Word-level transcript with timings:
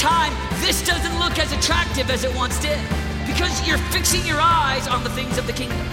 time, 0.00 0.32
this 0.60 0.80
doesn't 0.82 1.18
look 1.18 1.38
as 1.38 1.52
attractive 1.52 2.10
as 2.10 2.24
it 2.24 2.34
once 2.34 2.58
did 2.58 2.80
because 3.26 3.68
you're 3.68 3.76
fixing 3.92 4.24
your 4.24 4.40
eyes 4.40 4.88
on 4.88 5.04
the 5.04 5.10
things 5.10 5.36
of 5.36 5.46
the 5.46 5.52
kingdom. 5.52 5.86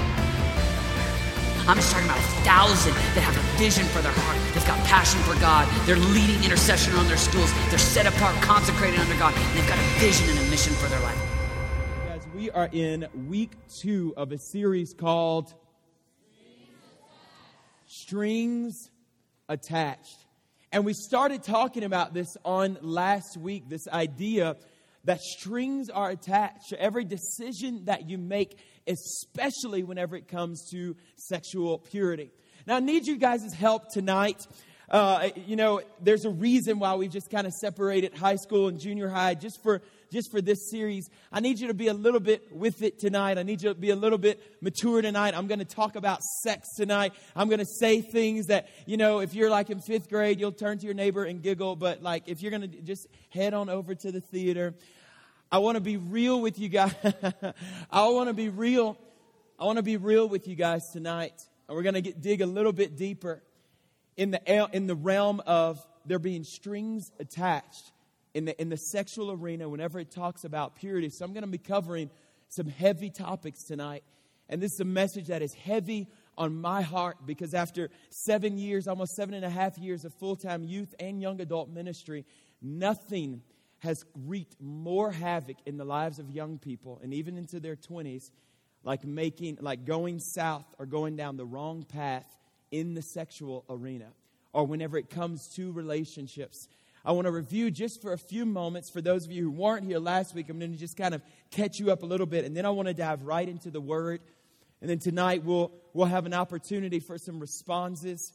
I'm 1.68 1.76
just 1.76 1.91
talking 1.91 2.07
about 2.07 2.17
a 2.17 2.28
thousand 2.47 2.93
that 2.93 3.20
have 3.20 3.35
a 3.35 3.57
vision 3.59 3.83
for 3.88 3.99
their 4.01 4.13
heart. 4.13 4.39
They've 4.54 4.65
got 4.65 4.79
passion 4.85 5.20
for 5.23 5.38
God. 5.41 5.67
They're 5.85 5.97
leading 5.97 6.41
intercession 6.41 6.93
on 6.93 7.05
their 7.09 7.18
schools. 7.18 7.52
They're 7.70 7.78
set 7.78 8.05
apart, 8.05 8.34
consecrated 8.41 8.98
under 8.98 9.18
God. 9.18 9.34
And 9.36 9.59
they've 9.59 9.68
got 9.68 9.78
a 9.78 10.00
vision 10.00 10.30
and 10.30 10.39
a 10.39 10.50
mission 10.50 10.71
for 10.76 10.88
their 10.88 11.02
life. 11.02 11.21
Guys, 12.08 12.26
we 12.34 12.50
are 12.52 12.70
in 12.71 13.05
week 13.28 13.58
two 13.68 14.14
of 14.16 14.32
a 14.32 14.38
series 14.38 14.94
called 14.94 15.54
Strings 17.86 18.89
Attached. 19.50 20.27
And 20.71 20.84
we 20.84 20.93
started 20.93 21.43
talking 21.43 21.83
about 21.83 22.13
this 22.13 22.36
on 22.43 22.78
last 22.82 23.37
week 23.37 23.69
this 23.69 23.87
idea 23.87 24.57
that 25.05 25.21
strings 25.21 25.89
are 25.89 26.09
attached 26.09 26.69
to 26.69 26.82
every 26.82 27.05
decision 27.05 27.86
that 27.86 28.09
you 28.09 28.18
make, 28.18 28.59
especially 28.86 29.83
whenever 29.83 30.18
it 30.18 30.28
comes 30.28 30.69
to 30.71 30.97
sexual 31.15 31.78
purity. 31.78 32.31
Now, 32.66 32.75
I 32.75 32.80
need 32.81 33.08
you 33.08 33.16
guys' 33.16 33.53
help 33.53 33.89
tonight. 33.94 34.45
Uh, 34.89 35.30
you 35.45 35.56
know, 35.56 35.81
there's 36.02 36.25
a 36.25 36.30
reason 36.30 36.80
why 36.80 36.95
we've 36.95 37.11
just 37.11 37.30
kind 37.30 37.47
of 37.47 37.53
separated 37.53 38.14
high 38.14 38.36
school 38.36 38.67
and 38.67 38.78
junior 38.78 39.08
high 39.08 39.36
just 39.36 39.64
for 39.64 39.81
just 40.11 40.31
for 40.31 40.42
this 40.42 40.70
series. 40.70 41.09
I 41.31 41.39
need 41.39 41.59
you 41.59 41.67
to 41.67 41.73
be 41.73 41.88
a 41.88 41.94
little 41.94 42.20
bit 42.20 42.52
with 42.52 42.81
it 42.81 43.00
tonight. 43.00 43.38
I 43.38 43.44
need 43.44 43.61
you 43.61 43.70
to 43.70 43.75
be 43.75 43.89
a 43.89 43.95
little 43.95 44.17
bit 44.17 44.42
mature 44.61 45.02
tonight. 45.02 45.34
I'm 45.36 45.48
going 45.48 45.59
to 45.59 45.66
talk 45.66 45.95
about 45.95 46.22
sex 46.44 46.67
tonight. 46.75 47.14
I'm 47.36 47.48
going 47.48 47.59
to 47.59 47.66
say 47.66 48.02
things 48.02 48.48
that, 48.48 48.70
you 48.86 48.98
know, 48.98 49.20
if 49.20 49.34
you're 49.34 49.50
like 49.50 49.70
in 49.70 49.80
fifth 49.81 50.09
grade, 50.09 50.39
you'll 50.39 50.52
turn 50.52 50.78
to 50.80 50.86
your 50.86 50.94
neighbor 50.94 51.23
and 51.23 51.42
giggle. 51.42 51.75
But 51.75 52.02
like 52.02 52.28
if 52.28 52.42
you're 52.42 52.52
going 52.52 52.70
to 52.70 52.81
just 52.81 53.08
head 53.30 53.53
on 53.53 53.70
over 53.70 53.95
to 53.95 54.12
the 54.12 54.22
theater, 54.22 54.73
I 55.52 55.59
want 55.59 55.76
to 55.76 55.81
be 55.81 55.98
real 55.98 56.42
with 56.42 56.59
you 56.59 56.70
guys. 56.70 56.94
I 57.92 58.08
want 58.09 58.30
to 58.30 58.34
be 58.34 58.50
real. 58.50 58.98
I 59.59 59.66
want 59.66 59.78
to 59.78 59.84
be 59.84 59.98
real 59.98 60.28
with 60.28 60.48
you 60.48 60.56
guys 60.56 60.81
tonight. 60.92 61.34
And 61.68 61.76
we're 61.76 61.84
going 61.84 62.02
to 62.02 62.14
dig 62.14 62.42
a 62.42 62.46
little 62.46 62.74
bit 62.74 62.98
deeper 62.98 63.42
in 64.16 64.31
the, 64.31 64.70
in 64.74 64.88
the 64.88 64.96
realm 64.96 65.42
of 65.46 65.80
there 66.06 66.20
being 66.20 66.44
strings 66.44 67.12
attached 67.20 67.92
in 68.38 68.46
the, 68.46 68.62
in 68.62 68.70
the 68.70 68.78
sexual 68.78 69.32
arena 69.32 69.68
whenever 69.68 70.00
it 70.00 70.12
talks 70.12 70.44
about 70.44 70.76
purity. 70.76 71.10
So 71.10 71.26
I'm 71.26 71.34
going 71.34 71.44
to 71.44 71.50
be 71.50 71.58
covering 71.58 72.12
some 72.50 72.68
heavy 72.68 73.10
topics 73.10 73.64
tonight. 73.64 74.04
And 74.48 74.62
this 74.62 74.74
is 74.74 74.80
a 74.80 74.86
message 74.86 75.28
that 75.28 75.42
is 75.42 75.56
heavy 75.56 76.08
on 76.38 76.56
my 76.62 76.84
heart 76.84 77.18
because 77.26 77.56
after 77.56 77.90
seven 78.12 78.60
years, 78.60 78.88
almost 78.88 79.16
seven 79.16 79.34
and 79.34 79.44
a 79.44 79.50
half 79.50 79.80
years 79.80 80.06
of 80.06 80.14
full 80.20 80.36
time 80.36 80.64
youth 80.64 80.94
and 81.00 81.20
young 81.20 81.42
adult 81.42 81.70
ministry, 81.70 82.26
nothing 82.62 83.42
has 83.80 84.06
wreaked 84.28 84.56
more 84.62 85.12
havoc 85.12 85.58
in 85.66 85.78
the 85.78 85.86
lives 85.86 86.20
of 86.20 86.30
young 86.30 86.60
people 86.60 87.00
and 87.02 87.16
even 87.16 87.38
into 87.38 87.60
their 87.60 87.76
20s 87.76 88.30
like 88.84 89.04
making 89.04 89.58
like 89.62 89.84
going 89.84 90.20
south 90.20 90.66
or 90.78 90.86
going 90.86 91.16
down 91.16 91.38
the 91.38 91.46
wrong 91.46 91.84
path 91.84 92.38
in 92.72 92.94
the 92.94 93.02
sexual 93.02 93.66
arena 93.68 94.08
or 94.54 94.66
whenever 94.66 94.96
it 94.98 95.10
comes 95.10 95.48
to 95.56 95.72
relationships 95.72 96.68
I 97.08 97.11
want 97.11 97.25
to 97.25 97.31
review 97.31 97.72
just 97.72 98.02
for 98.02 98.11
a 98.11 98.17
few 98.17 98.45
moments 98.45 98.89
for 98.89 99.00
those 99.00 99.23
of 99.23 99.31
you 99.31 99.44
who 99.44 99.52
weren't 99.52 99.86
here 99.86 99.97
last 99.97 100.36
week. 100.36 100.50
I'm 100.50 100.59
going 100.59 100.73
to 100.73 100.77
just 100.77 100.97
kind 100.97 101.16
of 101.16 101.22
catch 101.52 101.80
you 101.80 101.89
up 101.89 102.03
a 102.03 102.05
little 102.05 102.25
bit, 102.25 102.44
and 102.44 102.53
then 102.53 102.66
I 102.66 102.69
want 102.72 102.89
to 102.89 102.94
dive 102.94 103.23
right 103.23 103.47
into 103.47 103.72
the 103.72 103.80
Word. 103.80 104.19
And 104.81 104.89
then 104.89 105.00
tonight 105.00 105.45
we'll 105.45 105.72
we'll 105.94 106.08
have 106.08 106.25
an 106.25 106.33
opportunity 106.33 107.00
for 107.00 107.17
some 107.17 107.39
responses. 107.39 108.33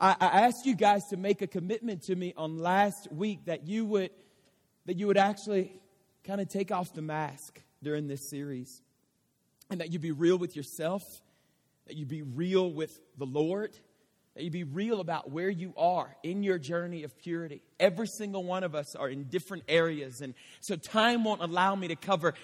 I, 0.00 0.16
I 0.18 0.40
asked 0.40 0.64
you 0.64 0.74
guys 0.74 1.04
to 1.08 1.18
make 1.18 1.42
a 1.42 1.46
commitment 1.46 2.04
to 2.04 2.16
me 2.16 2.32
on 2.34 2.56
last 2.56 3.12
week 3.12 3.44
that 3.44 3.68
you 3.68 3.84
would 3.84 4.10
that 4.86 4.96
you 4.96 5.06
would 5.06 5.18
actually 5.18 5.78
kind 6.26 6.40
of 6.40 6.48
take 6.48 6.72
off 6.72 6.94
the 6.94 7.02
mask 7.02 7.60
during 7.82 8.08
this 8.08 8.30
series, 8.30 8.80
and 9.68 9.82
that 9.82 9.92
you'd 9.92 10.00
be 10.00 10.12
real 10.12 10.38
with 10.38 10.56
yourself, 10.56 11.02
that 11.88 11.94
you'd 11.94 12.08
be 12.08 12.22
real 12.22 12.72
with 12.72 12.98
the 13.18 13.26
Lord 13.26 13.76
that 14.34 14.42
you 14.42 14.50
be 14.50 14.64
real 14.64 15.00
about 15.00 15.30
where 15.30 15.48
you 15.48 15.72
are 15.76 16.16
in 16.24 16.42
your 16.42 16.58
journey 16.58 17.04
of 17.04 17.16
purity. 17.18 17.62
Every 17.78 18.08
single 18.08 18.42
one 18.42 18.64
of 18.64 18.74
us 18.74 18.96
are 18.96 19.08
in 19.08 19.24
different 19.24 19.62
areas. 19.68 20.20
And 20.20 20.34
so 20.60 20.74
time 20.74 21.22
won't 21.22 21.40
allow 21.40 21.76
me 21.76 21.88
to 21.88 21.96
cover 21.96 22.34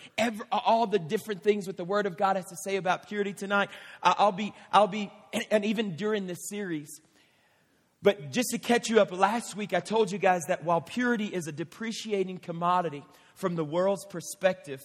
all 0.52 0.86
the 0.86 1.00
different 1.00 1.42
things 1.42 1.66
what 1.66 1.76
the 1.76 1.84
Word 1.84 2.06
of 2.06 2.16
God 2.16 2.36
has 2.36 2.46
to 2.46 2.56
say 2.64 2.76
about 2.76 3.08
purity 3.08 3.32
tonight. 3.32 3.70
I'll 4.02 4.30
be, 4.30 4.54
I'll 4.72 4.86
be, 4.86 5.10
and 5.50 5.64
even 5.64 5.96
during 5.96 6.28
this 6.28 6.48
series. 6.48 7.00
But 8.02 8.30
just 8.30 8.50
to 8.50 8.58
catch 8.58 8.88
you 8.88 9.00
up, 9.00 9.10
last 9.12 9.56
week 9.56 9.74
I 9.74 9.80
told 9.80 10.12
you 10.12 10.18
guys 10.18 10.42
that 10.46 10.64
while 10.64 10.80
purity 10.80 11.26
is 11.26 11.48
a 11.48 11.52
depreciating 11.52 12.38
commodity 12.38 13.04
from 13.34 13.56
the 13.56 13.64
world's 13.64 14.06
perspective, 14.06 14.80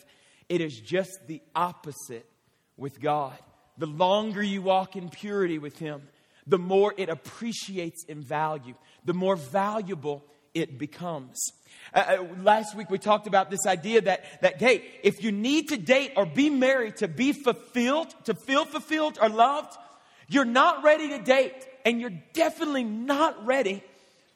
it 0.49 0.59
is 0.59 0.79
just 0.79 1.19
the 1.27 1.41
opposite 1.55 2.27
with 2.77 2.99
God. 2.99 3.37
The 3.77 3.85
longer 3.85 4.41
you 4.41 4.63
walk 4.63 4.95
in 4.95 5.09
purity 5.09 5.59
with 5.59 5.77
Him, 5.77 6.01
the 6.47 6.57
more 6.57 6.93
it 6.97 7.09
appreciates 7.09 8.03
in 8.05 8.21
value, 8.21 8.75
the 9.03 9.13
more 9.13 9.35
valuable 9.35 10.23
it 10.53 10.77
becomes. 10.77 11.51
Uh, 11.93 12.17
uh, 12.19 12.41
last 12.41 12.75
week 12.75 12.89
we 12.89 12.97
talked 12.97 13.27
about 13.27 13.49
this 13.49 13.65
idea 13.65 14.01
that, 14.01 14.41
that, 14.41 14.59
hey, 14.59 14.83
if 15.03 15.23
you 15.23 15.31
need 15.31 15.69
to 15.69 15.77
date 15.77 16.13
or 16.15 16.25
be 16.25 16.49
married 16.49 16.97
to 16.97 17.07
be 17.07 17.33
fulfilled, 17.33 18.13
to 18.23 18.33
feel 18.33 18.65
fulfilled 18.65 19.17
or 19.21 19.29
loved, 19.29 19.77
you're 20.27 20.45
not 20.45 20.83
ready 20.83 21.09
to 21.09 21.19
date 21.19 21.67
and 21.85 21.99
you're 21.99 22.17
definitely 22.33 22.83
not 22.83 23.45
ready 23.45 23.83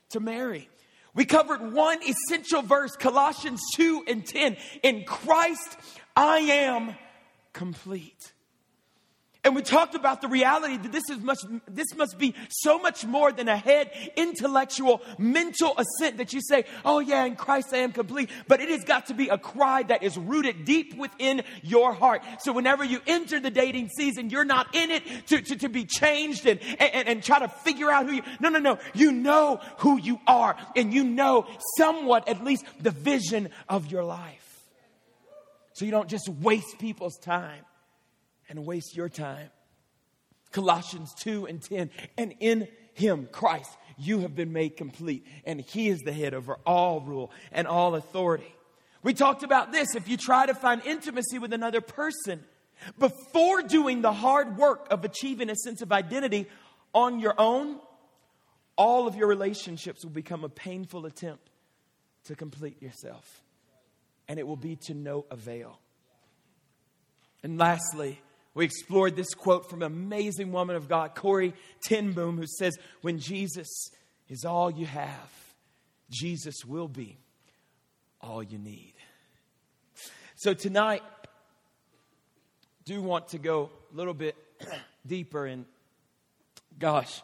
to 0.09 0.19
marry. 0.19 0.69
We 1.15 1.25
covered 1.25 1.73
one 1.73 1.99
essential 2.03 2.61
verse, 2.61 2.95
Colossians 2.95 3.61
2 3.75 4.03
and 4.07 4.25
10. 4.25 4.57
In 4.83 5.03
Christ, 5.05 5.77
I 6.15 6.39
am 6.39 6.95
complete. 7.53 8.33
And 9.45 9.55
we 9.55 9.61
talked 9.61 9.95
about 9.95 10.19
the 10.19 10.27
reality 10.27 10.75
that 10.75 10.91
this 10.91 11.09
is 11.09 11.17
much, 11.19 11.37
this 11.65 11.95
must 11.95 12.17
be 12.17 12.35
so 12.49 12.77
much 12.77 13.05
more 13.05 13.31
than 13.31 13.47
a 13.47 13.55
head 13.55 13.89
intellectual 14.17 15.01
mental 15.17 15.73
assent 15.77 16.17
that 16.17 16.33
you 16.33 16.41
say, 16.41 16.65
oh 16.83 16.99
yeah, 16.99 17.23
in 17.23 17.37
Christ 17.37 17.69
I 17.71 17.77
am 17.77 17.93
complete. 17.93 18.29
But 18.49 18.59
it 18.59 18.67
has 18.67 18.83
got 18.83 19.05
to 19.05 19.13
be 19.13 19.29
a 19.29 19.37
cry 19.37 19.83
that 19.83 20.03
is 20.03 20.17
rooted 20.17 20.65
deep 20.65 20.97
within 20.97 21.43
your 21.63 21.93
heart. 21.93 22.21
So 22.39 22.51
whenever 22.51 22.83
you 22.83 22.99
enter 23.07 23.39
the 23.39 23.49
dating 23.49 23.89
season, 23.95 24.29
you're 24.29 24.43
not 24.43 24.75
in 24.75 24.91
it 24.91 25.03
to, 25.27 25.41
to, 25.41 25.55
to 25.55 25.69
be 25.69 25.85
changed 25.85 26.45
and, 26.45 26.59
and, 26.77 27.07
and 27.07 27.23
try 27.23 27.39
to 27.39 27.47
figure 27.47 27.89
out 27.89 28.07
who 28.07 28.15
you, 28.15 28.23
no, 28.41 28.49
no, 28.49 28.59
no. 28.59 28.77
You 28.93 29.13
know 29.13 29.61
who 29.77 29.97
you 30.01 30.19
are 30.27 30.57
and 30.75 30.93
you 30.93 31.05
know 31.05 31.47
somewhat 31.77 32.27
at 32.27 32.43
least 32.43 32.65
the 32.81 32.91
vision 32.91 33.51
of 33.69 33.89
your 33.89 34.03
life. 34.03 34.67
So 35.71 35.85
you 35.85 35.91
don't 35.91 36.09
just 36.09 36.27
waste 36.27 36.77
people's 36.77 37.17
time 37.17 37.63
and 38.49 38.65
waste 38.65 38.95
your 38.95 39.09
time. 39.09 39.49
Colossians 40.51 41.13
2 41.19 41.45
and 41.45 41.61
10. 41.61 41.89
And 42.17 42.33
in 42.39 42.67
him, 42.93 43.27
Christ, 43.31 43.69
you 43.97 44.19
have 44.19 44.35
been 44.35 44.51
made 44.51 44.77
complete, 44.77 45.25
and 45.45 45.61
he 45.61 45.89
is 45.89 45.99
the 45.99 46.11
head 46.11 46.33
over 46.33 46.57
all 46.65 47.01
rule 47.01 47.31
and 47.51 47.67
all 47.67 47.95
authority. 47.95 48.53
We 49.03 49.13
talked 49.13 49.43
about 49.43 49.71
this. 49.71 49.95
If 49.95 50.09
you 50.09 50.17
try 50.17 50.45
to 50.45 50.53
find 50.53 50.81
intimacy 50.85 51.39
with 51.39 51.53
another 51.53 51.81
person 51.81 52.43
before 52.97 53.61
doing 53.61 54.01
the 54.01 54.11
hard 54.11 54.57
work 54.57 54.87
of 54.89 55.05
achieving 55.05 55.49
a 55.49 55.55
sense 55.55 55.81
of 55.81 55.91
identity 55.91 56.47
on 56.93 57.19
your 57.19 57.35
own, 57.37 57.79
all 58.75 59.07
of 59.07 59.15
your 59.15 59.27
relationships 59.27 60.03
will 60.03 60.11
become 60.11 60.43
a 60.43 60.49
painful 60.49 61.05
attempt 61.05 61.49
to 62.25 62.35
complete 62.35 62.81
yourself. 62.81 63.41
And 64.27 64.39
it 64.39 64.47
will 64.47 64.57
be 64.57 64.77
to 64.87 64.93
no 64.93 65.25
avail. 65.29 65.79
And 67.43 67.57
lastly, 67.57 68.21
we 68.53 68.65
explored 68.65 69.15
this 69.15 69.33
quote 69.33 69.69
from 69.69 69.81
an 69.81 69.87
amazing 69.87 70.51
woman 70.51 70.75
of 70.75 70.87
God, 70.87 71.15
Corrie 71.15 71.53
ten 71.83 72.13
Boom, 72.13 72.37
who 72.37 72.47
says, 72.47 72.77
When 73.01 73.19
Jesus 73.19 73.91
is 74.27 74.45
all 74.45 74.71
you 74.71 74.85
have, 74.85 75.31
Jesus 76.09 76.65
will 76.65 76.87
be 76.87 77.17
all 78.21 78.43
you 78.43 78.57
need. 78.57 78.93
So 80.35 80.53
tonight, 80.53 81.03
do 82.85 83.01
want 83.01 83.29
to 83.29 83.37
go 83.37 83.69
a 83.93 83.95
little 83.95 84.13
bit 84.13 84.35
deeper 85.05 85.45
and 85.45 85.65
gosh, 86.79 87.21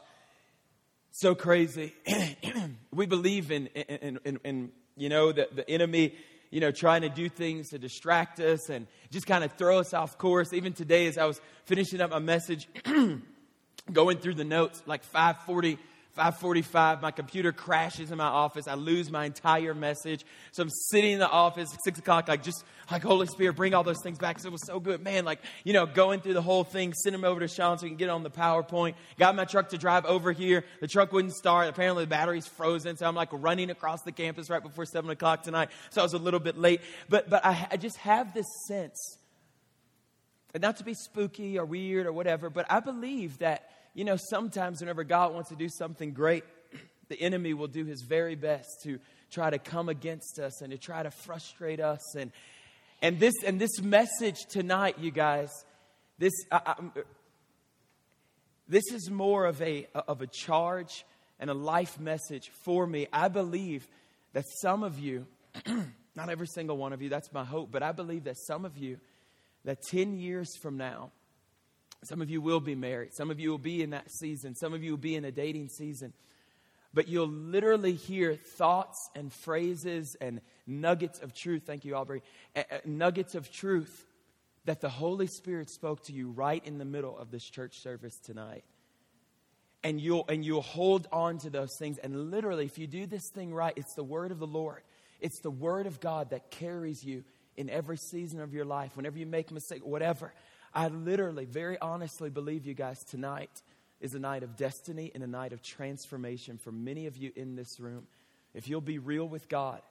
so 1.12 1.34
crazy. 1.34 1.94
we 2.94 3.06
believe 3.06 3.52
in, 3.52 3.68
in, 3.68 4.20
in, 4.26 4.40
in, 4.44 4.72
you 4.98 5.10
know, 5.10 5.32
the, 5.32 5.48
the 5.54 5.70
enemy 5.70 6.14
you 6.56 6.62
know, 6.62 6.72
trying 6.72 7.02
to 7.02 7.10
do 7.10 7.28
things 7.28 7.72
to 7.72 7.78
distract 7.78 8.40
us 8.40 8.70
and 8.70 8.88
just 9.12 9.28
kind 9.28 9.44
of 9.44 9.52
throw 9.58 9.80
us 9.80 9.94
off 9.94 10.18
course. 10.18 10.54
Even 10.54 10.72
today, 10.72 11.06
as 11.06 11.18
I 11.18 11.26
was 11.26 11.42
finishing 11.66 12.00
up 12.00 12.12
my 12.12 12.20
message, 12.20 12.70
going 13.92 14.18
through 14.20 14.36
the 14.36 14.46
notes, 14.46 14.82
like 14.86 15.04
540, 15.04 15.78
5:45 16.16 17.02
my 17.02 17.12
computer 17.12 17.52
crashes 17.52 18.12
in 18.12 18.18
my 18.18 18.26
office. 18.26 18.68
I 18.68 18.76
lose 18.76 19.12
my 19.12 19.26
entire 19.26 19.74
message. 19.74 20.26
So 20.52 20.64
I'm 20.64 20.70
sitting 20.70 21.12
in 21.12 21.20
the 21.20 21.30
office 21.30 21.74
at 21.74 21.84
6 21.84 22.00
o'clock 22.00 22.28
like 22.28 22.42
just 22.42 22.64
like 22.90 23.04
Holy 23.04 23.28
Spirit 23.28 23.56
bring 23.56 23.74
all 23.74 23.84
those 23.84 24.02
things 24.02 24.18
back 24.18 24.36
because 24.36 24.46
it 24.46 24.52
was 24.52 24.66
so 24.66 24.80
good. 24.80 25.04
Man, 25.04 25.26
like, 25.26 25.40
you 25.64 25.74
know, 25.74 25.86
going 25.86 26.22
through 26.22 26.36
the 26.36 26.42
whole 26.42 26.64
thing, 26.64 26.94
send 26.94 27.14
them 27.14 27.26
over 27.26 27.40
to 27.40 27.48
Sean 27.48 27.78
so 27.78 27.84
we 27.84 27.90
can 27.90 27.98
get 27.98 28.10
on 28.10 28.24
the 28.24 28.30
PowerPoint. 28.30 28.96
Got 29.18 29.36
my 29.36 29.46
truck 29.46 29.70
to 29.70 29.78
drive 29.78 30.06
over 30.06 30.32
here. 30.32 30.64
The 30.80 30.88
truck 30.88 31.12
wouldn't 31.12 31.34
start. 31.34 31.68
Apparently 31.68 32.06
the 32.06 32.10
battery's 32.10 32.48
frozen. 32.48 32.96
So 32.98 33.08
I'm 33.08 33.16
like 33.16 33.30
running 33.32 33.70
across 33.70 34.02
the 34.04 34.12
campus 34.12 34.50
right 34.50 34.64
before 34.64 34.86
7 34.86 35.10
o'clock 35.10 35.44
tonight. 35.44 35.70
So 35.90 36.02
I 36.02 36.04
was 36.04 36.14
a 36.14 36.20
little 36.20 36.40
bit 36.40 36.58
late. 36.58 36.82
But, 37.10 37.30
but 37.30 37.46
I, 37.46 37.68
I 37.72 37.78
just 37.78 37.98
have 37.98 38.34
this 38.34 38.48
sense, 38.68 39.18
and 40.54 40.62
not 40.62 40.78
to 40.78 40.84
be 40.84 40.94
spooky 40.94 41.60
or 41.60 41.66
weird 41.66 42.06
or 42.06 42.14
whatever, 42.14 42.50
but 42.50 42.66
I 42.70 42.80
believe 42.80 43.40
that 43.40 43.70
you 43.96 44.04
know, 44.04 44.18
sometimes 44.18 44.82
whenever 44.82 45.06
God 45.06 45.34
wants 45.34 45.50
to 45.50 45.56
do 45.56 45.70
something 45.70 46.12
great, 46.12 46.44
the 47.08 47.20
enemy 47.20 47.54
will 47.54 47.68
do 47.68 47.86
his 47.86 48.02
very 48.02 48.36
best 48.36 48.68
to 48.84 49.00
try 49.32 49.50
to 49.50 49.58
come 49.58 49.88
against 49.88 50.38
us 50.38 50.62
and 50.62 50.72
to 50.72 50.78
try 50.78 51.02
to 51.02 51.10
frustrate 51.10 51.80
us. 51.80 52.16
And, 52.16 52.32
and, 53.02 53.20
this, 53.20 53.34
and 53.46 53.60
this 53.60 53.82
message 53.82 54.46
tonight, 54.50 55.00
you 55.00 55.12
guys, 55.12 55.50
this, 56.20 56.34
I, 56.52 56.62
I, 56.66 56.76
this 58.68 58.84
is 58.92 59.10
more 59.10 59.46
of 59.46 59.62
a, 59.62 59.88
of 60.08 60.22
a 60.22 60.28
charge 60.28 61.06
and 61.40 61.50
a 61.50 61.54
life 61.54 61.98
message 61.98 62.52
for 62.66 62.86
me. 62.86 63.08
I 63.14 63.30
believe 63.30 63.88
that 64.34 64.44
some 64.62 64.84
of 64.84 65.00
you, 65.00 65.26
not 66.16 66.30
every 66.30 66.48
single 66.48 66.76
one 66.76 66.92
of 66.92 67.02
you, 67.02 67.08
that's 67.08 67.32
my 67.32 67.46
hope, 67.46 67.72
but 67.72 67.82
I 67.82 67.94
believe 67.94 68.26
that 68.26 68.36
some 68.38 68.66
of 68.66 68.78
you, 68.78 69.00
that 69.64 69.82
10 69.90 70.18
years 70.20 70.50
from 70.62 70.76
now, 70.76 71.12
some 72.06 72.22
of 72.22 72.30
you 72.30 72.42
will 72.42 72.60
be 72.60 72.76
married. 72.76 73.14
Some 73.14 73.32
of 73.32 73.40
you 73.40 73.50
will 73.50 73.58
be 73.58 73.82
in 73.82 73.92
that 73.92 74.12
season. 74.12 74.56
Some 74.56 74.74
of 74.74 74.84
you 74.84 74.92
will 74.92 74.98
be 74.98 75.16
in 75.16 75.26
a 75.26 75.32
dating 75.32 75.70
season. 75.70 76.14
But 76.94 77.08
you'll 77.10 77.28
literally 77.28 77.94
hear 77.94 78.36
thoughts 78.36 79.10
and 79.16 79.32
phrases 79.32 80.16
and 80.22 80.40
nuggets 80.66 81.20
of 81.20 81.34
truth. 81.34 81.64
Thank 81.66 81.84
you, 81.84 81.96
Aubrey. 81.96 82.24
Nuggets 82.86 83.36
of 83.36 83.52
truth 83.52 84.06
that 84.64 84.82
the 84.82 84.90
Holy 84.90 85.28
Spirit 85.28 85.70
spoke 85.70 86.04
to 86.06 86.14
you 86.14 86.32
right 86.32 86.66
in 86.66 86.78
the 86.78 86.86
middle 86.86 87.18
of 87.18 87.32
this 87.32 87.44
church 87.44 87.80
service 87.80 88.18
tonight. 88.20 88.64
And 89.84 90.02
you'll, 90.02 90.26
and 90.28 90.44
you'll 90.44 90.62
hold 90.62 91.08
on 91.12 91.38
to 91.40 91.50
those 91.50 91.76
things. 91.78 91.98
And 92.00 92.32
literally, 92.32 92.66
if 92.66 92.78
you 92.78 92.88
do 92.88 93.06
this 93.06 93.30
thing 93.30 93.54
right, 93.54 93.74
it's 93.76 93.94
the 93.94 94.04
word 94.04 94.32
of 94.32 94.40
the 94.40 94.48
Lord. 94.48 94.82
It's 95.22 95.40
the 95.42 95.52
word 95.52 95.86
of 95.86 96.00
God 96.00 96.32
that 96.32 96.50
carries 96.50 97.04
you 97.04 97.24
in 97.58 97.70
every 97.70 97.98
season 97.98 98.42
of 98.42 98.54
your 98.54 98.66
life. 98.66 98.96
Whenever 98.96 99.20
you 99.20 99.26
make 99.26 99.52
a 99.52 99.54
mistake, 99.54 99.86
whatever. 99.86 100.34
I 100.76 100.90
literally, 100.90 101.46
very 101.46 101.80
honestly 101.80 102.30
believe 102.30 102.66
you 102.66 102.74
guys 102.74 103.02
tonight 103.06 103.62
is 104.02 104.14
a 104.14 104.20
night 104.20 104.44
of 104.44 104.58
destiny 104.58 105.10
and 105.16 105.24
a 105.24 105.28
night 105.28 105.54
of 105.54 105.62
transformation 105.62 106.58
for 106.58 106.72
many 106.72 107.08
of 107.08 107.16
you 107.16 107.32
in 107.38 107.56
this 107.56 107.80
room. 107.80 108.08
If 108.54 108.68
you'll 108.68 108.82
be 108.82 109.00
real 109.00 109.26
with 109.26 109.48
God, 109.48 109.82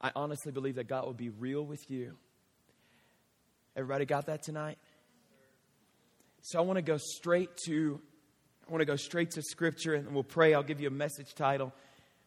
I 0.00 0.10
honestly 0.16 0.50
believe 0.50 0.76
that 0.76 0.88
God 0.88 1.04
will 1.04 1.12
be 1.12 1.28
real 1.28 1.62
with 1.62 1.90
you. 1.90 2.14
Everybody 3.76 4.06
got 4.06 4.26
that 4.26 4.42
tonight? 4.42 4.78
So 6.40 6.58
I 6.58 6.62
want 6.62 6.78
to 6.78 6.82
go 6.82 6.96
straight 6.96 7.50
to 7.66 8.00
I 8.66 8.70
want 8.70 8.80
to 8.80 8.86
go 8.86 8.96
straight 8.96 9.32
to 9.32 9.42
scripture 9.42 9.94
and 9.94 10.14
we'll 10.14 10.22
pray. 10.22 10.54
I'll 10.54 10.62
give 10.62 10.80
you 10.80 10.88
a 10.88 10.92
message 10.92 11.34
title 11.34 11.72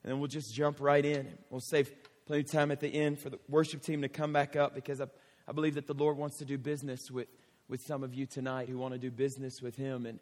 and 0.03 0.11
then 0.11 0.19
we'll 0.19 0.27
just 0.27 0.53
jump 0.53 0.79
right 0.79 1.03
in. 1.03 1.27
We'll 1.49 1.61
save 1.61 1.91
plenty 2.27 2.41
of 2.41 2.51
time 2.51 2.71
at 2.71 2.81
the 2.81 2.93
end 2.93 3.19
for 3.19 3.29
the 3.29 3.39
worship 3.49 3.81
team 3.81 4.03
to 4.03 4.09
come 4.09 4.31
back 4.31 4.55
up 4.55 4.75
because 4.75 5.01
I, 5.01 5.05
I 5.47 5.53
believe 5.53 5.75
that 5.75 5.87
the 5.87 5.93
Lord 5.93 6.17
wants 6.17 6.37
to 6.37 6.45
do 6.45 6.57
business 6.57 7.09
with 7.09 7.27
with 7.67 7.81
some 7.81 8.03
of 8.03 8.13
you 8.13 8.25
tonight 8.25 8.69
who 8.69 8.77
want 8.77 8.93
to 8.93 8.99
do 8.99 9.11
business 9.11 9.61
with 9.61 9.75
Him 9.75 10.05
and 10.05 10.19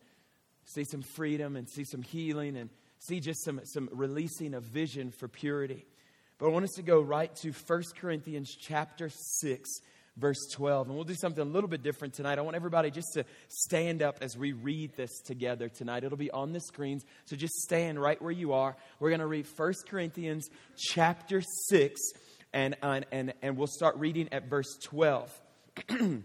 see 0.65 0.83
some 0.83 1.01
freedom 1.01 1.55
and 1.55 1.69
see 1.69 1.83
some 1.83 2.01
healing 2.01 2.57
and 2.57 2.69
see 2.99 3.19
just 3.19 3.43
some, 3.43 3.59
some 3.65 3.89
releasing 3.91 4.53
of 4.53 4.63
vision 4.63 5.11
for 5.11 5.27
purity. 5.27 5.85
But 6.37 6.47
I 6.47 6.49
want 6.49 6.65
us 6.65 6.73
to 6.75 6.81
go 6.81 7.01
right 7.01 7.33
to 7.37 7.51
1 7.51 7.83
Corinthians 7.99 8.55
chapter 8.59 9.09
6, 9.09 9.69
verse 10.17 10.47
12. 10.53 10.87
And 10.87 10.95
we'll 10.95 11.03
do 11.03 11.13
something 11.15 11.41
a 11.41 11.49
little 11.49 11.69
bit 11.69 11.83
different 11.83 12.13
tonight. 12.13 12.39
I 12.39 12.41
want 12.41 12.55
everybody 12.55 12.91
just 12.91 13.13
to 13.13 13.25
stand 13.49 14.01
up 14.01 14.17
as 14.21 14.37
we 14.37 14.53
read 14.53 14.95
this 14.95 15.19
together 15.21 15.69
tonight. 15.69 16.03
It'll 16.03 16.17
be 16.17 16.31
on 16.31 16.53
the 16.53 16.61
screens, 16.61 17.03
so 17.25 17.35
just 17.35 17.55
stand 17.55 18.01
right 18.01 18.21
where 18.21 18.31
you 18.31 18.53
are. 18.53 18.75
We're 18.99 19.09
going 19.09 19.19
to 19.19 19.27
read 19.27 19.47
1 19.55 19.73
Corinthians 19.87 20.49
chapter 20.77 21.41
6, 21.41 22.01
and, 22.53 22.75
and, 22.81 23.05
and, 23.11 23.33
and 23.41 23.57
we'll 23.57 23.67
start 23.67 23.97
reading 23.97 24.29
at 24.31 24.49
verse 24.49 24.77
12. 24.81 25.41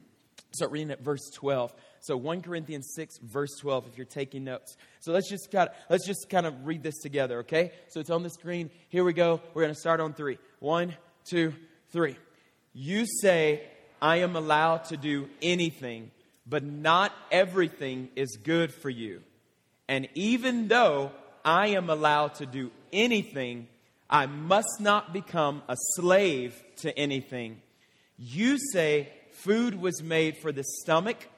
Start 0.52 0.72
reading 0.72 0.90
at 0.90 1.00
verse 1.00 1.30
12. 1.34 1.74
So 2.00 2.16
1 2.16 2.42
Corinthians 2.42 2.92
6, 2.94 3.18
verse 3.18 3.50
12, 3.60 3.88
if 3.88 3.98
you're 3.98 4.06
taking 4.06 4.44
notes. 4.44 4.76
So 5.00 5.12
let's 5.12 5.28
just 5.28 5.50
kind 5.50 5.68
of, 5.68 5.74
let's 5.90 6.06
just 6.06 6.30
kind 6.30 6.46
of 6.46 6.66
read 6.66 6.82
this 6.82 6.98
together, 6.98 7.40
okay? 7.40 7.72
So 7.88 8.00
it's 8.00 8.10
on 8.10 8.22
the 8.22 8.30
screen. 8.30 8.70
Here 8.88 9.04
we 9.04 9.12
go. 9.12 9.40
We're 9.52 9.62
going 9.62 9.74
to 9.74 9.80
start 9.80 10.00
on 10.00 10.14
three. 10.14 10.38
One, 10.60 10.96
two, 11.28 11.54
three. 11.90 12.16
You 12.72 13.04
say, 13.20 13.62
I 14.00 14.18
am 14.18 14.36
allowed 14.36 14.84
to 14.86 14.96
do 14.96 15.28
anything, 15.42 16.10
but 16.46 16.64
not 16.64 17.12
everything 17.30 18.08
is 18.16 18.38
good 18.42 18.72
for 18.72 18.90
you. 18.90 19.22
And 19.88 20.08
even 20.14 20.68
though 20.68 21.12
I 21.44 21.68
am 21.68 21.90
allowed 21.90 22.34
to 22.36 22.46
do 22.46 22.70
anything, 22.92 23.68
I 24.08 24.26
must 24.26 24.80
not 24.80 25.12
become 25.12 25.62
a 25.68 25.76
slave 25.96 26.62
to 26.76 26.96
anything. 26.98 27.60
You 28.16 28.58
say, 28.72 29.08
food 29.42 29.80
was 29.80 30.02
made 30.02 30.36
for 30.38 30.52
the 30.52 30.64
stomach 30.82 31.28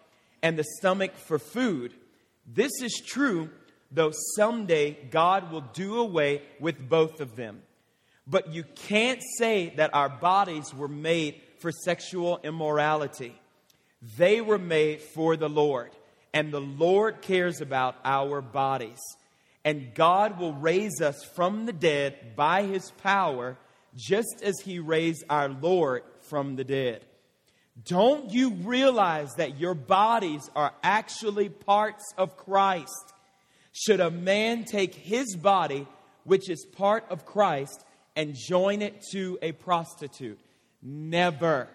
and 0.43 0.59
the 0.59 0.65
stomach 0.79 1.15
for 1.17 1.39
food. 1.39 1.93
This 2.47 2.73
is 2.83 3.03
true, 3.07 3.51
though 3.91 4.13
someday 4.37 4.97
God 5.11 5.53
will 5.53 5.65
do 5.73 5.99
away 5.99 6.43
with 6.59 6.89
both 6.89 7.21
of 7.21 7.37
them. 7.37 7.63
But 8.27 8.53
you 8.53 8.65
can't 8.75 9.23
say 9.39 9.73
that 9.77 9.95
our 9.95 10.09
bodies 10.09 10.73
were 10.75 10.89
made 10.89 11.41
for 11.59 11.73
sexual 11.73 12.41
immorality. 12.43 13.35
They 14.17 14.41
were 14.41 14.59
made 14.59 15.03
for 15.03 15.37
the 15.37 15.49
Lord, 15.49 15.91
and 16.33 16.53
the 16.53 16.61
Lord 16.61 17.23
cares 17.23 17.61
about 17.61 17.97
our 18.05 18.41
bodies. 18.41 19.01
And 19.65 19.95
God 19.95 20.39
will 20.39 20.55
raise 20.55 21.03
us 21.03 21.23
from 21.35 21.67
the 21.67 21.73
dead 21.73 22.35
by 22.35 22.63
his 22.63 22.91
power, 23.03 23.59
just 23.95 24.41
as 24.43 24.59
he 24.61 24.79
raised 24.79 25.25
our 25.29 25.49
Lord 25.49 26.03
from 26.31 26.57
the 26.57 26.65
dead. 26.65 27.05
Don't 27.85 28.33
you 28.33 28.51
realize 28.51 29.35
that 29.35 29.59
your 29.59 29.75
bodies 29.75 30.51
are 30.57 30.73
actually 30.83 31.49
parts 31.49 32.13
of 32.19 32.37
Christ? 32.37 33.13
Should 33.73 34.01
a 34.01 34.11
man 34.11 34.65
take 34.65 34.95
his 34.95 35.37
body, 35.37 35.87
which 36.25 36.51
is 36.51 36.65
part 36.65 37.05
of 37.11 37.25
Christ, 37.25 37.85
and 38.17 38.35
join 38.35 38.83
it 38.83 39.05
to 39.13 39.39
a 39.41 39.53
prostitute? 39.53 40.41
Never. 40.83 41.69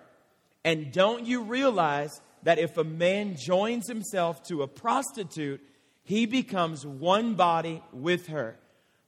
And 0.63 0.91
don't 0.91 1.25
you 1.25 1.43
realize 1.43 2.11
that 2.43 2.59
if 2.59 2.77
a 2.77 2.83
man 2.83 3.35
joins 3.37 3.87
himself 3.87 4.43
to 4.47 4.63
a 4.63 4.67
prostitute, 4.67 5.61
he 6.03 6.25
becomes 6.25 6.85
one 6.85 7.35
body 7.35 7.81
with 7.93 8.27
her? 8.27 8.57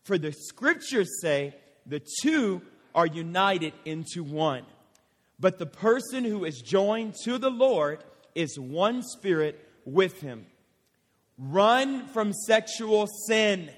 For 0.04 0.18
the 0.18 0.32
scriptures 0.32 1.10
say 1.22 1.56
the 1.86 2.02
two 2.22 2.62
are 2.96 3.06
united 3.06 3.74
into 3.86 4.24
one. 4.24 4.64
But 5.40 5.60
the 5.60 5.66
person 5.66 6.24
who 6.24 6.46
is 6.46 6.62
joined 6.62 7.16
to 7.24 7.38
the 7.38 7.52
Lord 7.52 8.04
is 8.34 8.60
one 8.60 9.04
spirit 9.04 9.60
with 9.86 10.22
him. 10.22 10.46
Run 11.38 12.08
from 12.08 12.34
sexual 12.34 13.08
sin. 13.28 13.70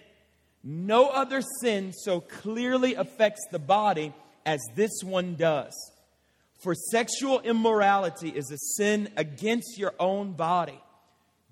No 0.64 1.08
other 1.08 1.42
sin 1.62 1.92
so 1.94 2.22
clearly 2.22 2.96
affects 2.96 3.42
the 3.52 3.60
body 3.60 4.14
as 4.46 4.60
this 4.76 5.04
one 5.04 5.36
does. 5.36 5.74
For 6.60 6.76
sexual 6.76 7.40
immorality 7.42 8.30
is 8.30 8.52
a 8.52 8.58
sin 8.78 9.10
against 9.16 9.78
your 9.78 9.94
own 10.00 10.34
body. 10.34 10.80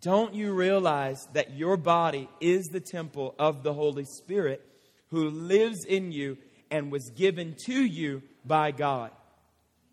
Don't 0.02 0.34
you 0.34 0.54
realize 0.54 1.18
that 1.34 1.56
your 1.56 1.78
body 1.78 2.30
is 2.40 2.66
the 2.68 2.82
temple 2.82 3.34
of 3.40 3.64
the 3.64 3.74
Holy 3.74 4.06
Spirit 4.06 4.62
who 5.10 5.30
lives 5.30 5.86
in 5.86 6.12
you 6.12 6.38
and 6.70 6.92
was 6.92 7.10
given 7.16 7.56
to 7.66 7.74
you 7.74 8.22
by 8.46 8.72
God? 8.72 9.12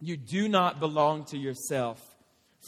You 0.01 0.17
do 0.17 0.49
not 0.49 0.81
belong 0.81 1.25
to 1.27 1.39
yourself, 1.39 2.01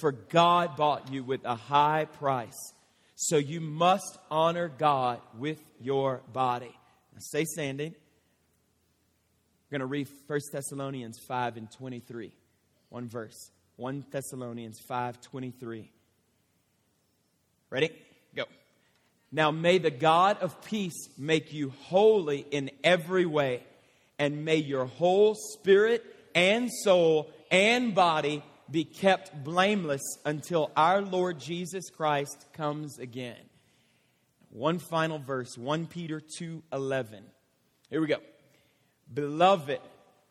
for 0.01 0.13
God 0.13 0.77
bought 0.77 1.13
you 1.13 1.25
with 1.25 1.45
a 1.45 1.55
high 1.55 2.07
price. 2.07 2.73
So 3.15 3.37
you 3.37 3.61
must 3.61 4.19
honor 4.31 4.69
God 4.69 5.21
with 5.39 5.59
your 5.81 6.23
body. 6.33 6.75
Now 7.13 7.19
stay 7.21 7.45
standing. 7.45 7.95
We're 9.71 9.79
going 9.79 9.81
to 9.81 9.87
read 9.87 10.09
1 10.27 10.41
Thessalonians 10.53 11.19
5 11.27 11.57
and 11.57 11.71
23. 11.71 12.33
One 12.91 13.09
verse. 13.09 13.51
1 13.77 14.05
Thessalonians 14.11 14.81
5 14.87 15.21
23. 15.21 15.91
Ready? 17.71 17.91
Go. 18.35 18.45
Now 19.33 19.51
may 19.51 19.79
the 19.79 19.91
God 19.91 20.39
of 20.41 20.63
peace 20.65 21.09
make 21.19 21.53
you 21.53 21.73
holy 21.85 22.47
in 22.51 22.71
every 22.85 23.27
way, 23.27 23.63
and 24.19 24.45
may 24.45 24.57
your 24.57 24.85
whole 24.85 25.35
spirit 25.35 26.05
and 26.37 26.71
soul 26.71 27.31
and 27.51 27.95
body 27.95 28.45
be 28.71 28.85
kept 28.85 29.43
blameless 29.43 30.19
until 30.25 30.71
our 30.77 31.01
Lord 31.01 31.41
Jesus 31.41 31.89
Christ 31.91 32.47
comes 32.53 32.99
again. 32.99 33.41
One 34.51 34.79
final 34.79 35.19
verse, 35.19 35.57
1 35.57 35.87
Peter 35.87 36.21
2:11. 36.21 37.25
Here 37.89 38.01
we 38.01 38.07
go. 38.07 38.21
Beloved, 39.13 39.81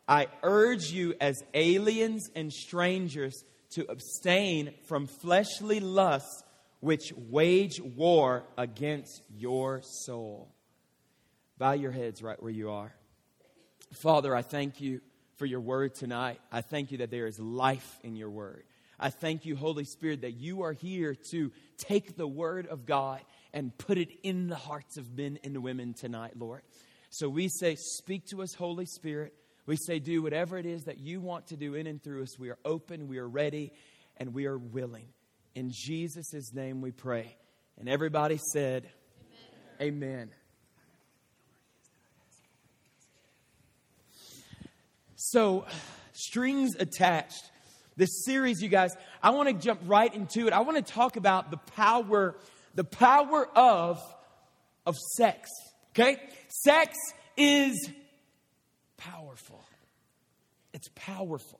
I 0.08 0.28
urge 0.42 0.92
you 0.92 1.14
as 1.20 1.42
aliens 1.54 2.30
and 2.34 2.52
strangers 2.52 3.44
to 3.70 3.90
abstain 3.90 4.74
from 4.86 5.06
fleshly 5.06 5.80
lusts 5.80 6.44
which 6.80 7.12
wage 7.16 7.80
war 7.80 8.44
against 8.56 9.22
your 9.30 9.80
soul. 9.82 10.54
Bow 11.58 11.72
your 11.72 11.90
heads 11.90 12.22
right 12.22 12.40
where 12.40 12.52
you 12.52 12.70
are. 12.70 12.94
Father, 14.02 14.36
I 14.36 14.42
thank 14.42 14.80
you 14.80 15.00
for 15.36 15.46
your 15.46 15.60
word 15.60 15.94
tonight. 15.94 16.40
I 16.50 16.60
thank 16.60 16.90
you 16.90 16.98
that 16.98 17.10
there 17.10 17.26
is 17.26 17.38
life 17.38 17.98
in 18.02 18.16
your 18.16 18.30
word. 18.30 18.64
I 18.98 19.10
thank 19.10 19.44
you, 19.44 19.56
Holy 19.56 19.84
Spirit, 19.84 20.22
that 20.22 20.32
you 20.32 20.62
are 20.62 20.72
here 20.72 21.14
to 21.30 21.52
take 21.76 22.16
the 22.16 22.26
word 22.26 22.66
of 22.66 22.86
God 22.86 23.20
and 23.52 23.76
put 23.76 23.98
it 23.98 24.08
in 24.22 24.48
the 24.48 24.56
hearts 24.56 24.96
of 24.96 25.16
men 25.16 25.38
and 25.44 25.62
women 25.62 25.94
tonight, 25.94 26.32
Lord. 26.38 26.62
So 27.10 27.28
we 27.28 27.48
say, 27.48 27.76
Speak 27.76 28.26
to 28.30 28.42
us, 28.42 28.54
Holy 28.54 28.86
Spirit. 28.86 29.34
We 29.66 29.76
say, 29.76 29.98
Do 29.98 30.22
whatever 30.22 30.58
it 30.58 30.66
is 30.66 30.84
that 30.84 30.98
you 30.98 31.20
want 31.20 31.48
to 31.48 31.56
do 31.56 31.74
in 31.74 31.86
and 31.86 32.02
through 32.02 32.22
us. 32.22 32.38
We 32.38 32.50
are 32.50 32.58
open, 32.64 33.08
we 33.08 33.18
are 33.18 33.28
ready, 33.28 33.72
and 34.16 34.32
we 34.32 34.46
are 34.46 34.58
willing. 34.58 35.08
In 35.54 35.70
Jesus' 35.72 36.52
name 36.54 36.80
we 36.80 36.90
pray. 36.90 37.36
And 37.78 37.88
everybody 37.88 38.38
said, 38.52 38.88
Amen. 39.80 40.04
Amen. 40.04 40.45
So, 45.30 45.66
strings 46.12 46.76
attached. 46.76 47.50
This 47.96 48.24
series, 48.24 48.62
you 48.62 48.68
guys, 48.68 48.96
I 49.20 49.30
want 49.30 49.48
to 49.48 49.54
jump 49.54 49.80
right 49.84 50.14
into 50.14 50.46
it. 50.46 50.52
I 50.52 50.60
want 50.60 50.76
to 50.76 50.92
talk 50.92 51.16
about 51.16 51.50
the 51.50 51.56
power, 51.56 52.36
the 52.76 52.84
power 52.84 53.48
of, 53.56 54.00
of 54.86 54.94
sex. 55.16 55.50
Okay? 55.90 56.18
Sex 56.46 56.96
is 57.36 57.90
powerful. 58.98 59.64
It's 60.72 60.90
powerful. 60.94 61.58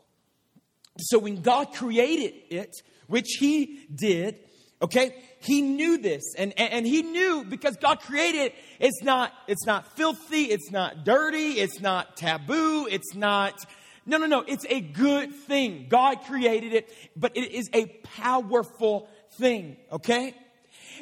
So 1.01 1.19
when 1.19 1.43
God 1.43 1.73
created 1.73 2.35
it, 2.51 2.71
which 3.09 3.37
He 3.41 3.81
did, 3.93 4.39
okay, 4.83 5.15
He 5.41 5.63
knew 5.63 5.99
this, 5.99 6.23
and, 6.37 6.53
and, 6.59 6.73
and 6.73 6.87
He 6.87 7.03
knew 7.03 7.45
because 7.45 7.77
God 7.77 8.01
created 8.01 8.39
it, 8.39 8.55
it's 8.81 9.03
not, 9.03 9.33
it's 9.47 9.67
not 9.67 9.97
filthy, 9.97 10.45
it's 10.45 10.71
not 10.71 11.05
dirty, 11.05 11.61
it's 11.61 11.81
not 11.81 12.17
taboo, 12.17 12.87
it's 12.91 13.15
not 13.15 13.59
no, 14.07 14.19
no, 14.19 14.27
no. 14.27 14.45
It's 14.47 14.65
a 14.69 14.81
good 14.81 15.35
thing. 15.35 15.87
God 15.89 16.21
created 16.27 16.73
it, 16.73 16.89
but 17.17 17.37
it 17.37 17.51
is 17.51 17.69
a 17.75 17.87
powerful 17.87 19.09
thing, 19.37 19.77
okay? 19.91 20.33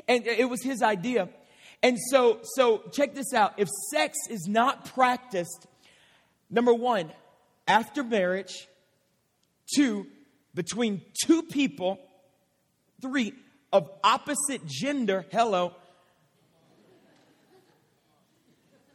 And 0.08 0.26
it 0.26 0.48
was 0.48 0.62
his 0.62 0.82
idea. 0.82 1.28
And 1.82 1.98
so, 2.10 2.40
so 2.54 2.78
check 2.92 3.14
this 3.14 3.34
out. 3.34 3.54
If 3.58 3.68
sex 3.90 4.16
is 4.30 4.48
not 4.48 4.86
practiced, 4.94 5.66
number 6.48 6.72
one, 6.72 7.12
after 7.68 8.02
marriage, 8.02 8.68
two, 9.74 10.06
between 10.54 11.02
two 11.26 11.42
people, 11.42 11.98
three, 13.02 13.34
of 13.74 13.90
opposite 14.04 14.64
gender, 14.66 15.26
hello, 15.32 15.72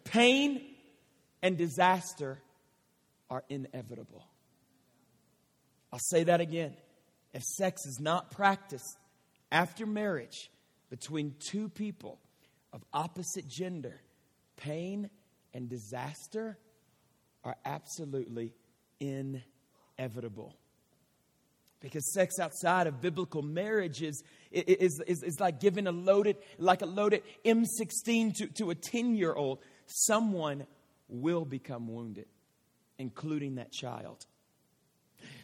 pain 0.05 0.61
and 1.41 1.57
disaster 1.57 2.39
are 3.29 3.43
inevitable. 3.49 4.25
I'll 5.91 5.99
say 5.99 6.23
that 6.23 6.39
again. 6.39 6.73
If 7.33 7.43
sex 7.43 7.85
is 7.85 7.99
not 7.99 8.31
practiced 8.31 8.97
after 9.51 9.85
marriage 9.85 10.49
between 10.89 11.35
two 11.51 11.67
people 11.67 12.17
of 12.71 12.81
opposite 12.93 13.49
gender, 13.49 13.99
pain 14.55 15.09
and 15.53 15.67
disaster 15.67 16.57
are 17.43 17.57
absolutely 17.65 18.53
inevitable. 19.01 20.55
Because 21.81 22.11
sex 22.13 22.39
outside 22.39 22.87
of 22.87 23.01
biblical 23.01 23.41
marriage 23.41 24.01
is, 24.01 24.23
is, 24.51 25.01
is, 25.07 25.23
is 25.23 25.39
like 25.39 25.59
giving 25.59 25.87
a 25.87 25.91
loaded, 25.91 26.35
like 26.57 26.81
a 26.81 26.85
loaded 26.85 27.23
M16 27.45 28.33
to, 28.35 28.47
to 28.47 28.69
a 28.71 28.75
10 28.75 29.15
year 29.15 29.33
old. 29.33 29.59
Someone 29.85 30.65
will 31.07 31.45
become 31.45 31.87
wounded 31.87 32.25
including 32.99 33.55
that 33.55 33.71
child. 33.71 34.25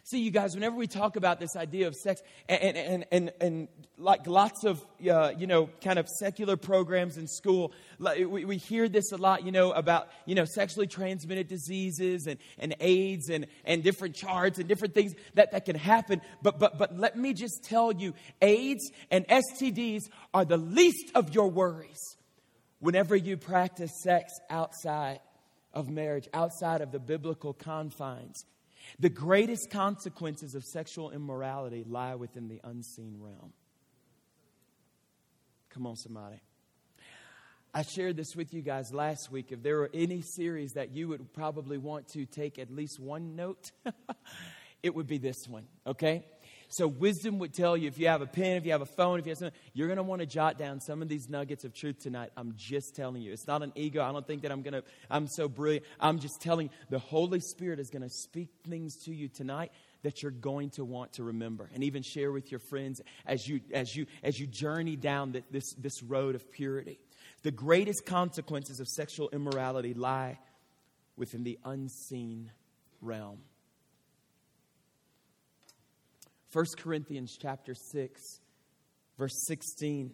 See, 0.07 0.19
you 0.19 0.29
guys, 0.29 0.53
whenever 0.53 0.75
we 0.75 0.85
talk 0.85 1.15
about 1.15 1.39
this 1.39 1.55
idea 1.55 1.87
of 1.87 1.95
sex, 1.95 2.21
and, 2.47 2.77
and, 2.77 3.05
and, 3.11 3.31
and 3.41 3.67
like 3.97 4.27
lots 4.27 4.63
of, 4.63 4.85
uh, 5.09 5.31
you 5.35 5.47
know, 5.47 5.67
kind 5.81 5.97
of 5.97 6.07
secular 6.07 6.55
programs 6.55 7.17
in 7.17 7.25
school, 7.25 7.73
we, 7.99 8.45
we 8.45 8.57
hear 8.57 8.87
this 8.87 9.11
a 9.11 9.17
lot, 9.17 9.43
you 9.43 9.51
know, 9.51 9.71
about, 9.71 10.09
you 10.27 10.35
know, 10.35 10.45
sexually 10.45 10.85
transmitted 10.85 11.47
diseases 11.47 12.27
and, 12.27 12.37
and 12.59 12.75
AIDS 12.81 13.29
and, 13.29 13.47
and 13.63 13.81
different 13.81 14.13
charts 14.13 14.59
and 14.59 14.67
different 14.67 14.93
things 14.93 15.15
that, 15.33 15.51
that 15.53 15.65
can 15.65 15.75
happen. 15.75 16.21
But, 16.43 16.59
but, 16.59 16.77
but 16.77 16.95
let 16.95 17.17
me 17.17 17.33
just 17.33 17.63
tell 17.63 17.91
you, 17.91 18.13
AIDS 18.43 18.91
and 19.09 19.27
STDs 19.27 20.03
are 20.35 20.45
the 20.45 20.57
least 20.57 21.13
of 21.15 21.33
your 21.33 21.49
worries 21.49 22.15
whenever 22.77 23.15
you 23.15 23.37
practice 23.37 23.89
sex 24.03 24.31
outside 24.51 25.19
of 25.73 25.89
marriage 25.89 26.29
outside 26.31 26.81
of 26.81 26.91
the 26.91 26.99
biblical 26.99 27.53
confines. 27.53 28.45
The 28.99 29.09
greatest 29.09 29.69
consequences 29.69 30.55
of 30.55 30.63
sexual 30.63 31.11
immorality 31.11 31.83
lie 31.87 32.15
within 32.15 32.47
the 32.47 32.59
unseen 32.63 33.17
realm. 33.19 33.53
Come 35.69 35.87
on, 35.87 35.95
somebody. 35.95 36.41
I 37.73 37.81
shared 37.81 38.15
this 38.15 38.37
with 38.37 38.53
you 38.53 38.61
guys 38.61 38.93
last 38.93 39.29
week. 39.29 39.51
If 39.51 39.61
there 39.61 39.77
were 39.77 39.89
any 39.93 40.21
series 40.21 40.73
that 40.73 40.91
you 40.91 41.09
would 41.09 41.33
probably 41.33 41.77
want 41.77 42.07
to 42.13 42.25
take 42.25 42.57
at 42.57 42.71
least 42.71 43.01
one 43.01 43.35
note, 43.35 43.71
it 44.83 44.95
would 44.95 45.07
be 45.07 45.17
this 45.17 45.45
one, 45.45 45.65
okay? 45.85 46.23
So, 46.69 46.87
wisdom 46.87 47.39
would 47.39 47.53
tell 47.53 47.77
you 47.77 47.87
if 47.87 47.97
you 47.97 48.07
have 48.07 48.21
a 48.21 48.27
pen, 48.27 48.57
if 48.57 48.65
you 48.65 48.71
have 48.71 48.81
a 48.81 48.85
phone, 48.87 49.19
if 49.19 49.25
you 49.25 49.31
have 49.31 49.37
something, 49.37 49.59
you're 49.73 49.87
going 49.87 49.97
to 49.97 50.03
want 50.03 50.21
to 50.21 50.25
jot 50.25 50.57
down 50.57 50.81
some 50.81 51.01
of 51.01 51.07
these 51.07 51.29
nuggets 51.29 51.63
of 51.63 51.73
truth 51.73 51.99
tonight. 51.99 52.31
I'm 52.35 52.53
just 52.55 52.95
telling 52.95 53.21
you. 53.21 53.31
It's 53.31 53.47
not 53.47 53.63
an 53.63 53.71
ego. 53.75 54.03
I 54.03 54.11
don't 54.11 54.25
think 54.25 54.41
that 54.41 54.51
I'm 54.51 54.61
going 54.61 54.73
to, 54.73 54.83
I'm 55.09 55.27
so 55.27 55.47
brilliant. 55.47 55.85
I'm 55.99 56.19
just 56.19 56.41
telling 56.41 56.67
you, 56.67 56.73
the 56.89 56.99
Holy 56.99 57.39
Spirit 57.39 57.79
is 57.79 57.89
going 57.89 58.01
to 58.01 58.09
speak 58.09 58.49
things 58.67 58.95
to 59.05 59.13
you 59.13 59.27
tonight 59.27 59.71
that 60.03 60.21
you're 60.21 60.31
going 60.31 60.69
to 60.69 60.85
want 60.85 61.13
to 61.13 61.23
remember 61.23 61.69
and 61.73 61.83
even 61.83 62.03
share 62.03 62.31
with 62.31 62.51
your 62.51 62.59
friends 62.59 63.01
as 63.25 63.47
you, 63.47 63.59
as 63.73 63.95
you, 63.95 64.05
as 64.23 64.39
you 64.39 64.45
journey 64.45 64.95
down 64.95 65.31
the, 65.31 65.43
this, 65.51 65.73
this 65.75 66.03
road 66.03 66.35
of 66.35 66.51
purity. 66.51 66.99
The 67.41 67.51
greatest 67.51 68.05
consequences 68.05 68.79
of 68.79 68.87
sexual 68.87 69.29
immorality 69.31 69.93
lie 69.93 70.39
within 71.17 71.43
the 71.43 71.57
unseen 71.63 72.51
realm. 73.01 73.39
1 76.55 76.65
Corinthians 76.77 77.37
chapter 77.37 77.75
6, 77.75 78.39
verse 79.17 79.45
16. 79.45 80.13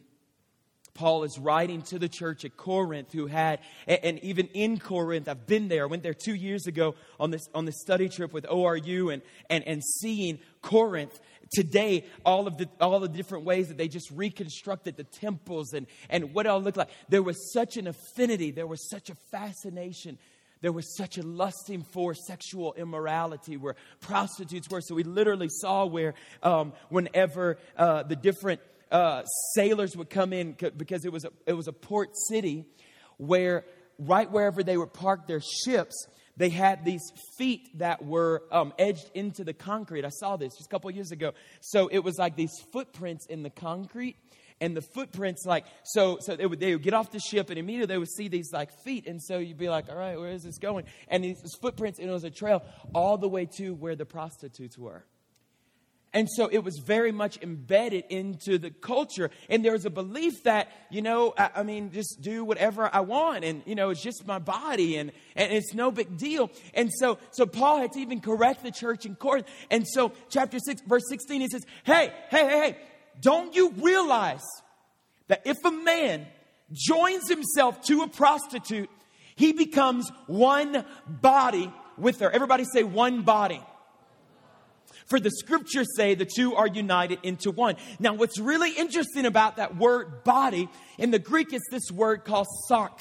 Paul 0.96 1.24
is 1.24 1.38
writing 1.38 1.84
to 1.84 2.00
the 2.00 2.10
church 2.10 2.46
at 2.46 2.58
Corinth 2.58 3.14
who 3.14 3.28
had, 3.28 3.60
and 3.86 4.18
even 4.24 4.48
in 4.48 4.80
Corinth, 4.80 5.30
I've 5.30 5.46
been 5.46 5.68
there. 5.68 5.84
I 5.84 5.86
went 5.86 6.02
there 6.02 6.16
two 6.16 6.34
years 6.34 6.66
ago 6.66 6.96
on 7.20 7.30
this, 7.30 7.48
on 7.54 7.66
this 7.66 7.80
study 7.80 8.10
trip 8.10 8.34
with 8.34 8.46
ORU 8.46 9.14
and, 9.14 9.22
and, 9.52 9.64
and 9.68 9.84
seeing 9.84 10.40
Corinth 10.64 11.20
today, 11.54 12.06
all 12.26 12.48
of 12.48 12.58
the, 12.58 12.68
all 12.80 13.00
the 13.00 13.08
different 13.08 13.46
ways 13.46 13.68
that 13.68 13.78
they 13.78 13.88
just 13.88 14.10
reconstructed 14.10 14.98
the 14.98 15.04
temples 15.04 15.74
and, 15.74 15.86
and 16.10 16.34
what 16.34 16.48
it 16.48 16.50
all 16.50 16.60
looked 16.60 16.78
like. 16.78 16.90
There 17.08 17.22
was 17.22 17.54
such 17.54 17.78
an 17.78 17.86
affinity, 17.86 18.50
there 18.50 18.66
was 18.66 18.90
such 18.90 19.12
a 19.12 19.16
fascination 19.30 20.18
there 20.62 20.72
was 20.72 20.96
such 20.96 21.18
a 21.18 21.24
lusting 21.24 21.84
for 21.92 22.14
sexual 22.14 22.74
immorality 22.74 23.58
where 23.58 23.76
prostitutes 24.00 24.70
were. 24.70 24.82
So 24.82 24.96
we 24.96 25.04
literally 25.04 25.50
saw 25.50 25.86
where, 25.86 26.14
um, 26.44 26.74
whenever 26.90 27.58
uh, 27.76 28.04
the 28.04 28.16
different 28.16 28.62
uh, 28.92 29.24
sailors 29.56 29.96
would 29.98 30.10
come 30.10 30.34
in, 30.34 30.56
because 30.78 31.06
it 31.06 31.12
was, 31.12 31.26
a, 31.26 31.32
it 31.46 31.54
was 31.54 31.68
a 31.68 31.74
port 31.74 32.10
city, 32.30 32.66
where 33.18 33.66
right 33.98 34.30
wherever 34.32 34.64
they 34.64 34.78
would 34.78 34.94
park 34.94 35.28
their 35.28 35.42
ships, 35.42 36.08
they 36.38 36.50
had 36.50 36.86
these 36.86 37.02
feet 37.38 37.78
that 37.80 38.04
were 38.04 38.44
um, 38.52 38.74
edged 38.80 39.10
into 39.14 39.44
the 39.44 39.54
concrete. 39.54 40.06
I 40.06 40.10
saw 40.10 40.38
this 40.38 40.56
just 40.58 40.68
a 40.68 40.70
couple 40.70 40.90
years 40.92 41.12
ago. 41.12 41.34
So 41.60 41.88
it 41.88 42.00
was 42.00 42.18
like 42.18 42.36
these 42.36 42.54
footprints 42.72 43.26
in 43.28 43.44
the 43.44 43.50
concrete 43.50 44.16
and 44.62 44.78
the 44.78 44.82
footprints 44.82 45.46
like 45.46 45.66
so 45.84 46.18
so 46.22 46.36
they 46.38 46.46
would, 46.46 46.60
they 46.60 46.74
would 46.74 46.84
get 46.84 46.94
off 46.94 47.12
the 47.12 47.20
ship 47.20 47.50
and 47.50 47.60
immediately 47.60 47.94
they 47.94 47.98
would 47.98 48.12
see 48.12 48.30
these 48.30 48.54
like 48.54 48.72
feet 48.84 49.08
and 49.08 49.22
so 49.22 49.40
you'd 49.40 49.58
be 49.58 49.68
like 49.68 49.90
all 49.90 49.98
right 49.98 50.18
where 50.18 50.32
is 50.32 50.44
this 50.44 50.58
going 50.58 50.86
and 51.10 51.24
these 51.24 51.42
footprints 51.60 52.00
and 52.00 52.10
it 52.10 52.14
was 52.14 52.24
a 52.24 52.30
trail 52.30 52.64
all 52.94 53.18
the 53.18 53.28
way 53.28 53.46
to 53.46 53.74
where 53.74 53.96
the 53.96 54.06
prostitutes 54.06 54.78
were 54.78 55.04
and 56.14 56.28
so 56.30 56.50
it 56.52 56.64
was 56.64 56.78
very 56.80 57.12
much 57.12 57.42
embedded 57.42 58.06
into 58.10 58.58
the 58.58 58.70
culture. 58.70 59.32
And 59.50 59.64
there 59.64 59.72
was 59.72 59.86
a 59.86 59.90
belief 59.90 60.44
that, 60.44 60.70
you 60.90 61.02
know, 61.02 61.34
I, 61.38 61.52
I, 61.58 61.64
mean, 61.64 61.92
just 61.92 62.22
do 62.22 62.44
whatever 62.44 62.90
I 62.92 63.00
want. 63.00 63.46
And, 63.46 63.64
you 63.66 63.76
know, 63.76 63.92
it's 63.92 64.04
just 64.04 64.28
my 64.28 64.40
body 64.40 64.98
and, 64.98 65.12
and 65.36 65.54
it's 65.54 65.74
no 65.74 65.90
big 65.90 66.18
deal. 66.18 66.52
And 66.74 66.92
so, 66.92 67.18
so 67.32 67.46
Paul 67.46 67.78
had 67.80 67.94
to 67.94 68.00
even 68.00 68.20
correct 68.20 68.62
the 68.62 68.72
church 68.72 69.06
in 69.06 69.16
Corinth. 69.16 69.48
And 69.70 69.88
so 69.88 70.12
chapter 70.30 70.60
6, 70.60 70.82
verse 70.86 71.04
16, 71.08 71.42
he 71.42 71.48
says, 71.48 71.66
hey, 71.86 72.12
hey, 72.30 72.46
hey, 72.46 72.50
hey, 72.50 72.78
don't 73.22 73.56
you 73.56 73.72
realize 73.78 74.44
that 75.28 75.44
if 75.46 75.64
a 75.64 75.72
man 75.72 76.28
joins 76.74 77.30
himself 77.30 77.82
to 77.86 78.02
a 78.02 78.08
prostitute, 78.08 78.90
he 79.36 79.54
becomes 79.54 80.12
one 80.28 80.86
body 81.08 81.72
with 81.98 82.20
her. 82.20 82.30
Everybody 82.30 82.66
say 82.66 82.84
one 82.84 83.22
body. 83.22 83.62
For 85.08 85.20
the 85.20 85.32
scriptures 85.32 85.88
say 85.96 86.16
the 86.16 86.26
two 86.26 86.56
are 86.56 86.68
united 86.68 87.20
into 87.24 87.52
one. 87.52 87.76
Now, 88.00 88.14
what's 88.14 88.40
really 88.40 88.72
interesting 88.72 89.26
about 89.26 89.58
that 89.58 89.76
word 89.76 90.24
body, 90.24 90.70
in 90.98 91.12
the 91.12 91.20
Greek, 91.20 91.54
it's 91.54 91.70
this 91.70 91.92
word 91.92 92.24
called 92.24 92.48
sarx. 92.70 93.00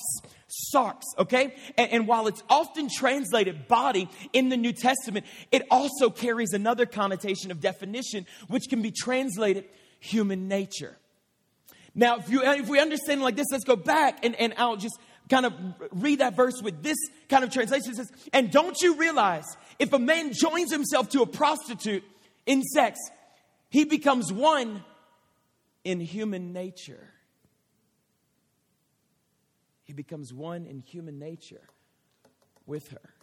Sarx, 0.75 1.03
okay? 1.19 1.55
And, 1.79 1.93
and 1.93 2.09
while 2.09 2.27
it's 2.27 2.43
often 2.49 2.89
translated 2.89 3.69
body 3.69 4.09
in 4.33 4.49
the 4.49 4.57
New 4.57 4.73
Testament, 4.73 5.25
it 5.53 5.63
also 5.71 6.11
carries 6.11 6.53
another 6.53 6.87
connotation 6.87 7.53
of 7.53 7.61
definition, 7.61 8.27
which 8.49 8.65
can 8.69 8.83
be 8.83 8.91
translated 8.91 9.67
human 10.01 10.49
nature. 10.49 10.97
Now, 11.95 12.19
if, 12.19 12.29
you, 12.29 12.43
if 12.43 12.69
we 12.69 12.81
understand 12.81 13.23
like 13.23 13.37
this, 13.37 13.47
let's 13.51 13.65
go 13.65 13.77
back 13.77 14.25
and, 14.25 14.35
and 14.37 14.55
I'll 14.57 14.77
just 14.77 14.99
kind 15.29 15.47
of 15.47 15.55
read 15.93 16.19
that 16.19 16.35
verse 16.35 16.61
with 16.63 16.83
this 16.83 16.97
kind 17.29 17.45
of 17.45 17.51
translation. 17.51 17.93
It 17.93 17.97
says, 17.97 18.11
And 18.33 18.51
don't 18.51 18.81
you 18.81 18.97
realize 18.97 19.45
if 19.79 19.93
a 19.93 19.99
man 19.99 20.33
joins 20.33 20.73
himself 20.73 21.09
to 21.11 21.23
a 21.23 21.27
prostitute 21.27 22.05
in 22.47 22.63
sex, 22.63 22.99
he 23.69 23.85
becomes 23.85 24.33
one 24.33 24.85
in 25.85 26.01
human 26.01 26.53
nature. 26.53 27.09
He 29.85 29.93
becomes 29.93 30.33
one 30.33 30.67
in 30.67 30.81
human 30.81 31.19
nature 31.19 31.63
with 32.67 32.89
her. 32.91 33.15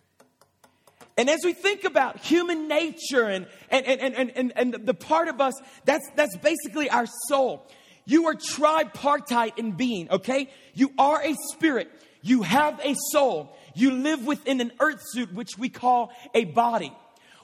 And 1.17 1.29
as 1.29 1.39
we 1.43 1.53
think 1.53 1.83
about 1.83 2.19
human 2.19 2.67
nature 2.67 3.25
and, 3.25 3.47
and, 3.69 3.85
and, 3.85 4.15
and, 4.15 4.31
and, 4.35 4.53
and 4.55 4.73
the 4.85 4.93
part 4.93 5.27
of 5.27 5.41
us, 5.41 5.53
that's, 5.83 6.07
that's 6.15 6.37
basically 6.37 6.89
our 6.89 7.07
soul. 7.27 7.67
You 8.05 8.27
are 8.27 8.35
tripartite 8.35 9.57
in 9.57 9.71
being, 9.71 10.09
okay? 10.11 10.49
You 10.75 10.91
are 10.97 11.21
a 11.21 11.35
spirit. 11.51 11.91
You 12.21 12.43
have 12.43 12.79
a 12.83 12.95
soul. 13.11 13.57
You 13.73 13.91
live 13.91 14.25
within 14.25 14.61
an 14.61 14.71
earth 14.79 15.01
suit, 15.11 15.33
which 15.33 15.57
we 15.57 15.69
call 15.69 16.11
a 16.33 16.45
body. 16.45 16.95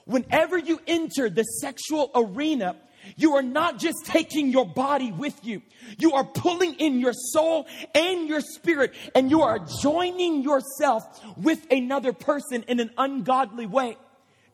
Whenever 0.06 0.58
you 0.58 0.80
enter 0.86 1.30
the 1.30 1.44
sexual 1.44 2.12
arena, 2.14 2.76
you 3.16 3.36
are 3.36 3.42
not 3.42 3.80
just 3.80 4.06
taking 4.06 4.50
your 4.50 4.66
body 4.66 5.12
with 5.12 5.44
you. 5.44 5.62
You 5.98 6.14
are 6.14 6.24
pulling 6.24 6.76
in 6.76 7.00
your 7.00 7.14
soul 7.14 7.68
and 7.94 8.28
your 8.28 8.42
spirit, 8.42 8.94
and 9.16 9.30
you 9.30 9.42
are 9.42 9.60
joining 9.82 10.44
yourself 10.44 11.04
with 11.38 11.66
another 11.72 12.14
person 12.14 12.64
in 12.68 12.80
an 12.80 12.92
ungodly 12.98 13.66
way. 13.66 13.98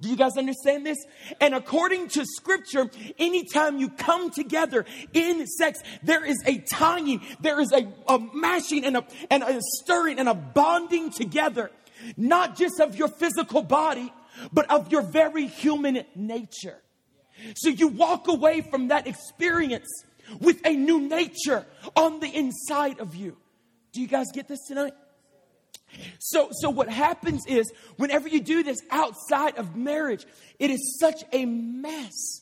Do 0.02 0.08
you 0.08 0.16
guys 0.16 0.38
understand 0.38 0.86
this? 0.86 0.98
And 1.42 1.54
according 1.54 2.08
to 2.10 2.26
scripture, 2.26 2.90
anytime 3.18 3.80
you 3.80 3.90
come 3.90 4.32
together 4.32 4.86
in 5.12 5.46
sex, 5.46 5.80
there 6.04 6.24
is 6.24 6.42
a 6.46 6.60
tying, 6.60 7.22
there 7.42 7.60
is 7.60 7.72
a, 7.74 7.86
a 8.08 8.20
mashing 8.34 8.86
and 8.86 8.98
a, 8.98 9.06
and 9.30 9.44
a 9.44 9.60
stirring 9.82 10.18
and 10.20 10.30
a 10.30 10.34
bonding 10.34 11.12
together, 11.12 11.70
not 12.16 12.56
just 12.56 12.80
of 12.80 12.96
your 12.96 13.10
physical 13.10 13.62
body, 13.62 14.14
but 14.54 14.72
of 14.72 14.90
your 14.90 15.02
very 15.02 15.48
human 15.48 16.06
nature. 16.16 16.78
So 17.56 17.70
you 17.70 17.88
walk 17.88 18.28
away 18.28 18.62
from 18.62 18.90
that 18.90 19.08
experience 19.08 19.88
with 20.40 20.66
a 20.66 20.74
new 20.74 21.00
nature 21.00 21.66
on 21.96 22.20
the 22.20 22.28
inside 22.28 23.00
of 23.00 23.16
you. 23.16 23.38
Do 23.94 24.02
you 24.02 24.08
guys 24.08 24.28
get 24.34 24.48
this 24.48 24.60
tonight? 24.68 24.94
So, 26.20 26.50
so 26.52 26.70
what 26.70 26.90
happens 26.90 27.46
is 27.48 27.72
whenever 27.98 28.28
you 28.28 28.42
do 28.42 28.64
this 28.64 28.82
outside 28.92 29.58
of 29.58 29.76
marriage, 29.76 30.26
it 30.60 30.70
is 30.70 30.98
such 31.00 31.24
a 31.32 31.46
mess. 31.46 32.42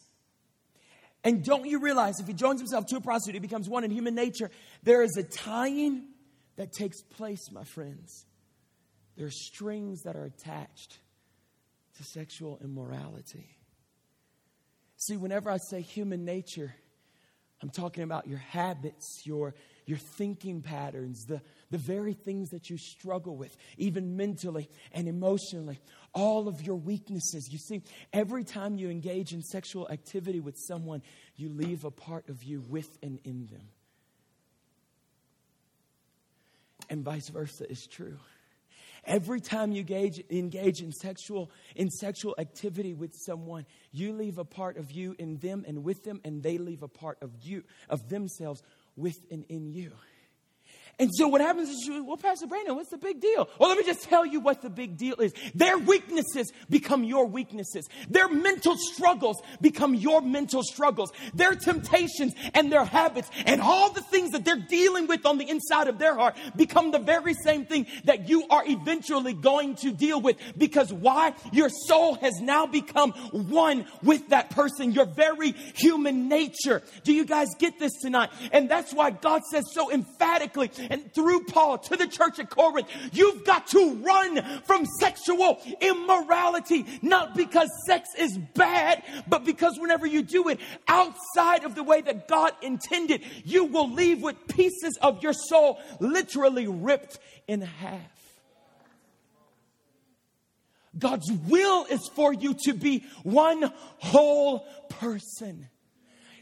And 1.23 1.43
don't 1.43 1.65
you 1.65 1.79
realize 1.79 2.19
if 2.19 2.27
he 2.27 2.33
joins 2.33 2.59
himself 2.59 2.85
to 2.87 2.97
a 2.97 3.01
prostitute, 3.01 3.35
he 3.35 3.39
becomes 3.39 3.67
one 3.69 3.83
in 3.83 3.91
human 3.91 4.15
nature. 4.15 4.51
There 4.83 5.01
is 5.01 5.15
a 5.17 5.23
tying 5.23 6.05
that 6.57 6.73
takes 6.73 7.01
place, 7.01 7.51
my 7.51 7.63
friends. 7.63 8.25
There 9.15 9.27
are 9.27 9.31
strings 9.31 10.03
that 10.03 10.15
are 10.15 10.25
attached 10.25 10.97
to 11.97 12.03
sexual 12.03 12.59
immorality. 12.63 13.56
See, 14.97 15.15
whenever 15.15 15.49
I 15.49 15.57
say 15.57 15.81
human 15.81 16.25
nature, 16.25 16.73
I'm 17.61 17.69
talking 17.69 18.03
about 18.03 18.27
your 18.27 18.39
habits, 18.39 19.21
your, 19.25 19.55
your 19.85 19.97
thinking 19.97 20.61
patterns, 20.61 21.25
the, 21.25 21.41
the 21.71 21.77
very 21.77 22.13
things 22.13 22.49
that 22.49 22.69
you 22.69 22.77
struggle 22.77 23.35
with, 23.35 23.55
even 23.77 24.17
mentally 24.17 24.69
and 24.91 25.07
emotionally, 25.07 25.79
all 26.13 26.47
of 26.47 26.61
your 26.61 26.75
weaknesses. 26.75 27.51
You 27.51 27.59
see, 27.59 27.83
every 28.11 28.43
time 28.43 28.77
you 28.77 28.89
engage 28.89 29.33
in 29.33 29.41
sexual 29.41 29.87
activity 29.89 30.39
with 30.39 30.57
someone, 30.57 31.01
you 31.35 31.49
leave 31.49 31.83
a 31.83 31.91
part 31.91 32.29
of 32.29 32.43
you 32.43 32.61
with 32.67 32.97
and 33.01 33.19
in 33.23 33.47
them. 33.47 33.69
And 36.89 37.03
vice 37.03 37.29
versa 37.29 37.69
is 37.69 37.85
true. 37.85 38.17
Every 39.07 39.39
time 39.39 39.71
you 39.71 39.79
engage, 39.79 40.21
engage 40.29 40.81
in 40.81 40.91
sexual 40.91 41.49
in 41.77 41.89
sexual 41.89 42.35
activity 42.37 42.93
with 42.93 43.15
someone, 43.15 43.65
you 43.93 44.11
leave 44.11 44.37
a 44.37 44.43
part 44.43 44.77
of 44.77 44.91
you 44.91 45.15
in 45.17 45.37
them 45.37 45.63
and 45.65 45.83
with 45.83 46.03
them, 46.03 46.19
and 46.25 46.43
they 46.43 46.57
leave 46.57 46.83
a 46.83 46.89
part 46.89 47.17
of 47.21 47.31
you 47.41 47.63
of 47.89 48.09
themselves 48.09 48.61
with 48.97 49.19
and 49.31 49.45
in 49.47 49.71
you. 49.71 49.93
And 50.99 51.11
so 51.13 51.27
what 51.27 51.41
happens 51.41 51.69
is, 51.69 51.85
you, 51.85 52.03
well, 52.03 52.17
Pastor 52.17 52.47
Brandon, 52.47 52.75
what's 52.75 52.89
the 52.89 52.97
big 52.97 53.21
deal? 53.21 53.47
Well, 53.59 53.69
let 53.69 53.77
me 53.77 53.83
just 53.83 54.03
tell 54.03 54.25
you 54.25 54.39
what 54.39 54.63
the 54.63 54.69
big 54.69 54.97
deal 54.97 55.15
is. 55.17 55.31
Their 55.53 55.77
weaknesses 55.77 56.51
become 56.71 57.03
your 57.03 57.27
weaknesses. 57.27 57.87
Their 58.09 58.27
mental 58.27 58.75
struggles 58.77 59.39
become 59.61 59.93
your 59.93 60.21
mental 60.21 60.63
struggles. 60.63 61.11
Their 61.35 61.53
temptations 61.53 62.33
and 62.55 62.71
their 62.71 62.83
habits 62.83 63.29
and 63.45 63.61
all 63.61 63.91
the 63.91 64.01
things 64.01 64.31
that 64.31 64.43
they're 64.43 64.55
dealing 64.55 65.05
with 65.05 65.23
on 65.27 65.37
the 65.37 65.47
inside 65.47 65.87
of 65.87 65.99
their 65.99 66.15
heart 66.15 66.35
become 66.55 66.89
the 66.89 66.97
very 66.97 67.35
same 67.35 67.67
thing 67.67 67.85
that 68.05 68.27
you 68.27 68.47
are 68.49 68.63
eventually 68.65 69.33
going 69.33 69.75
to 69.75 69.91
deal 69.91 70.19
with. 70.19 70.37
Because 70.57 70.91
why? 70.91 71.35
Your 71.53 71.69
soul 71.69 72.15
has 72.15 72.41
now 72.41 72.65
become 72.65 73.11
one 73.11 73.85
with 74.01 74.29
that 74.29 74.49
person, 74.49 74.93
your 74.93 75.05
very 75.05 75.51
human 75.75 76.27
nature. 76.27 76.81
Do 77.03 77.13
you 77.13 77.25
guys 77.25 77.49
get 77.59 77.77
this 77.77 77.93
tonight? 78.01 78.31
And 78.51 78.67
that's 78.67 78.95
why 78.95 79.11
God 79.11 79.43
says 79.51 79.65
so 79.73 79.91
emphatically 79.91 80.71
and 80.89 81.13
through 81.13 81.45
Paul 81.45 81.77
to 81.79 81.95
the 81.95 82.07
church 82.07 82.39
at 82.39 82.49
Corinth, 82.49 82.87
you've 83.11 83.45
got 83.45 83.67
to 83.67 83.95
run 83.95 84.61
from 84.65 84.85
sexual 84.99 85.59
immorality, 85.81 86.85
not 87.01 87.35
because 87.35 87.69
sex 87.85 88.09
is 88.17 88.37
bad, 88.37 89.03
but 89.27 89.45
because 89.45 89.77
whenever 89.79 90.05
you 90.05 90.21
do 90.21 90.49
it 90.49 90.59
outside 90.87 91.63
of 91.63 91.75
the 91.75 91.83
way 91.83 92.01
that 92.01 92.27
God 92.27 92.53
intended, 92.61 93.23
you 93.43 93.65
will 93.65 93.89
leave 93.91 94.21
with 94.21 94.35
pieces 94.47 94.97
of 95.01 95.23
your 95.23 95.33
soul 95.33 95.79
literally 95.99 96.67
ripped 96.67 97.19
in 97.47 97.61
half. 97.61 98.17
God's 100.97 101.31
will 101.31 101.85
is 101.85 102.09
for 102.15 102.33
you 102.33 102.55
to 102.63 102.73
be 102.73 103.05
one 103.23 103.71
whole 103.99 104.65
person. 104.89 105.67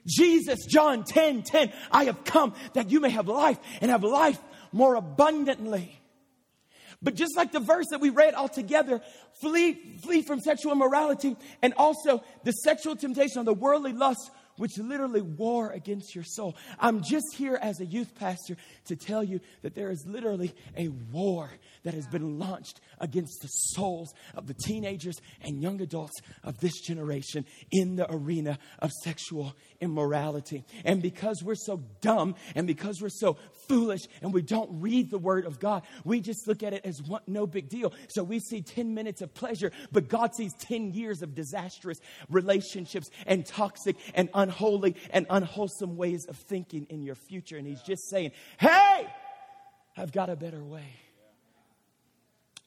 Jesus, 0.06 0.66
John 0.66 1.04
10 1.04 1.44
10, 1.44 1.72
I 1.92 2.06
have 2.06 2.24
come 2.24 2.54
that 2.74 2.92
you 2.92 3.00
may 3.00 3.10
have 3.10 3.28
life 3.28 3.58
and 3.82 3.92
have 3.92 4.04
life 4.04 4.40
more 4.72 4.96
abundantly. 4.96 6.00
But 7.02 7.16
just 7.16 7.36
like 7.36 7.52
the 7.52 7.60
verse 7.60 7.86
that 7.92 8.02
we 8.02 8.10
read 8.10 8.34
all 8.34 8.50
together, 8.50 9.02
flee, 9.42 9.98
flee 10.02 10.22
from 10.22 10.40
sexual 10.40 10.72
immorality 10.72 11.36
and 11.62 11.74
also 11.78 12.24
the 12.44 12.52
sexual 12.52 12.96
temptation 12.96 13.40
of 13.40 13.46
the 13.46 13.54
worldly 13.54 13.94
lust 13.94 14.32
which 14.58 14.78
literally 14.78 15.22
war 15.22 15.72
against 15.72 16.16
your 16.16 16.24
soul. 16.24 16.56
I'm 16.80 17.04
just 17.04 17.36
here 17.36 17.58
as 17.62 17.80
a 17.80 17.86
youth 17.86 18.16
pastor 18.16 18.58
to 18.86 18.96
tell 18.96 19.24
you 19.24 19.42
that 19.62 19.76
there 19.76 19.92
is 19.92 20.06
literally 20.08 20.54
a 20.78 20.88
war 20.88 21.50
that 21.86 21.94
has 21.94 22.08
been 22.08 22.38
launched 22.38 22.82
against 23.00 23.42
the 23.42 23.48
souls 23.48 24.14
of 24.36 24.48
the 24.48 24.54
teenagers 24.54 25.16
and 25.42 25.62
young 25.62 25.80
adults 25.80 26.20
of 26.44 26.60
this 26.60 26.82
generation 26.82 27.46
in 27.72 27.96
the 27.96 28.12
arena 28.12 28.60
of 28.80 28.92
sexual 29.04 29.56
immorality. 29.80 30.66
And 30.84 31.02
because 31.02 31.42
we're 31.44 31.56
so 31.56 31.82
dumb 32.02 32.36
and 32.56 32.68
because 32.68 33.02
we're 33.02 33.10
so 33.10 33.38
foolish 33.68 34.02
and 34.22 34.34
we 34.34 34.42
don't 34.42 34.82
read 34.82 35.10
the 35.10 35.18
word 35.18 35.46
of 35.46 35.60
God, 35.60 35.84
we 36.04 36.20
just 36.20 36.48
look 36.48 36.64
at 36.64 36.74
it 36.74 36.86
as 36.86 37.02
one, 37.02 37.22
no 37.28 37.48
big 37.48 37.70
deal. 37.70 37.94
So 38.10 38.24
we 38.24 38.40
see 38.40 38.62
10 38.62 38.94
minutes 38.94 39.22
of 39.22 39.34
pleasure, 39.34 39.72
but 39.92 40.10
God 40.10 40.36
sees 40.36 40.52
10 40.60 40.92
years 40.92 41.22
of 41.22 41.36
disastrous 41.36 42.00
relationships 42.30 43.10
and 43.26 43.46
toxic 43.46 43.96
and 44.14 44.30
unholy 44.34 44.96
and 45.12 45.28
unwholesome 45.30 45.96
ways 45.96 46.26
of 46.28 46.36
thinking 46.36 46.88
in 46.90 47.04
your 47.04 47.16
future. 47.16 47.58
And 47.58 47.68
He's 47.68 47.82
just 47.84 48.10
saying, 48.10 48.32
hey, 48.60 49.08
I've 49.98 50.12
got 50.12 50.30
a 50.30 50.36
better 50.36 50.64
way. 50.64 51.05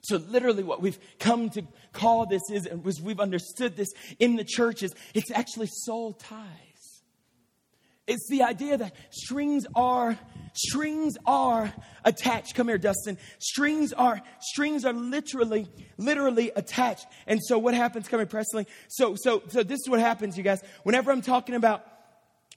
So, 0.08 0.16
literally, 0.16 0.62
what 0.62 0.80
we've 0.80 0.98
come 1.18 1.50
to 1.50 1.62
call 1.92 2.24
this 2.24 2.42
is, 2.50 2.64
and 2.64 2.82
we've 2.82 3.20
understood 3.20 3.76
this 3.76 3.88
in 4.18 4.36
the 4.36 4.44
churches, 4.44 4.94
it's 5.12 5.30
actually 5.30 5.66
soul 5.66 6.14
ties. 6.14 7.02
It's 8.06 8.26
the 8.30 8.42
idea 8.42 8.78
that 8.78 8.94
strings 9.10 9.66
are 9.74 10.18
strings 10.54 11.18
are 11.26 11.70
attached. 12.06 12.54
Come 12.54 12.68
here, 12.68 12.78
Dustin. 12.78 13.18
Strings 13.38 13.92
are 13.92 14.22
strings 14.40 14.86
are 14.86 14.94
literally 14.94 15.68
literally 15.98 16.50
attached. 16.56 17.06
And 17.26 17.38
so 17.44 17.58
what 17.58 17.74
happens? 17.74 18.08
Come 18.08 18.20
here, 18.20 18.26
Presley. 18.26 18.66
So 18.88 19.14
so 19.14 19.42
so 19.48 19.62
this 19.62 19.80
is 19.80 19.90
what 19.90 20.00
happens, 20.00 20.38
you 20.38 20.42
guys. 20.42 20.62
Whenever 20.84 21.12
I'm 21.12 21.20
talking 21.20 21.54
about 21.54 21.84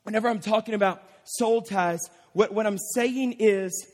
whenever 0.03 0.29
I'm 0.29 0.39
talking 0.39 0.73
about 0.73 1.03
soul 1.25 1.61
ties, 1.61 1.99
what, 2.31 2.53
what 2.53 2.65
I'm 2.65 2.77
saying 2.95 3.33
is 3.39 3.87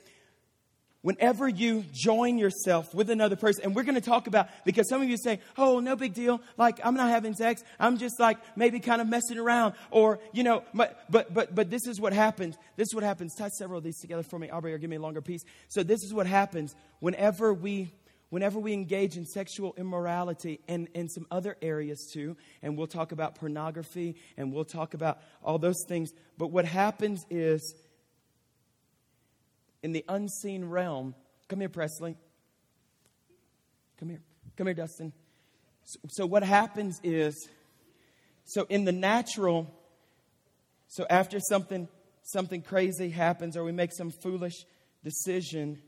whenever 1.02 1.48
you 1.48 1.86
join 1.94 2.38
yourself 2.38 2.94
with 2.94 3.10
another 3.10 3.36
person, 3.36 3.64
and 3.64 3.76
we're 3.76 3.84
going 3.84 3.96
to 3.96 4.02
talk 4.02 4.28
about, 4.28 4.50
because 4.66 4.90
some 4.90 5.02
of 5.02 5.08
you 5.08 5.18
say, 5.18 5.40
oh, 5.58 5.80
no 5.80 5.96
big 5.96 6.14
deal. 6.14 6.42
Like, 6.58 6.80
I'm 6.84 6.96
not 6.96 7.10
having 7.10 7.34
sex. 7.34 7.64
I'm 7.80 7.98
just 7.98 8.20
like 8.20 8.38
maybe 8.58 8.80
kind 8.80 9.02
of 9.02 9.08
messing 9.08 9.38
around. 9.38 9.76
Or, 9.92 10.20
you 10.34 10.44
know, 10.44 10.64
but, 10.74 11.00
but, 11.10 11.34
but, 11.34 11.56
but 11.56 11.70
this 11.70 11.88
is 11.88 12.02
what 12.02 12.14
happens. 12.14 12.58
This 12.76 12.88
is 12.90 12.96
what 12.96 13.04
happens. 13.04 13.36
Tie 13.36 13.50
several 13.50 13.78
of 13.78 13.84
these 13.84 14.00
together 14.00 14.24
for 14.24 14.40
me, 14.40 14.50
Aubrey, 14.50 14.74
or 14.74 14.78
give 14.78 14.90
me 14.90 14.98
a 14.98 15.02
longer 15.02 15.22
piece. 15.22 15.44
So 15.70 15.84
this 15.84 16.04
is 16.04 16.14
what 16.14 16.28
happens 16.28 16.76
whenever 17.00 17.54
we, 17.54 17.92
whenever 18.30 18.60
we 18.60 18.74
engage 18.74 19.16
in 19.16 19.26
sexual 19.26 19.74
immorality 19.78 20.60
and 20.68 20.90
in 20.94 21.08
some 21.08 21.26
other 21.32 21.56
areas 21.62 22.10
too, 22.12 22.36
and 22.62 22.78
we'll 22.78 22.88
talk 22.88 23.12
about 23.12 23.36
pornography 23.36 24.16
and 24.36 24.52
we'll 24.52 24.66
talk 24.66 24.94
about 24.94 25.20
all 25.44 25.58
those 25.58 25.86
things. 25.88 26.12
But 26.38 26.48
what 26.48 26.66
happens 26.66 27.26
is, 27.30 27.76
in 29.84 29.92
the 29.92 30.04
unseen 30.08 30.66
realm. 30.66 31.16
Come 31.48 31.60
here, 31.60 31.70
Presley. 31.70 32.16
Come 34.00 34.10
here. 34.10 34.22
Come 34.56 34.68
here, 34.68 34.74
Dustin. 34.74 35.13
So, 35.84 36.00
so, 36.10 36.26
what 36.26 36.44
happens 36.44 37.00
is, 37.04 37.48
so 38.46 38.66
in 38.70 38.86
the 38.86 38.92
natural, 38.92 39.68
so 40.88 41.06
after 41.10 41.40
something 41.40 41.88
something 42.24 42.62
crazy 42.62 43.10
happens 43.10 43.56
or 43.56 43.63
we 43.63 43.72
make 43.72 43.94
some 43.94 44.12
foolish 44.12 44.66
decision, 45.04 45.82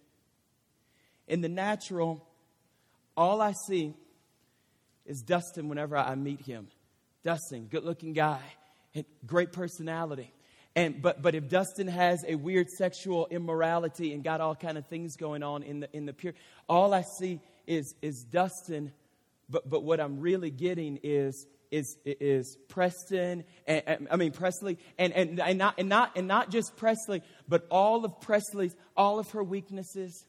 in 1.27 1.41
the 1.41 1.49
natural, 1.49 2.25
all 3.15 3.41
I 3.41 3.53
see 3.67 3.93
is 5.05 5.21
Dustin 5.21 5.67
whenever 5.67 5.97
I 5.97 6.15
meet 6.15 6.41
him. 6.41 6.67
Dustin, 7.23 7.67
good 7.67 7.83
looking 7.83 8.13
guy, 8.13 8.41
great 9.25 9.51
personality. 9.51 10.33
And, 10.79 11.01
but, 11.01 11.21
but 11.21 11.35
if 11.35 11.49
Dustin 11.49 11.89
has 11.89 12.23
a 12.25 12.35
weird 12.35 12.69
sexual 12.69 13.27
immorality 13.29 14.13
and 14.13 14.23
got 14.23 14.39
all 14.39 14.55
kind 14.55 14.77
of 14.77 14.87
things 14.87 15.17
going 15.17 15.43
on 15.43 15.61
in 15.61 15.81
the, 15.81 15.89
in 15.91 16.05
the 16.05 16.13
pure, 16.13 16.33
all 16.69 16.93
I 16.93 17.01
see 17.01 17.41
is, 17.67 17.95
is 18.01 18.23
Dustin. 18.23 18.93
But, 19.49 19.69
but 19.69 19.83
what 19.83 19.99
I'm 19.99 20.21
really 20.21 20.51
getting 20.51 21.01
is, 21.03 21.47
is, 21.69 21.97
is 22.05 22.55
Preston, 22.69 23.43
and, 23.67 23.83
and, 23.85 24.07
I 24.09 24.15
mean 24.15 24.31
Presley, 24.31 24.77
and, 24.97 25.11
and, 25.11 25.37
and, 25.41 25.57
not, 25.57 25.75
and, 25.77 25.89
not, 25.89 26.15
and 26.15 26.29
not 26.29 26.49
just 26.49 26.77
Presley, 26.77 27.23
but 27.45 27.67
all 27.69 28.05
of 28.05 28.21
Presley's, 28.21 28.73
all 28.95 29.19
of 29.19 29.29
her 29.31 29.43
weaknesses, 29.43 30.25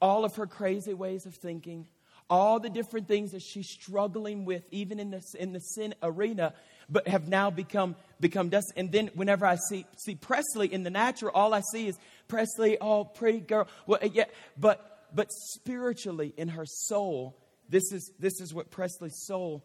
all 0.00 0.24
of 0.24 0.36
her 0.36 0.46
crazy 0.46 0.94
ways 0.94 1.26
of 1.26 1.34
thinking, 1.34 1.88
all 2.30 2.60
the 2.60 2.70
different 2.70 3.08
things 3.08 3.32
that 3.32 3.42
she's 3.42 3.68
struggling 3.68 4.44
with, 4.44 4.62
even 4.70 5.00
in 5.00 5.10
the, 5.10 5.36
in 5.40 5.52
the 5.52 5.60
sin 5.60 5.92
arena, 6.04 6.54
but 6.88 7.08
have 7.08 7.28
now 7.28 7.50
become 7.50 7.96
become 8.20 8.48
dust. 8.48 8.72
And 8.76 8.90
then 8.90 9.10
whenever 9.14 9.46
I 9.46 9.56
see 9.68 9.86
see 9.96 10.14
Presley 10.14 10.72
in 10.72 10.82
the 10.82 10.90
natural, 10.90 11.32
all 11.34 11.54
I 11.54 11.62
see 11.72 11.88
is 11.88 11.98
Presley, 12.28 12.78
oh 12.80 13.04
pretty 13.04 13.40
girl. 13.40 13.68
Well, 13.86 14.00
yeah, 14.12 14.24
but 14.56 15.06
but 15.14 15.28
spiritually 15.30 16.34
in 16.36 16.48
her 16.48 16.66
soul, 16.66 17.36
this 17.68 17.92
is 17.92 18.12
this 18.18 18.40
is 18.40 18.52
what 18.52 18.70
Presley's 18.70 19.24
soul 19.26 19.64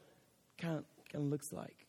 kind 0.57 0.77
of 0.77 0.85
kind 1.11 1.25
of 1.25 1.31
looks 1.31 1.51
like. 1.51 1.82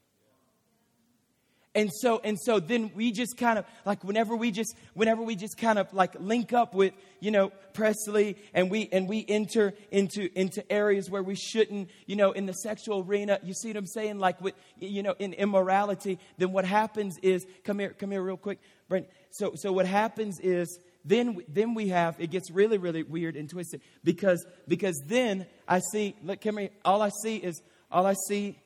And 1.77 1.91
so, 1.93 2.21
and 2.23 2.39
so 2.41 2.61
then 2.61 2.93
we 2.95 3.11
just 3.11 3.37
kind 3.37 3.59
of 3.59 3.65
like 3.85 4.05
whenever 4.05 4.37
we 4.37 4.53
just, 4.53 4.77
whenever 4.95 5.23
we 5.23 5.35
just 5.35 5.59
kind 5.59 5.77
of 5.77 5.93
like 5.93 6.15
link 6.21 6.53
up 6.53 6.73
with, 6.73 6.95
you 7.19 7.33
know, 7.33 7.51
Presley 7.73 8.37
and 8.53 8.71
we, 8.71 8.89
and 8.93 9.09
we 9.09 9.25
enter 9.29 9.75
into, 9.91 10.31
into 10.39 10.71
areas 10.71 11.11
where 11.11 11.23
we 11.23 11.35
shouldn't, 11.35 11.91
you 12.07 12.15
know, 12.15 12.31
in 12.31 12.47
the 12.47 12.53
sexual 12.53 13.01
arena, 13.01 13.41
you 13.43 13.55
see 13.55 13.69
what 13.69 13.77
I'm 13.77 13.87
saying? 13.87 14.21
Like 14.21 14.41
with, 14.41 14.55
you 14.79 15.03
know, 15.03 15.17
in 15.19 15.33
immorality, 15.33 16.21
then 16.39 16.53
what 16.53 16.65
happens 16.65 17.19
is, 17.23 17.45
come 17.65 17.81
here, 17.81 17.91
come 17.91 18.13
here 18.13 18.23
real 18.23 18.37
quick, 18.37 18.61
Brent. 18.89 19.09
So, 19.31 19.55
so 19.57 19.73
what 19.73 19.87
happens 19.87 20.39
is, 20.41 20.79
then, 21.05 21.43
then 21.49 21.75
we 21.75 21.89
have, 21.89 22.19
it 22.21 22.31
gets 22.31 22.51
really, 22.51 22.79
really 22.79 23.03
weird 23.03 23.37
and 23.37 23.51
twisted 23.51 23.83
because, 24.05 24.47
because 24.69 25.03
then 25.07 25.47
I 25.69 25.81
see, 25.81 26.15
look, 26.23 26.41
come 26.41 26.57
here, 26.57 26.71
all 26.85 27.03
I 27.03 27.11
see 27.23 27.37
is, 27.37 27.61
all 27.91 28.07
I 28.07 28.15
see 28.29 28.59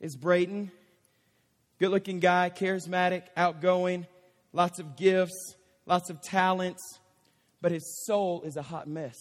is 0.00 0.16
Braden 0.16 0.72
Good 1.82 1.90
looking 1.90 2.20
guy, 2.20 2.48
charismatic, 2.48 3.24
outgoing, 3.36 4.06
lots 4.52 4.78
of 4.78 4.94
gifts, 4.94 5.56
lots 5.84 6.10
of 6.10 6.22
talents, 6.22 6.80
but 7.60 7.72
his 7.72 8.04
soul 8.06 8.42
is 8.42 8.56
a 8.56 8.62
hot 8.62 8.86
mess. 8.86 9.16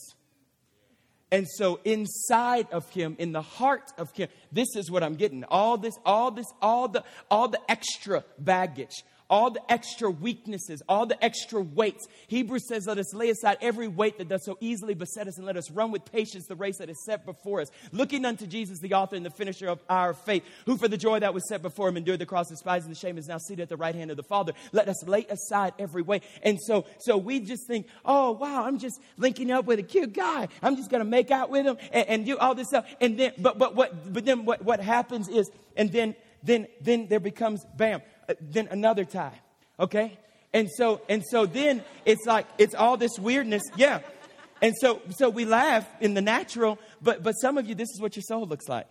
And 1.32 1.48
so 1.50 1.80
inside 1.84 2.68
of 2.72 2.88
him, 2.92 3.16
in 3.18 3.32
the 3.32 3.42
heart 3.42 3.92
of 3.98 4.12
him, 4.12 4.30
this 4.52 4.76
is 4.76 4.92
what 4.92 5.02
I'm 5.02 5.16
getting. 5.16 5.44
All 5.46 5.76
this, 5.80 5.98
all 6.06 6.30
this, 6.30 6.46
all 6.62 6.88
the, 6.88 7.04
all 7.32 7.48
the 7.48 7.60
extra 7.68 8.24
baggage, 8.38 8.94
all 9.32 9.50
the 9.50 9.72
extra 9.72 10.12
weaknesses, 10.12 10.84
all 10.90 11.06
the 11.06 11.24
extra 11.24 11.62
weights. 11.62 12.08
Hebrews 12.28 12.68
says, 12.68 12.86
Let 12.86 12.98
us 12.98 13.14
lay 13.14 13.30
aside 13.30 13.58
every 13.62 13.88
weight 13.88 14.18
that 14.18 14.28
does 14.28 14.44
so 14.44 14.58
easily 14.60 14.94
beset 14.94 15.28
us, 15.28 15.38
and 15.38 15.48
let 15.48 15.56
us 15.56 15.72
run 15.72 15.90
with 15.92 16.04
patience 16.12 16.46
the 16.46 16.56
race 16.56 16.78
that 16.78 16.90
is 16.90 17.04
set 17.06 17.26
before 17.26 17.62
us. 17.62 17.72
Looking 17.94 18.26
unto 18.26 18.46
Jesus, 18.46 18.80
the 18.80 18.94
author 18.94 19.16
and 19.16 19.26
the 19.26 19.32
finisher 19.32 19.70
of 19.70 19.80
our 19.90 20.14
faith, 20.14 20.44
who 20.66 20.78
for 20.78 20.90
the 20.90 20.98
joy 20.98 21.20
that 21.20 21.34
was 21.34 21.48
set 21.48 21.62
before 21.62 21.88
him 21.88 21.98
endured 21.98 22.20
the 22.20 22.26
cross, 22.26 22.50
despising 22.50 22.90
the 22.90 22.96
shame, 22.96 23.18
is 23.18 23.30
now 23.30 23.38
seated 23.38 23.64
at 23.64 23.70
the 23.70 23.78
right 23.78 23.96
hand 23.96 24.12
of 24.12 24.18
the 24.18 24.24
Father. 24.24 24.52
Let 24.74 24.90
us 24.90 25.08
lay 25.08 25.26
aside 25.28 25.74
every 25.80 26.02
weight. 26.02 26.24
And 26.44 26.60
so, 26.62 26.86
so 27.00 27.16
we 27.16 27.40
just 27.40 27.66
think, 27.66 27.88
oh 28.04 28.32
wow, 28.32 28.66
I'm 28.66 28.80
just 28.80 29.00
linking 29.18 29.50
up 29.50 29.66
with 29.66 29.80
a 29.80 29.84
cute 29.84 30.12
guy. 30.12 30.50
I'm 30.62 30.76
just 30.76 30.92
gonna 30.92 31.06
make 31.06 31.32
out 31.32 31.50
with 31.50 31.66
him 31.66 31.78
and, 31.94 32.08
and 32.10 32.26
do 32.26 32.38
all 32.38 32.54
this 32.54 32.68
stuff. 32.68 32.86
And 33.00 33.18
then, 33.18 33.32
but 33.38 33.58
but 33.58 33.76
what 33.76 34.14
but 34.14 34.26
then 34.26 34.44
what, 34.44 34.62
what 34.64 34.82
happens 34.82 35.30
is, 35.30 35.50
and 35.78 35.90
then 35.90 36.16
then 36.44 36.68
then 36.82 37.08
there 37.08 37.20
becomes 37.20 37.66
bam 37.78 38.02
then 38.40 38.68
another 38.72 39.06
tie. 39.06 39.40
Okay? 39.80 40.18
And 40.54 40.70
so 40.70 41.02
and 41.10 41.24
so 41.26 41.46
then 41.46 41.84
it's 42.06 42.26
like 42.26 42.46
it's 42.58 42.76
all 42.76 42.98
this 42.98 43.18
weirdness. 43.18 43.64
Yeah. 43.76 44.00
And 44.62 44.74
so 44.80 45.02
so 45.12 45.30
we 45.30 45.46
laugh 45.46 45.88
in 46.00 46.14
the 46.14 46.22
natural, 46.22 46.78
but 47.02 47.24
but 47.24 47.34
some 47.34 47.58
of 47.58 47.68
you 47.68 47.76
this 47.76 47.90
is 47.90 48.02
what 48.02 48.16
your 48.16 48.24
soul 48.24 48.46
looks 48.46 48.68
like. 48.68 48.88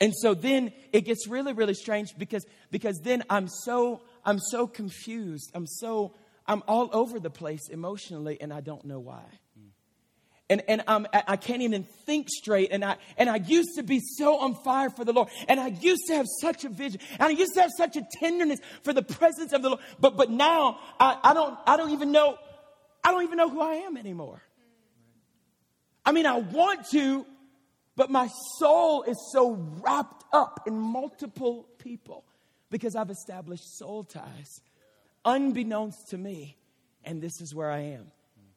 And 0.00 0.14
so 0.14 0.34
then 0.34 0.72
it 0.92 1.02
gets 1.02 1.26
really 1.26 1.52
really 1.52 1.74
strange 1.74 2.16
because 2.16 2.44
because 2.70 3.00
then 3.02 3.24
I'm 3.30 3.48
so 3.48 4.02
I'm 4.24 4.38
so 4.38 4.66
confused. 4.66 5.50
I'm 5.54 5.66
so 5.66 6.14
I'm 6.46 6.62
all 6.68 6.88
over 6.92 7.18
the 7.18 7.30
place 7.30 7.68
emotionally 7.68 8.40
and 8.40 8.52
I 8.52 8.60
don't 8.60 8.84
know 8.84 9.00
why 9.00 9.22
and, 10.50 10.62
and 10.66 10.82
um, 10.86 11.06
I'm, 11.12 11.22
I 11.28 11.36
can't 11.36 11.62
even 11.62 11.84
think 12.06 12.28
straight. 12.30 12.70
And 12.72 12.84
I, 12.84 12.96
and 13.18 13.28
I 13.28 13.36
used 13.36 13.70
to 13.76 13.82
be 13.82 14.00
so 14.00 14.38
on 14.38 14.54
fire 14.54 14.88
for 14.88 15.04
the 15.04 15.12
Lord. 15.12 15.28
And 15.46 15.60
I 15.60 15.68
used 15.68 16.06
to 16.06 16.14
have 16.14 16.26
such 16.40 16.64
a 16.64 16.70
vision. 16.70 17.00
And 17.12 17.24
I 17.24 17.30
used 17.30 17.54
to 17.54 17.60
have 17.60 17.70
such 17.76 17.96
a 17.96 18.02
tenderness 18.18 18.60
for 18.82 18.92
the 18.92 19.02
presence 19.02 19.52
of 19.52 19.62
the 19.62 19.68
Lord. 19.68 19.80
But, 20.00 20.16
but 20.16 20.30
now 20.30 20.78
I, 20.98 21.18
I 21.22 21.34
don't, 21.34 21.58
I 21.66 21.76
don't 21.76 21.90
even 21.90 22.12
know, 22.12 22.38
I 23.04 23.12
don't 23.12 23.24
even 23.24 23.36
know 23.36 23.50
who 23.50 23.60
I 23.60 23.74
am 23.74 23.96
anymore. 23.96 24.42
I 26.06 26.12
mean, 26.12 26.24
I 26.24 26.38
want 26.38 26.88
to, 26.92 27.26
but 27.94 28.10
my 28.10 28.30
soul 28.58 29.02
is 29.02 29.18
so 29.32 29.52
wrapped 29.82 30.24
up 30.32 30.60
in 30.66 30.78
multiple 30.78 31.68
people 31.78 32.24
because 32.70 32.96
I've 32.96 33.10
established 33.10 33.76
soul 33.76 34.04
ties 34.04 34.60
unbeknownst 35.26 36.08
to 36.08 36.16
me. 36.16 36.56
And 37.04 37.20
this 37.20 37.40
is 37.42 37.54
where 37.54 37.70
I 37.70 37.80
am. 37.80 38.06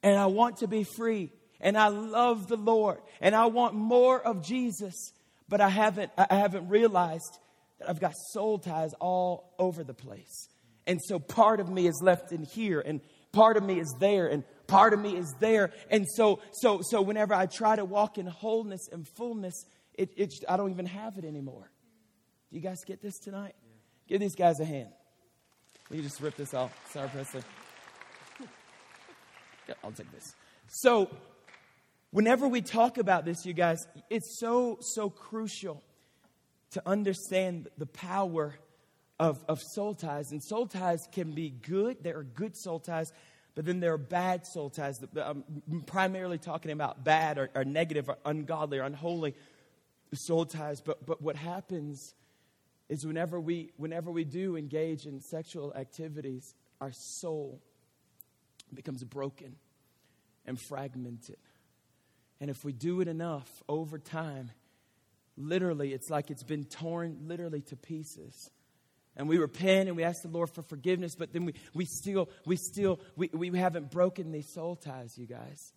And 0.03 0.17
I 0.17 0.27
want 0.27 0.57
to 0.57 0.67
be 0.67 0.83
free 0.83 1.31
and 1.61 1.77
I 1.77 1.87
love 1.87 2.47
the 2.47 2.57
Lord 2.57 2.99
and 3.21 3.33
I 3.35 3.45
want 3.45 3.73
more 3.73 4.19
of 4.19 4.43
Jesus, 4.43 5.13
but 5.47 5.61
I 5.61 5.69
haven't, 5.69 6.11
I 6.17 6.35
haven't 6.35 6.67
realized 6.67 7.39
that 7.79 7.89
I've 7.89 7.99
got 7.99 8.13
soul 8.33 8.59
ties 8.59 8.93
all 8.99 9.53
over 9.57 9.83
the 9.83 9.93
place. 9.93 10.49
And 10.87 10.99
so 11.07 11.19
part 11.19 11.59
of 11.59 11.69
me 11.69 11.87
is 11.87 12.01
left 12.03 12.31
in 12.31 12.43
here 12.43 12.81
and 12.81 12.99
part 13.31 13.55
of 13.55 13.63
me 13.63 13.79
is 13.79 13.95
there 13.99 14.27
and 14.27 14.43
part 14.67 14.93
of 14.93 14.99
me 14.99 15.15
is 15.15 15.33
there. 15.39 15.71
And 15.89 16.07
so, 16.15 16.39
so, 16.53 16.81
so 16.81 17.01
whenever 17.01 17.33
I 17.33 17.45
try 17.45 17.75
to 17.75 17.85
walk 17.85 18.17
in 18.17 18.25
wholeness 18.25 18.89
and 18.91 19.07
fullness, 19.07 19.65
it, 19.93 20.09
it, 20.17 20.33
I 20.49 20.57
don't 20.57 20.71
even 20.71 20.87
have 20.87 21.17
it 21.17 21.25
anymore. 21.25 21.69
Do 22.49 22.57
you 22.57 22.63
guys 22.63 22.83
get 22.85 23.01
this 23.01 23.17
tonight? 23.19 23.55
Give 24.07 24.19
these 24.19 24.35
guys 24.35 24.59
a 24.59 24.65
hand. 24.65 24.89
You 25.89 26.01
just 26.01 26.19
rip 26.21 26.35
this 26.35 26.53
off. 26.53 26.73
Sorry, 26.91 27.07
Presley. 27.09 27.41
I'll 29.83 29.91
take 29.91 30.11
this. 30.11 30.35
So, 30.67 31.09
Whenever 32.11 32.47
we 32.47 32.61
talk 32.61 32.97
about 32.97 33.23
this, 33.23 33.45
you 33.45 33.53
guys, 33.53 33.87
it's 34.09 34.37
so, 34.37 34.77
so 34.81 35.09
crucial 35.09 35.81
to 36.71 36.81
understand 36.85 37.69
the 37.77 37.85
power 37.85 38.55
of, 39.17 39.43
of 39.47 39.61
soul 39.61 39.93
ties. 39.93 40.31
And 40.31 40.43
soul 40.43 40.67
ties 40.67 41.07
can 41.11 41.31
be 41.31 41.49
good, 41.49 42.03
there 42.03 42.17
are 42.17 42.23
good 42.23 42.57
soul 42.57 42.79
ties, 42.79 43.13
but 43.55 43.65
then 43.65 43.79
there 43.79 43.93
are 43.93 43.97
bad 43.97 44.45
soul 44.45 44.69
ties. 44.69 44.99
I'm 45.15 45.43
um, 45.71 45.83
primarily 45.85 46.37
talking 46.37 46.71
about 46.71 47.03
bad 47.05 47.37
or, 47.37 47.49
or 47.55 47.63
negative 47.63 48.09
or 48.09 48.17
ungodly 48.25 48.79
or 48.79 48.83
unholy 48.83 49.35
soul 50.13 50.45
ties. 50.45 50.81
But, 50.81 51.05
but 51.05 51.21
what 51.21 51.37
happens 51.37 52.13
is 52.89 53.05
whenever 53.05 53.39
we, 53.39 53.71
whenever 53.77 54.11
we 54.11 54.25
do 54.25 54.57
engage 54.57 55.05
in 55.05 55.21
sexual 55.21 55.73
activities, 55.75 56.55
our 56.81 56.91
soul 56.91 57.61
becomes 58.73 59.03
broken 59.03 59.55
and 60.45 60.59
fragmented. 60.59 61.37
And 62.41 62.49
if 62.49 62.65
we 62.65 62.73
do 62.73 62.99
it 62.99 63.07
enough 63.07 63.63
over 63.69 63.99
time, 63.99 64.51
literally, 65.37 65.93
it's 65.93 66.09
like 66.09 66.31
it's 66.31 66.43
been 66.43 66.65
torn 66.65 67.19
literally 67.27 67.61
to 67.61 67.77
pieces. 67.77 68.51
and 69.15 69.29
we 69.29 69.37
repent 69.37 69.87
and 69.87 69.95
we 69.95 70.03
ask 70.03 70.21
the 70.23 70.27
Lord 70.27 70.49
for 70.49 70.63
forgiveness, 70.63 71.15
but 71.15 71.33
then 71.33 71.45
we, 71.45 71.53
we 71.73 71.85
still, 71.85 72.29
we 72.45 72.55
still, 72.55 72.99
we, 73.15 73.29
we 73.33 73.57
haven't 73.57 73.91
broken 73.91 74.31
these 74.31 74.49
soul 74.49 74.75
ties, 74.75 75.17
you 75.17 75.27
guys. 75.27 75.73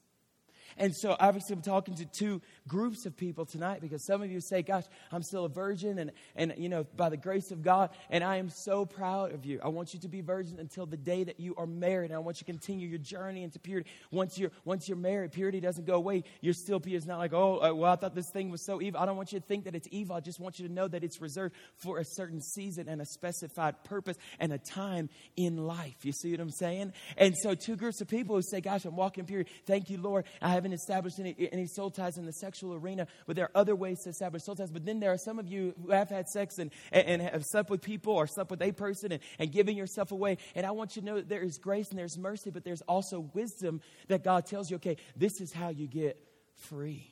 And 0.76 0.94
so, 0.94 1.16
obviously, 1.18 1.54
I'm 1.54 1.62
talking 1.62 1.94
to 1.96 2.04
two 2.04 2.42
groups 2.66 3.06
of 3.06 3.16
people 3.16 3.44
tonight 3.44 3.80
because 3.80 4.04
some 4.04 4.22
of 4.22 4.30
you 4.30 4.40
say, 4.40 4.62
Gosh, 4.62 4.84
I'm 5.12 5.22
still 5.22 5.44
a 5.44 5.48
virgin, 5.48 5.98
and, 5.98 6.12
and 6.36 6.54
you 6.56 6.68
know, 6.68 6.84
by 6.96 7.08
the 7.08 7.16
grace 7.16 7.50
of 7.50 7.62
God, 7.62 7.90
and 8.10 8.24
I 8.24 8.36
am 8.36 8.50
so 8.50 8.84
proud 8.84 9.32
of 9.32 9.44
you. 9.44 9.60
I 9.62 9.68
want 9.68 9.94
you 9.94 10.00
to 10.00 10.08
be 10.08 10.20
virgin 10.20 10.58
until 10.58 10.86
the 10.86 10.96
day 10.96 11.24
that 11.24 11.40
you 11.40 11.54
are 11.56 11.66
married, 11.66 12.10
and 12.10 12.14
I 12.14 12.18
want 12.18 12.36
you 12.38 12.46
to 12.46 12.52
continue 12.52 12.88
your 12.88 12.98
journey 12.98 13.42
into 13.42 13.58
purity. 13.58 13.90
Once 14.10 14.38
you're, 14.38 14.50
once 14.64 14.88
you're 14.88 14.96
married, 14.96 15.32
purity 15.32 15.60
doesn't 15.60 15.86
go 15.86 15.94
away. 15.94 16.24
You're 16.40 16.54
still 16.54 16.80
pure. 16.80 16.96
It's 16.96 17.06
not 17.06 17.18
like, 17.18 17.32
Oh, 17.32 17.62
uh, 17.62 17.74
well, 17.74 17.92
I 17.92 17.96
thought 17.96 18.14
this 18.14 18.30
thing 18.32 18.50
was 18.50 18.64
so 18.64 18.80
evil. 18.80 19.00
I 19.00 19.06
don't 19.06 19.16
want 19.16 19.32
you 19.32 19.40
to 19.40 19.46
think 19.46 19.64
that 19.64 19.74
it's 19.74 19.88
evil. 19.90 20.16
I 20.16 20.20
just 20.20 20.40
want 20.40 20.58
you 20.58 20.66
to 20.66 20.72
know 20.72 20.88
that 20.88 21.04
it's 21.04 21.20
reserved 21.20 21.54
for 21.76 21.98
a 21.98 22.04
certain 22.04 22.40
season 22.40 22.88
and 22.88 23.00
a 23.00 23.06
specified 23.06 23.82
purpose 23.84 24.16
and 24.38 24.52
a 24.52 24.58
time 24.58 25.08
in 25.36 25.56
life. 25.56 26.04
You 26.04 26.12
see 26.12 26.30
what 26.30 26.40
I'm 26.40 26.50
saying? 26.50 26.92
And 27.16 27.34
so, 27.36 27.54
two 27.54 27.76
groups 27.76 28.00
of 28.00 28.08
people 28.08 28.36
who 28.36 28.42
say, 28.42 28.60
Gosh, 28.60 28.84
I'm 28.84 28.96
walking 28.96 29.24
pure. 29.24 29.44
Thank 29.66 29.90
you, 29.90 29.98
Lord. 29.98 30.24
I 30.40 30.53
haven't 30.54 30.72
established 30.72 31.18
any, 31.18 31.36
any 31.52 31.66
soul 31.66 31.90
ties 31.90 32.18
in 32.18 32.26
the 32.26 32.32
sexual 32.32 32.74
arena, 32.74 33.06
but 33.26 33.36
there 33.36 33.44
are 33.46 33.50
other 33.54 33.76
ways 33.76 34.00
to 34.04 34.10
establish 34.10 34.44
soul 34.44 34.56
ties. 34.56 34.70
But 34.70 34.84
then 34.84 35.00
there 35.00 35.12
are 35.12 35.18
some 35.18 35.38
of 35.38 35.46
you 35.48 35.74
who 35.82 35.92
have 35.92 36.10
had 36.10 36.28
sex 36.28 36.58
and, 36.58 36.70
and, 36.90 37.06
and 37.06 37.22
have 37.22 37.44
slept 37.44 37.70
with 37.70 37.82
people 37.82 38.14
or 38.14 38.26
slept 38.26 38.50
with 38.50 38.62
a 38.62 38.72
person 38.72 39.12
and, 39.12 39.22
and 39.38 39.52
giving 39.52 39.76
yourself 39.76 40.12
away. 40.12 40.38
And 40.54 40.64
I 40.64 40.70
want 40.70 40.96
you 40.96 41.02
to 41.02 41.06
know 41.06 41.16
that 41.16 41.28
there 41.28 41.42
is 41.42 41.58
grace 41.58 41.90
and 41.90 41.98
there's 41.98 42.18
mercy, 42.18 42.50
but 42.50 42.64
there's 42.64 42.82
also 42.82 43.30
wisdom 43.34 43.80
that 44.08 44.24
God 44.24 44.46
tells 44.46 44.70
you, 44.70 44.76
okay, 44.76 44.96
this 45.16 45.40
is 45.40 45.52
how 45.52 45.68
you 45.68 45.86
get 45.86 46.18
free. 46.54 47.10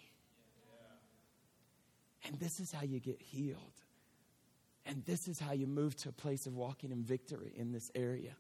And 2.24 2.38
this 2.38 2.60
is 2.60 2.70
how 2.70 2.84
you 2.84 3.00
get 3.00 3.20
healed. 3.20 3.58
And 4.86 5.04
this 5.04 5.28
is 5.28 5.38
how 5.38 5.52
you 5.52 5.66
move 5.66 5.96
to 5.98 6.08
a 6.08 6.12
place 6.12 6.46
of 6.46 6.54
walking 6.54 6.90
in 6.90 7.04
victory 7.04 7.52
in 7.54 7.72
this 7.72 7.90
area. 7.94 8.36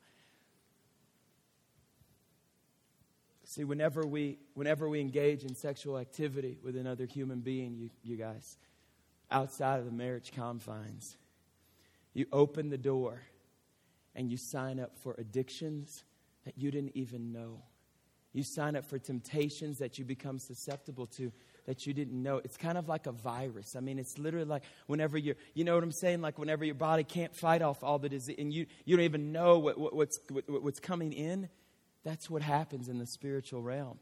See, 3.52 3.64
whenever 3.64 4.06
we, 4.06 4.38
whenever 4.54 4.88
we 4.88 4.98
engage 5.02 5.44
in 5.44 5.54
sexual 5.54 5.98
activity 5.98 6.56
with 6.64 6.74
another 6.74 7.04
human 7.04 7.40
being, 7.40 7.76
you, 7.76 7.90
you 8.02 8.16
guys, 8.16 8.56
outside 9.30 9.78
of 9.78 9.84
the 9.84 9.92
marriage 9.92 10.32
confines, 10.32 11.18
you 12.14 12.24
open 12.32 12.70
the 12.70 12.78
door 12.78 13.20
and 14.14 14.30
you 14.30 14.38
sign 14.38 14.80
up 14.80 14.96
for 14.96 15.14
addictions 15.18 16.02
that 16.46 16.56
you 16.56 16.70
didn't 16.70 16.92
even 16.96 17.30
know. 17.30 17.60
You 18.32 18.42
sign 18.42 18.74
up 18.74 18.86
for 18.86 18.98
temptations 18.98 19.80
that 19.80 19.98
you 19.98 20.06
become 20.06 20.38
susceptible 20.38 21.06
to 21.18 21.30
that 21.66 21.86
you 21.86 21.92
didn't 21.92 22.22
know. 22.22 22.38
It's 22.38 22.56
kind 22.56 22.78
of 22.78 22.88
like 22.88 23.06
a 23.06 23.12
virus. 23.12 23.76
I 23.76 23.80
mean, 23.80 23.98
it's 23.98 24.16
literally 24.16 24.46
like 24.46 24.62
whenever 24.86 25.18
you're, 25.18 25.36
you 25.52 25.64
know 25.64 25.74
what 25.74 25.84
I'm 25.84 25.92
saying? 25.92 26.22
Like 26.22 26.38
whenever 26.38 26.64
your 26.64 26.74
body 26.74 27.04
can't 27.04 27.36
fight 27.36 27.60
off 27.60 27.84
all 27.84 27.98
the 27.98 28.08
disease 28.08 28.36
and 28.38 28.50
you, 28.50 28.64
you 28.86 28.96
don't 28.96 29.04
even 29.04 29.30
know 29.30 29.58
what, 29.58 29.76
what, 29.76 29.94
what's, 29.94 30.18
what, 30.30 30.62
what's 30.62 30.80
coming 30.80 31.12
in 31.12 31.50
that's 32.04 32.28
what 32.28 32.42
happens 32.42 32.88
in 32.88 32.98
the 32.98 33.06
spiritual 33.06 33.62
realm. 33.62 33.98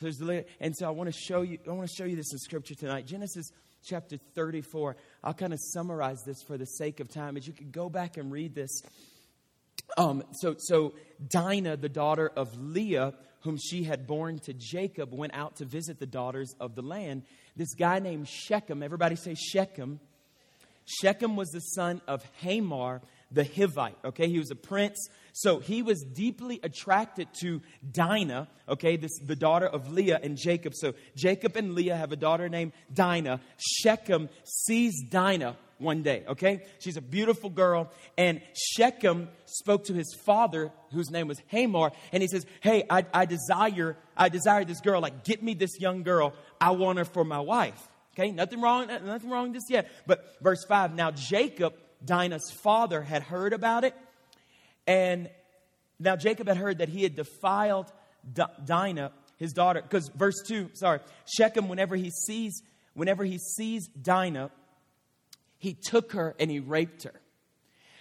And 0.00 0.76
so 0.76 0.86
I 0.86 0.90
want 0.90 1.12
to 1.12 1.18
show 1.18 1.42
you. 1.42 1.58
I 1.66 1.70
want 1.70 1.88
to 1.88 1.94
show 1.94 2.04
you 2.04 2.16
this 2.16 2.32
in 2.32 2.38
Scripture 2.38 2.74
tonight. 2.74 3.06
Genesis 3.06 3.50
chapter 3.84 4.18
34. 4.34 4.96
I'll 5.24 5.34
kind 5.34 5.52
of 5.52 5.60
summarize 5.60 6.22
this 6.26 6.42
for 6.42 6.58
the 6.58 6.66
sake 6.66 7.00
of 7.00 7.08
time, 7.08 7.36
as 7.36 7.46
you 7.46 7.52
could 7.52 7.72
go 7.72 7.88
back 7.88 8.16
and 8.16 8.30
read 8.30 8.54
this. 8.54 8.82
Um, 9.96 10.22
so, 10.32 10.56
so 10.58 10.94
Dinah, 11.28 11.78
the 11.78 11.88
daughter 11.88 12.30
of 12.36 12.54
Leah, 12.58 13.14
whom 13.40 13.56
she 13.56 13.84
had 13.84 14.06
born 14.06 14.38
to 14.40 14.52
Jacob, 14.52 15.14
went 15.14 15.34
out 15.34 15.56
to 15.56 15.64
visit 15.64 15.98
the 15.98 16.06
daughters 16.06 16.54
of 16.60 16.74
the 16.74 16.82
land. 16.82 17.22
This 17.56 17.74
guy 17.74 17.98
named 17.98 18.28
Shechem. 18.28 18.82
Everybody 18.82 19.16
say 19.16 19.34
Shechem. 19.34 20.00
Shechem 20.84 21.36
was 21.36 21.48
the 21.50 21.60
son 21.60 22.00
of 22.06 22.24
Hamor, 22.42 23.00
the 23.30 23.44
Hivite. 23.44 23.96
Okay, 24.04 24.28
he 24.28 24.38
was 24.38 24.50
a 24.50 24.56
prince. 24.56 25.08
So 25.32 25.58
he 25.58 25.82
was 25.82 26.02
deeply 26.02 26.60
attracted 26.62 27.28
to 27.40 27.60
Dinah, 27.90 28.48
okay, 28.68 28.96
this, 28.96 29.18
the 29.18 29.36
daughter 29.36 29.66
of 29.66 29.92
Leah 29.92 30.18
and 30.22 30.36
Jacob. 30.36 30.74
So 30.74 30.94
Jacob 31.14 31.56
and 31.56 31.74
Leah 31.74 31.96
have 31.96 32.12
a 32.12 32.16
daughter 32.16 32.48
named 32.48 32.72
Dinah. 32.92 33.40
Shechem 33.58 34.30
sees 34.44 35.02
Dinah 35.10 35.56
one 35.78 36.02
day, 36.02 36.24
okay? 36.28 36.64
She's 36.78 36.96
a 36.96 37.02
beautiful 37.02 37.50
girl. 37.50 37.90
And 38.16 38.40
Shechem 38.54 39.28
spoke 39.44 39.84
to 39.84 39.92
his 39.92 40.16
father, 40.24 40.72
whose 40.92 41.10
name 41.10 41.28
was 41.28 41.38
Hamor, 41.48 41.92
and 42.12 42.22
he 42.22 42.28
says, 42.28 42.46
Hey, 42.60 42.84
I, 42.88 43.04
I 43.12 43.26
desire, 43.26 43.96
I 44.16 44.28
desire 44.28 44.64
this 44.64 44.80
girl. 44.80 45.02
Like, 45.02 45.24
get 45.24 45.42
me 45.42 45.54
this 45.54 45.78
young 45.78 46.02
girl. 46.02 46.32
I 46.60 46.70
want 46.70 46.98
her 46.98 47.04
for 47.04 47.24
my 47.24 47.40
wife. 47.40 47.88
Okay, 48.18 48.30
nothing 48.30 48.62
wrong, 48.62 48.86
nothing 48.86 49.28
wrong 49.28 49.52
with 49.52 49.54
this 49.54 49.68
yet. 49.68 49.90
But 50.06 50.24
verse 50.40 50.64
5, 50.64 50.94
now 50.94 51.10
Jacob 51.10 51.74
Dinah's 52.04 52.50
father 52.62 53.02
had 53.02 53.22
heard 53.22 53.52
about 53.52 53.84
it. 53.84 53.94
And 54.86 55.30
now 55.98 56.16
Jacob 56.16 56.48
had 56.48 56.56
heard 56.56 56.78
that 56.78 56.88
he 56.88 57.02
had 57.02 57.16
defiled 57.16 57.90
D- 58.32 58.42
Dinah, 58.64 59.12
his 59.36 59.52
daughter. 59.52 59.82
Because 59.82 60.10
verse 60.14 60.36
2, 60.46 60.70
sorry, 60.74 61.00
Shechem, 61.36 61.68
whenever 61.68 61.96
he 61.96 62.10
sees, 62.10 62.62
whenever 62.94 63.24
he 63.24 63.38
sees 63.38 63.88
Dinah, 63.88 64.50
he 65.58 65.74
took 65.74 66.12
her 66.12 66.34
and 66.38 66.50
he 66.50 66.60
raped 66.60 67.04
her. 67.04 67.20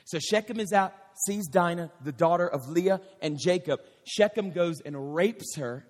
So 0.05 0.19
Shechem 0.19 0.59
is 0.59 0.71
out, 0.71 0.93
sees 1.25 1.47
Dinah, 1.47 1.91
the 2.03 2.11
daughter 2.11 2.47
of 2.47 2.69
Leah 2.69 3.01
and 3.21 3.39
Jacob. 3.39 3.79
Shechem 4.05 4.51
goes 4.51 4.81
and 4.85 5.15
rapes 5.15 5.55
her, 5.55 5.85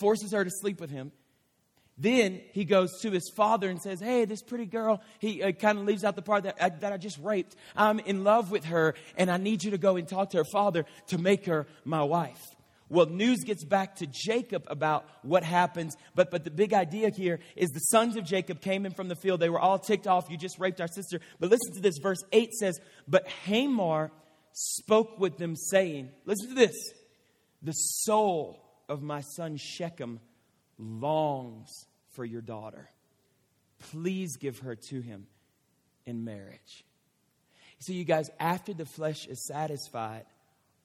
forces 0.00 0.32
her 0.32 0.44
to 0.44 0.50
sleep 0.50 0.80
with 0.80 0.90
him. 0.90 1.12
Then 2.00 2.40
he 2.52 2.64
goes 2.64 2.98
to 3.02 3.10
his 3.10 3.30
father 3.36 3.68
and 3.68 3.80
says, 3.80 4.00
Hey, 4.00 4.24
this 4.24 4.42
pretty 4.42 4.64
girl, 4.64 5.02
he 5.18 5.42
uh, 5.42 5.52
kind 5.52 5.78
of 5.78 5.84
leaves 5.84 6.02
out 6.02 6.16
the 6.16 6.22
part 6.22 6.44
that 6.44 6.56
I, 6.58 6.70
that 6.70 6.94
I 6.94 6.96
just 6.96 7.18
raped. 7.18 7.54
I'm 7.76 7.98
in 7.98 8.24
love 8.24 8.50
with 8.50 8.64
her, 8.64 8.94
and 9.18 9.30
I 9.30 9.36
need 9.36 9.62
you 9.62 9.72
to 9.72 9.78
go 9.78 9.96
and 9.96 10.08
talk 10.08 10.30
to 10.30 10.38
her 10.38 10.46
father 10.50 10.86
to 11.08 11.18
make 11.18 11.44
her 11.44 11.66
my 11.84 12.02
wife. 12.02 12.40
Well, 12.88 13.04
news 13.04 13.44
gets 13.44 13.64
back 13.64 13.96
to 13.96 14.06
Jacob 14.06 14.64
about 14.68 15.04
what 15.22 15.44
happens, 15.44 15.94
but, 16.14 16.30
but 16.30 16.42
the 16.42 16.50
big 16.50 16.72
idea 16.72 17.10
here 17.10 17.38
is 17.54 17.68
the 17.68 17.80
sons 17.80 18.16
of 18.16 18.24
Jacob 18.24 18.62
came 18.62 18.86
in 18.86 18.94
from 18.94 19.08
the 19.08 19.14
field. 19.14 19.38
They 19.38 19.50
were 19.50 19.60
all 19.60 19.78
ticked 19.78 20.06
off. 20.06 20.30
You 20.30 20.38
just 20.38 20.58
raped 20.58 20.80
our 20.80 20.88
sister. 20.88 21.20
But 21.38 21.50
listen 21.50 21.74
to 21.74 21.80
this. 21.80 21.98
Verse 21.98 22.24
8 22.32 22.52
says, 22.54 22.80
But 23.06 23.28
Hamor 23.44 24.10
spoke 24.52 25.20
with 25.20 25.36
them, 25.36 25.54
saying, 25.54 26.08
Listen 26.24 26.48
to 26.48 26.54
this. 26.54 26.74
The 27.62 27.72
soul 27.72 28.64
of 28.88 29.02
my 29.02 29.20
son 29.20 29.58
Shechem 29.58 30.18
longs 30.78 31.86
for 32.12 32.24
your 32.24 32.42
daughter. 32.42 32.88
Please 33.90 34.36
give 34.36 34.58
her 34.60 34.74
to 34.74 35.00
him 35.00 35.26
in 36.06 36.24
marriage. 36.24 36.84
See, 37.78 37.94
you 37.94 38.04
guys, 38.04 38.30
after 38.38 38.74
the 38.74 38.84
flesh 38.84 39.26
is 39.26 39.46
satisfied, 39.46 40.26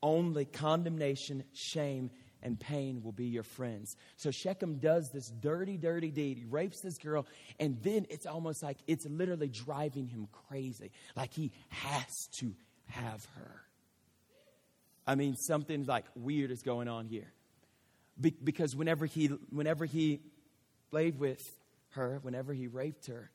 only 0.01 0.45
condemnation, 0.45 1.43
shame, 1.53 2.09
and 2.41 2.59
pain 2.59 3.01
will 3.03 3.11
be 3.11 3.25
your 3.25 3.43
friends. 3.43 3.97
So 4.17 4.29
Shechem 4.31 4.77
does 4.77 5.09
this 5.11 5.29
dirty, 5.29 5.77
dirty 5.77 6.11
deed. 6.11 6.37
He 6.37 6.45
rapes 6.45 6.79
this 6.81 6.97
girl, 6.97 7.25
and 7.59 7.81
then 7.81 8.05
it's 8.09 8.25
almost 8.25 8.61
like 8.61 8.77
it's 8.87 9.05
literally 9.07 9.49
driving 9.49 10.07
him 10.07 10.27
crazy. 10.47 10.91
Like 11.15 11.33
he 11.33 11.51
has 11.69 12.27
to 12.39 12.53
have 12.87 13.25
her. 13.35 13.61
I 15.07 15.15
mean, 15.15 15.35
something 15.35 15.85
like 15.85 16.05
weird 16.15 16.51
is 16.51 16.61
going 16.61 16.87
on 16.87 17.07
here. 17.07 17.31
Be- 18.19 18.37
because 18.43 18.75
whenever 18.75 19.05
he, 19.05 19.27
whenever 19.49 19.85
he 19.85 20.21
played 20.89 21.19
with 21.19 21.41
her, 21.91 22.19
whenever 22.21 22.53
he 22.53 22.67
raped 22.67 23.07
her, 23.07 23.29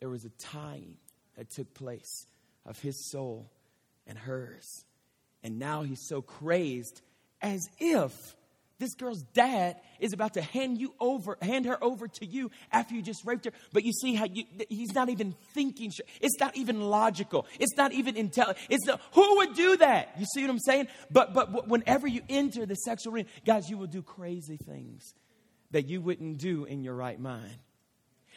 there 0.00 0.08
was 0.08 0.24
a 0.24 0.30
tying 0.38 0.96
that 1.36 1.50
took 1.50 1.72
place 1.74 2.26
of 2.66 2.78
his 2.80 3.10
soul 3.10 3.50
and 4.06 4.18
hers. 4.18 4.84
And 5.42 5.58
now 5.58 5.82
he's 5.82 6.06
so 6.06 6.22
crazed 6.22 7.00
as 7.42 7.60
if 7.78 8.12
this 8.78 8.94
girl's 8.94 9.22
dad 9.34 9.76
is 10.00 10.14
about 10.14 10.34
to 10.34 10.42
hand 10.42 10.80
you 10.80 10.94
over, 10.98 11.36
hand 11.42 11.66
her 11.66 11.82
over 11.84 12.08
to 12.08 12.26
you 12.26 12.50
after 12.72 12.94
you 12.94 13.02
just 13.02 13.26
raped 13.26 13.44
her. 13.44 13.52
But 13.74 13.84
you 13.84 13.92
see 13.92 14.14
how 14.14 14.24
you, 14.24 14.44
he's 14.70 14.94
not 14.94 15.10
even 15.10 15.34
thinking. 15.52 15.92
It's 16.20 16.40
not 16.40 16.56
even 16.56 16.80
logical. 16.80 17.46
It's 17.58 17.76
not 17.76 17.92
even 17.92 18.16
intelligent. 18.16 18.66
It's 18.70 18.86
not, 18.86 19.00
who 19.12 19.36
would 19.36 19.54
do 19.54 19.76
that? 19.76 20.14
You 20.18 20.24
see 20.24 20.40
what 20.40 20.50
I'm 20.50 20.58
saying? 20.58 20.88
But, 21.10 21.34
but 21.34 21.68
whenever 21.68 22.08
you 22.08 22.22
enter 22.30 22.64
the 22.64 22.74
sexual 22.74 23.12
realm, 23.12 23.26
guys, 23.44 23.68
you 23.68 23.76
will 23.76 23.86
do 23.86 24.02
crazy 24.02 24.56
things 24.56 25.14
that 25.70 25.88
you 25.88 26.00
wouldn't 26.00 26.38
do 26.38 26.64
in 26.64 26.82
your 26.82 26.94
right 26.94 27.18
mind. 27.18 27.58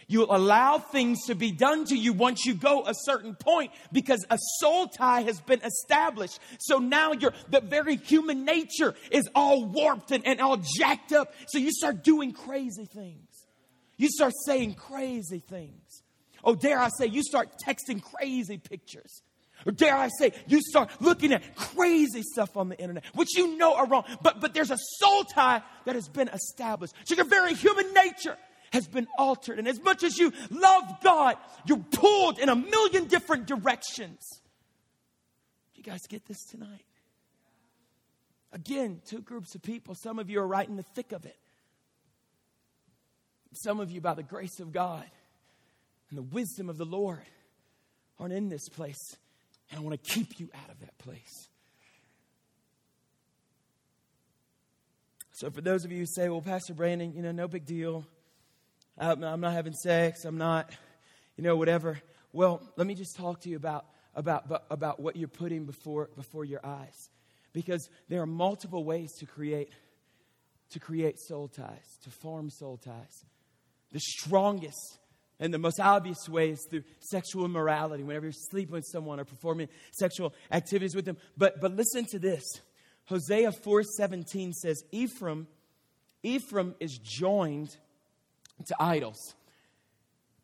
You 0.07 0.25
allow 0.25 0.79
things 0.79 1.25
to 1.27 1.35
be 1.35 1.51
done 1.51 1.85
to 1.85 1.95
you 1.95 2.13
once 2.13 2.45
you 2.45 2.53
go 2.53 2.85
a 2.85 2.93
certain 2.93 3.35
point 3.35 3.71
because 3.91 4.25
a 4.29 4.37
soul 4.59 4.87
tie 4.87 5.21
has 5.21 5.39
been 5.39 5.61
established. 5.61 6.39
So 6.59 6.77
now 6.79 7.13
your 7.13 7.33
the 7.49 7.61
very 7.61 7.95
human 7.95 8.43
nature 8.43 8.95
is 9.11 9.29
all 9.33 9.65
warped 9.65 10.11
and, 10.11 10.25
and 10.27 10.41
all 10.41 10.57
jacked 10.77 11.13
up. 11.13 11.33
So 11.47 11.57
you 11.57 11.71
start 11.71 12.03
doing 12.03 12.33
crazy 12.33 12.85
things. 12.85 13.29
You 13.97 14.09
start 14.09 14.33
saying 14.45 14.73
crazy 14.75 15.39
things. 15.39 16.03
Oh, 16.43 16.55
dare 16.55 16.79
I 16.79 16.89
say, 16.97 17.05
you 17.05 17.23
start 17.23 17.49
texting 17.65 18.03
crazy 18.03 18.57
pictures. 18.57 19.21
Or 19.65 19.71
dare 19.71 19.95
I 19.95 20.09
say, 20.19 20.33
you 20.47 20.61
start 20.61 20.89
looking 20.99 21.31
at 21.31 21.55
crazy 21.55 22.21
stuff 22.21 22.57
on 22.57 22.69
the 22.69 22.77
internet, 22.77 23.05
which 23.13 23.37
you 23.37 23.57
know 23.57 23.75
are 23.75 23.87
wrong, 23.87 24.03
but, 24.21 24.41
but 24.41 24.53
there's 24.53 24.71
a 24.71 24.77
soul 24.99 25.23
tie 25.23 25.61
that 25.85 25.95
has 25.95 26.07
been 26.07 26.29
established. 26.29 26.93
So 27.05 27.15
your 27.15 27.25
very 27.25 27.53
human 27.53 27.93
nature 27.93 28.37
has 28.71 28.87
been 28.87 29.07
altered. 29.17 29.59
And 29.59 29.67
as 29.67 29.81
much 29.81 30.03
as 30.03 30.17
you 30.17 30.33
love 30.49 30.83
God, 31.03 31.37
you're 31.65 31.77
pulled 31.77 32.39
in 32.39 32.49
a 32.49 32.55
million 32.55 33.05
different 33.05 33.45
directions. 33.45 34.19
You 35.75 35.83
guys 35.83 36.01
get 36.09 36.25
this 36.25 36.43
tonight? 36.45 36.85
Again, 38.51 39.01
two 39.05 39.21
groups 39.21 39.55
of 39.55 39.61
people. 39.61 39.95
Some 39.95 40.19
of 40.19 40.29
you 40.29 40.39
are 40.39 40.47
right 40.47 40.67
in 40.67 40.75
the 40.75 40.83
thick 40.83 41.11
of 41.11 41.25
it. 41.25 41.37
Some 43.53 43.79
of 43.79 43.91
you, 43.91 44.01
by 44.01 44.13
the 44.13 44.23
grace 44.23 44.59
of 44.59 44.71
God 44.71 45.05
and 46.09 46.17
the 46.17 46.23
wisdom 46.23 46.69
of 46.69 46.77
the 46.77 46.85
Lord, 46.85 47.25
aren't 48.19 48.33
in 48.33 48.49
this 48.49 48.69
place. 48.69 49.17
And 49.73 49.79
I 49.79 49.83
want 49.83 50.03
to 50.03 50.13
keep 50.13 50.39
you 50.39 50.49
out 50.53 50.69
of 50.69 50.79
that 50.81 50.95
place. 50.99 51.49
So, 55.31 55.49
for 55.49 55.61
those 55.61 55.83
of 55.83 55.91
you 55.91 55.97
who 55.97 56.05
say, 56.05 56.29
well, 56.29 56.41
Pastor 56.41 56.75
Brandon, 56.75 57.11
you 57.11 57.23
know, 57.23 57.31
no 57.31 57.47
big 57.47 57.65
deal. 57.65 58.05
I'm 58.99 59.19
not 59.19 59.53
having 59.53 59.73
sex. 59.73 60.25
I'm 60.25 60.37
not, 60.37 60.69
you 61.37 61.43
know, 61.43 61.55
whatever. 61.55 61.99
Well, 62.33 62.61
let 62.75 62.85
me 62.85 62.93
just 62.93 63.17
talk 63.17 63.41
to 63.41 63.49
you 63.49 63.55
about, 63.55 63.87
about, 64.13 64.63
about 64.69 64.99
what 64.99 65.15
you're 65.15 65.27
putting 65.27 65.65
before, 65.65 66.11
before 66.15 66.45
your 66.45 66.63
eyes. 66.63 67.09
Because 67.51 67.89
there 68.09 68.21
are 68.21 68.27
multiple 68.27 68.85
ways 68.85 69.11
to 69.21 69.25
create, 69.25 69.71
to 70.69 70.79
create 70.79 71.19
soul 71.19 71.47
ties, 71.47 71.97
to 72.03 72.11
form 72.11 72.51
soul 72.51 72.77
ties. 72.77 73.25
The 73.91 73.99
strongest 73.99 74.99
and 75.43 75.53
the 75.53 75.59
most 75.59 75.77
obvious 75.77 76.29
way 76.29 76.51
is 76.51 76.65
through 76.69 76.83
sexual 77.01 77.43
immorality, 77.43 78.01
whenever 78.01 78.27
you're 78.27 78.31
sleeping 78.31 78.71
with 78.71 78.85
someone 78.89 79.19
or 79.19 79.25
performing 79.25 79.67
sexual 79.91 80.33
activities 80.49 80.95
with 80.95 81.03
them. 81.03 81.17
But, 81.35 81.59
but 81.59 81.75
listen 81.75 82.05
to 82.11 82.19
this. 82.19 82.43
Hosea 83.07 83.51
4:17 83.51 84.53
says, 84.53 84.81
Ephraim, 84.93 85.47
Ephraim 86.23 86.75
is 86.79 86.97
joined 86.97 87.75
to 88.67 88.75
idols. 88.79 89.35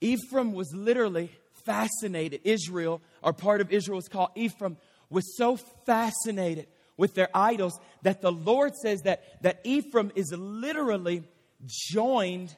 Ephraim 0.02 0.52
was 0.52 0.74
literally 0.76 1.32
fascinated. 1.66 2.42
Israel, 2.44 3.02
or 3.24 3.32
part 3.32 3.62
of 3.62 3.72
Israel 3.72 4.00
is 4.00 4.10
called 4.10 4.32
Ephraim, 4.36 4.76
was 5.10 5.38
so 5.38 5.56
fascinated 5.86 6.68
with 6.98 7.16
their 7.16 7.30
idols 7.34 7.80
that 8.02 8.20
the 8.22 8.34
Lord 8.34 8.76
says 8.76 9.04
that, 9.04 9.42
that 9.44 9.62
Ephraim 9.64 10.12
is 10.16 10.34
literally 10.34 11.24
joined 11.66 12.54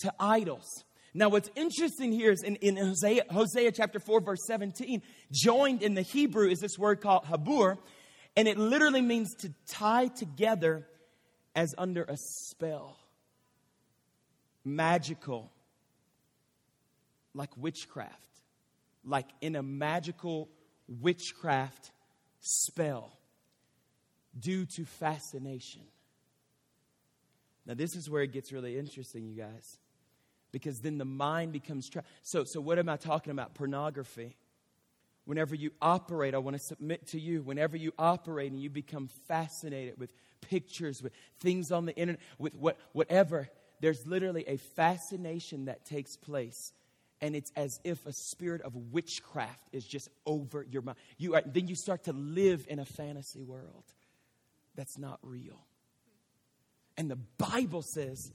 to 0.00 0.12
idols. 0.20 0.84
Now, 1.14 1.28
what's 1.30 1.50
interesting 1.56 2.12
here 2.12 2.30
is 2.30 2.42
in, 2.42 2.56
in 2.56 2.76
Hosea, 2.76 3.24
Hosea 3.30 3.72
chapter 3.72 3.98
4, 3.98 4.20
verse 4.20 4.46
17, 4.46 5.02
joined 5.32 5.82
in 5.82 5.94
the 5.94 6.02
Hebrew 6.02 6.48
is 6.48 6.60
this 6.60 6.78
word 6.78 7.00
called 7.00 7.24
habur, 7.24 7.78
and 8.36 8.46
it 8.46 8.58
literally 8.58 9.00
means 9.00 9.34
to 9.36 9.52
tie 9.68 10.08
together 10.08 10.86
as 11.54 11.74
under 11.78 12.04
a 12.04 12.16
spell. 12.16 12.98
Magical, 14.64 15.50
like 17.34 17.50
witchcraft, 17.56 18.14
like 19.04 19.28
in 19.40 19.56
a 19.56 19.62
magical 19.62 20.50
witchcraft 20.88 21.90
spell 22.40 23.18
due 24.38 24.66
to 24.66 24.84
fascination. 24.84 25.82
Now, 27.66 27.74
this 27.74 27.96
is 27.96 28.10
where 28.10 28.22
it 28.22 28.32
gets 28.32 28.52
really 28.52 28.78
interesting, 28.78 29.26
you 29.26 29.36
guys, 29.36 29.78
because 30.52 30.80
then 30.80 30.98
the 30.98 31.04
mind 31.04 31.52
becomes 31.52 31.88
trapped. 31.88 32.08
So, 32.22 32.44
so, 32.44 32.60
what 32.60 32.78
am 32.78 32.88
I 32.88 32.96
talking 32.96 33.30
about? 33.30 33.54
Pornography 33.54 34.36
whenever 35.28 35.54
you 35.54 35.70
operate, 35.82 36.34
I 36.34 36.38
want 36.38 36.56
to 36.56 36.62
submit 36.62 37.08
to 37.08 37.20
you, 37.20 37.42
whenever 37.42 37.76
you 37.76 37.92
operate 37.98 38.50
and 38.50 38.58
you 38.58 38.70
become 38.70 39.08
fascinated 39.26 39.98
with 39.98 40.08
pictures, 40.40 41.02
with 41.02 41.12
things 41.38 41.70
on 41.70 41.84
the 41.84 41.94
internet, 41.96 42.22
with 42.38 42.54
what, 42.54 42.78
whatever, 42.92 43.46
there's 43.80 44.06
literally 44.06 44.44
a 44.48 44.56
fascination 44.56 45.66
that 45.66 45.84
takes 45.84 46.16
place. 46.16 46.72
And 47.20 47.36
it's 47.36 47.52
as 47.56 47.78
if 47.84 48.06
a 48.06 48.12
spirit 48.14 48.62
of 48.62 48.74
witchcraft 48.74 49.68
is 49.70 49.84
just 49.84 50.08
over 50.24 50.62
your 50.62 50.80
mind. 50.80 50.96
You 51.18 51.34
are, 51.34 51.42
then 51.44 51.68
you 51.68 51.74
start 51.74 52.04
to 52.04 52.14
live 52.14 52.64
in 52.66 52.78
a 52.78 52.86
fantasy 52.86 53.42
world 53.42 53.84
that's 54.76 54.96
not 54.96 55.18
real. 55.22 55.60
And 56.96 57.10
the 57.10 57.18
Bible 57.36 57.82
says 57.82 58.32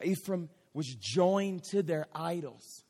Ephraim 0.00 0.48
was 0.74 0.86
joined 0.94 1.64
to 1.70 1.82
their 1.82 2.06
idols. 2.14 2.84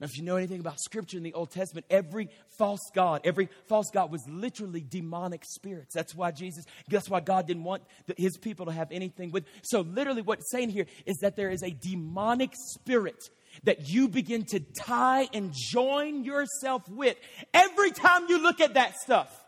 Now, 0.00 0.06
if 0.06 0.16
you 0.16 0.24
know 0.24 0.36
anything 0.36 0.60
about 0.60 0.80
scripture 0.80 1.18
in 1.18 1.22
the 1.22 1.34
Old 1.34 1.50
Testament, 1.50 1.84
every 1.90 2.30
false 2.56 2.90
God, 2.94 3.20
every 3.24 3.50
false 3.68 3.90
God 3.92 4.10
was 4.10 4.26
literally 4.26 4.80
demonic 4.80 5.44
spirits. 5.44 5.94
That's 5.94 6.14
why 6.14 6.30
Jesus, 6.30 6.64
that's 6.88 7.10
why 7.10 7.20
God 7.20 7.46
didn't 7.46 7.64
want 7.64 7.82
the, 8.06 8.14
his 8.16 8.38
people 8.38 8.64
to 8.66 8.72
have 8.72 8.90
anything 8.92 9.30
with. 9.30 9.44
So, 9.62 9.82
literally, 9.82 10.22
what 10.22 10.38
it's 10.38 10.50
saying 10.50 10.70
here 10.70 10.86
is 11.04 11.18
that 11.18 11.36
there 11.36 11.50
is 11.50 11.62
a 11.62 11.70
demonic 11.70 12.52
spirit 12.54 13.28
that 13.64 13.90
you 13.90 14.08
begin 14.08 14.44
to 14.46 14.60
tie 14.60 15.28
and 15.34 15.52
join 15.54 16.24
yourself 16.24 16.88
with 16.88 17.16
every 17.52 17.90
time 17.90 18.26
you 18.28 18.42
look 18.42 18.60
at 18.60 18.74
that 18.74 18.96
stuff. 18.96 19.44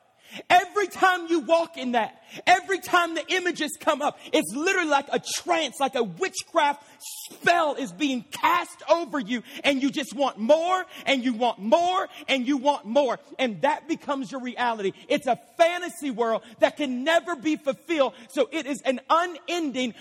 Every 0.48 0.86
time 0.86 1.26
you 1.28 1.40
walk 1.40 1.76
in 1.76 1.92
that, 1.92 2.22
every 2.46 2.78
time 2.78 3.14
the 3.14 3.24
images 3.28 3.76
come 3.78 4.02
up, 4.02 4.18
it's 4.32 4.52
literally 4.54 4.88
like 4.88 5.06
a 5.12 5.18
trance, 5.18 5.78
like 5.80 5.94
a 5.94 6.02
witchcraft 6.02 6.82
spell 7.30 7.74
is 7.74 7.92
being 7.92 8.24
cast 8.30 8.82
over 8.88 9.18
you, 9.18 9.42
and 9.64 9.82
you 9.82 9.90
just 9.90 10.14
want 10.14 10.38
more, 10.38 10.84
and 11.06 11.24
you 11.24 11.32
want 11.32 11.58
more, 11.58 12.08
and 12.28 12.46
you 12.46 12.56
want 12.56 12.86
more. 12.86 13.18
And 13.38 13.60
that 13.62 13.88
becomes 13.88 14.32
your 14.32 14.40
reality. 14.40 14.92
It's 15.08 15.26
a 15.26 15.38
fantasy 15.56 16.10
world 16.10 16.42
that 16.60 16.76
can 16.76 17.04
never 17.04 17.36
be 17.36 17.56
fulfilled. 17.56 18.14
So 18.30 18.48
it 18.50 18.66
is 18.66 18.80
an 18.82 19.00
unending, 19.10 19.94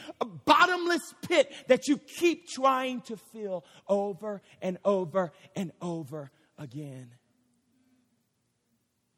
bottomless 0.46 1.14
pit 1.28 1.52
that 1.68 1.88
you 1.88 1.98
keep 1.98 2.48
trying 2.48 3.02
to 3.02 3.18
fill 3.18 3.66
over 3.88 4.42
and 4.62 4.78
over 4.86 5.32
and 5.56 5.72
over 5.82 6.32
again. 6.58 7.12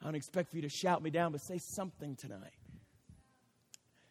I 0.03 0.07
don't 0.07 0.15
expect 0.15 0.49
for 0.49 0.57
you 0.57 0.63
to 0.63 0.69
shout 0.69 1.01
me 1.01 1.09
down, 1.11 1.31
but 1.31 1.39
say 1.39 1.59
something 1.59 2.17
tonight. 2.17 2.51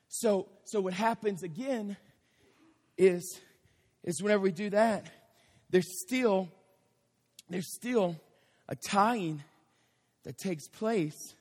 So, 0.08 0.48
so 0.64 0.80
what 0.80 0.94
happens 0.94 1.42
again 1.42 1.98
is, 2.96 3.38
is 4.02 4.22
whenever 4.22 4.42
we 4.42 4.52
do 4.52 4.70
that, 4.70 5.06
there's 5.68 6.00
still, 6.00 6.48
there's 7.50 7.74
still 7.74 8.16
a 8.70 8.74
tying 8.74 9.42
that 10.24 10.38
takes 10.38 10.66
place. 10.66 11.34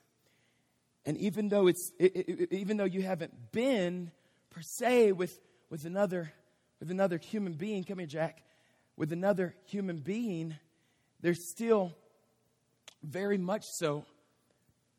And 1.05 1.15
even 1.15 1.47
though 1.47 1.67
it's, 1.67 1.89
it, 1.97 2.13
it, 2.17 2.51
even 2.51 2.75
though 2.75 2.83
you 2.83 3.03
haven't 3.03 3.53
been 3.53 4.11
per 4.49 4.61
se 4.61 5.13
with, 5.13 5.39
with 5.69 5.85
another, 5.85 6.33
with 6.81 6.91
another 6.91 7.17
human 7.19 7.53
being, 7.53 7.85
come 7.85 7.99
here, 7.99 8.07
Jack, 8.07 8.43
with 8.97 9.13
another 9.13 9.55
human 9.67 9.99
being, 9.99 10.57
there's 11.21 11.49
still 11.49 11.93
very 13.01 13.37
much 13.37 13.63
so 13.63 14.03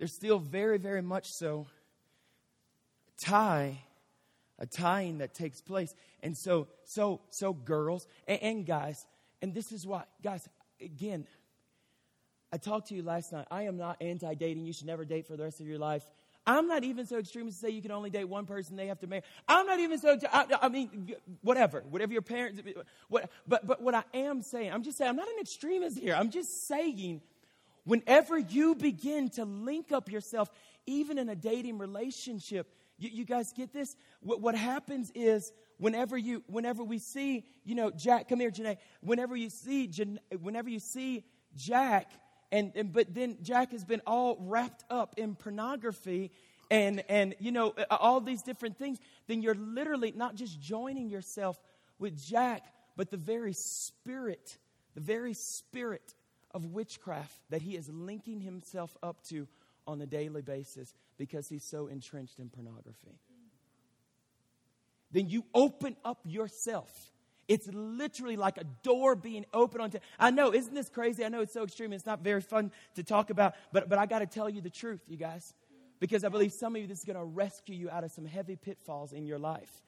there's 0.03 0.13
still 0.13 0.41
very, 0.41 0.79
very 0.79 1.01
much 1.01 1.31
so 1.33 1.65
tie, 3.21 3.79
a 4.59 4.67
tying 4.67 5.19
that 5.19 5.33
takes 5.33 5.61
place. 5.61 5.95
And 6.25 6.37
so, 6.37 6.67
so, 6.83 7.21
so 7.31 7.53
girls 7.53 8.09
and, 8.27 8.43
and 8.43 8.67
guys, 8.67 9.07
and 9.43 9.55
this 9.55 9.71
is 9.71 9.87
why, 9.87 10.03
guys, 10.21 10.49
again, 10.81 11.25
I 12.53 12.57
talked 12.57 12.89
to 12.89 12.97
you 12.97 13.05
last 13.05 13.33
night. 13.33 13.47
I 13.49 13.63
am 13.63 13.77
not 13.77 13.97
anti 14.01 14.35
dating. 14.35 14.67
You 14.67 14.73
should 14.73 14.89
never 14.89 15.05
date 15.05 15.29
for 15.29 15.37
the 15.37 15.45
rest 15.45 15.61
of 15.61 15.69
your 15.69 15.79
life. 15.79 16.03
I'm 16.49 16.67
not 16.67 16.83
even 16.83 17.07
so 17.07 17.19
extreme 17.19 17.47
as 17.47 17.55
to 17.55 17.61
say 17.61 17.71
you 17.71 17.81
can 17.81 17.93
only 17.93 18.11
date 18.11 18.25
one 18.25 18.45
person, 18.45 18.75
they 18.75 18.89
have 18.89 18.99
to 18.99 19.07
marry. 19.07 19.23
I'm 19.47 19.67
not 19.67 19.79
even 19.79 20.01
so, 20.01 20.19
I, 20.33 20.47
I, 20.63 20.69
mean, 20.69 21.15
whatever, 21.43 21.85
whatever 21.89 22.13
your 22.13 22.23
parents, 22.23 22.61
what, 23.09 23.31
but, 23.47 23.65
but 23.69 23.81
what 23.81 23.95
I 23.95 24.03
am 24.15 24.43
saying, 24.43 24.73
I'm 24.73 24.83
just 24.83 24.99
saying, 24.99 25.11
I'm 25.11 25.15
not 25.15 25.29
an 25.29 25.37
extremist 25.41 25.97
here. 25.97 26.17
I'm 26.17 26.31
just 26.31 26.67
saying 26.67 27.21
Whenever 27.85 28.39
you 28.39 28.75
begin 28.75 29.29
to 29.31 29.45
link 29.45 29.91
up 29.93 30.11
yourself, 30.11 30.51
even 30.87 31.19
in 31.19 31.29
a 31.29 31.37
dating 31.37 31.79
relationship, 31.79 32.73
you, 32.99 33.11
you 33.13 33.25
guys 33.25 33.53
get 33.53 33.73
this? 33.73 33.97
What, 34.21 34.41
what, 34.41 34.55
happens 34.55 35.11
is 35.15 35.53
whenever 35.79 36.17
you, 36.17 36.45
whenever 36.47 36.85
we 36.85 36.99
see, 36.99 37.45
you 37.65 37.75
know, 37.75 37.91
Jack, 37.91 38.29
come 38.29 38.39
here, 38.41 38.51
Janae. 38.51 38.77
Whenever 39.01 39.35
you 39.35 39.51
see, 39.51 39.91
whenever 40.41 40.71
you 40.71 40.79
see 40.79 41.25
Jack, 41.57 42.13
and, 42.53 42.73
and 42.77 42.93
but 42.93 43.13
then 43.13 43.39
Jack 43.43 43.73
has 43.73 43.85
been 43.85 44.03
all 44.07 44.37
wrapped 44.41 44.85
up 44.91 45.15
in 45.17 45.35
pornography 45.35 46.31
and 46.71 47.03
and 47.09 47.35
you 47.39 47.51
know 47.51 47.75
all 47.91 48.21
these 48.21 48.43
different 48.43 48.79
things, 48.79 48.99
then 49.27 49.43
you're 49.43 49.55
literally 49.55 50.13
not 50.15 50.35
just 50.35 50.61
joining 50.61 51.09
yourself 51.09 51.59
with 51.99 52.23
Jack, 52.23 52.65
but 52.97 53.11
the 53.11 53.17
very 53.17 53.55
spirit, 53.55 54.59
the 54.95 55.01
very 55.01 55.35
spirit 55.35 56.15
of 56.55 56.67
witchcraft 56.67 57.39
that 57.51 57.63
he 57.63 57.77
is 57.77 57.89
linking 57.89 58.41
himself 58.41 58.97
up 59.03 59.23
to 59.29 59.47
on 59.87 60.01
a 60.01 60.07
daily 60.07 60.43
basis 60.43 60.95
because 61.19 61.49
he's 61.49 61.65
so 61.65 61.87
entrenched 61.87 62.39
in 62.39 62.49
pornography. 62.49 63.19
Then 65.11 65.29
you 65.29 65.45
open 65.55 65.97
up 66.05 66.21
yourself. 66.25 67.13
It's 67.49 67.69
literally 67.73 68.37
like 68.37 68.57
a 68.57 68.65
door 68.83 69.15
being 69.15 69.45
opened 69.53 69.83
onto. 69.83 69.99
I 70.19 70.31
know, 70.31 70.55
isn't 70.55 70.73
this 70.73 70.89
crazy? 70.89 71.25
I 71.25 71.29
know 71.29 71.41
it's 71.41 71.53
so 71.53 71.65
extreme. 71.65 71.93
It's 71.93 72.07
not 72.07 72.21
very 72.21 72.41
fun 72.41 72.71
to 72.95 73.03
talk 73.03 73.31
about, 73.31 73.55
but, 73.73 73.89
but 73.89 73.99
I 73.99 74.07
got 74.07 74.21
to 74.21 74.27
tell 74.27 74.49
you 74.49 74.61
the 74.61 74.71
truth, 74.71 75.03
you 75.09 75.17
guys, 75.17 75.53
because 76.01 76.25
I 76.25 76.29
believe 76.29 76.53
some 76.53 76.75
of 76.75 76.81
you, 76.81 76.89
this 76.89 77.01
is 77.01 77.05
going 77.05 77.19
to 77.19 77.25
rescue 77.25 77.75
you 77.75 77.91
out 77.91 78.05
of 78.05 78.13
some 78.13 78.25
heavy 78.25 78.57
pitfalls 78.57 79.13
in 79.13 79.27
your 79.27 79.39
life. 79.39 79.83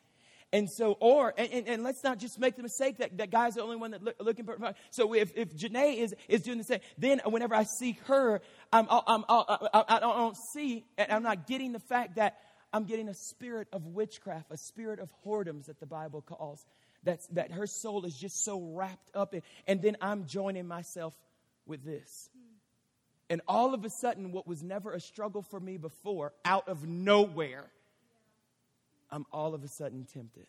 And 0.55 0.70
so, 0.70 0.96
or, 1.00 1.34
and, 1.36 1.50
and, 1.52 1.66
and, 1.66 1.82
let's 1.82 2.05
not 2.05 2.20
just 2.20 2.38
make 2.38 2.55
the 2.55 2.62
mistake 2.62 2.98
that, 2.98 3.18
that 3.18 3.32
guy's 3.32 3.57
the 3.57 3.62
only 3.64 3.74
one 3.74 3.90
that 3.90 4.05
look, 4.05 4.14
looking 4.20 4.44
for. 4.44 4.57
So 4.90 5.12
if, 5.12 5.32
if 5.34 5.52
Janae 5.52 5.98
is, 5.98 6.14
is 6.28 6.42
doing 6.42 6.59
the 6.59 6.64
same, 6.64 6.78
then 6.96 7.20
whenever 7.26 7.57
I 7.57 7.64
see 7.64 7.98
her, 8.07 8.40
I'm, 8.72 8.86
I'm, 8.88 9.02
I'm, 9.09 9.24
I, 9.28 9.84
I 9.88 9.98
don't 9.98 10.36
see, 10.52 10.84
and 10.96 11.11
I'm 11.11 11.24
not 11.24 11.48
getting 11.48 11.72
the 11.72 11.80
fact 11.80 12.16
that 12.16 12.38
I'm 12.72 12.84
getting 12.84 13.09
a 13.09 13.14
spirit 13.14 13.66
of 13.72 13.84
witchcraft, 13.84 14.52
a 14.52 14.57
spirit 14.57 15.00
of 15.00 15.09
whoredoms 15.26 15.66
that 15.66 15.80
the 15.80 15.86
Bible 15.86 16.22
calls. 16.22 16.64
That's, 17.02 17.26
that 17.32 17.50
her 17.50 17.66
soul 17.66 18.05
is 18.05 18.16
just 18.16 18.44
so 18.44 18.61
wrapped 18.61 19.11
up 19.12 19.34
in. 19.34 19.42
And 19.66 19.82
then 19.82 19.96
I'm 20.00 20.24
joining 20.26 20.68
myself 20.68 21.16
with 21.66 21.84
this. 21.84 22.28
And 23.28 23.40
all 23.48 23.74
of 23.74 23.84
a 23.84 23.90
sudden, 23.90 24.30
what 24.30 24.46
was 24.46 24.62
never 24.62 24.92
a 24.92 25.00
struggle 25.00 25.42
for 25.42 25.59
me 25.59 25.78
before, 25.78 26.32
out 26.44 26.68
of 26.68 26.86
nowhere, 26.86 27.72
I'm 29.15 29.25
all 29.33 29.55
of 29.55 29.62
a 29.62 29.69
sudden 29.69 30.05
tempted. 30.12 30.47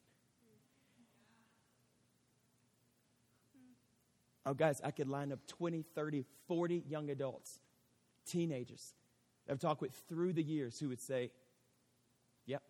Oh, 4.46 4.54
guys, 4.54 4.82
I 4.84 4.92
could 4.92 5.08
line 5.08 5.32
up 5.32 5.40
20, 5.48 5.84
30, 5.96 6.26
40 6.48 6.84
young 6.88 7.10
adults, 7.10 7.60
teenagers 8.26 8.94
I've 9.50 9.60
talked 9.60 9.82
with 9.82 9.92
through 10.10 10.34
the 10.34 10.42
years 10.42 10.80
who 10.80 10.90
would 10.90 11.00
say, 11.02 11.32
Yep, 12.48 12.64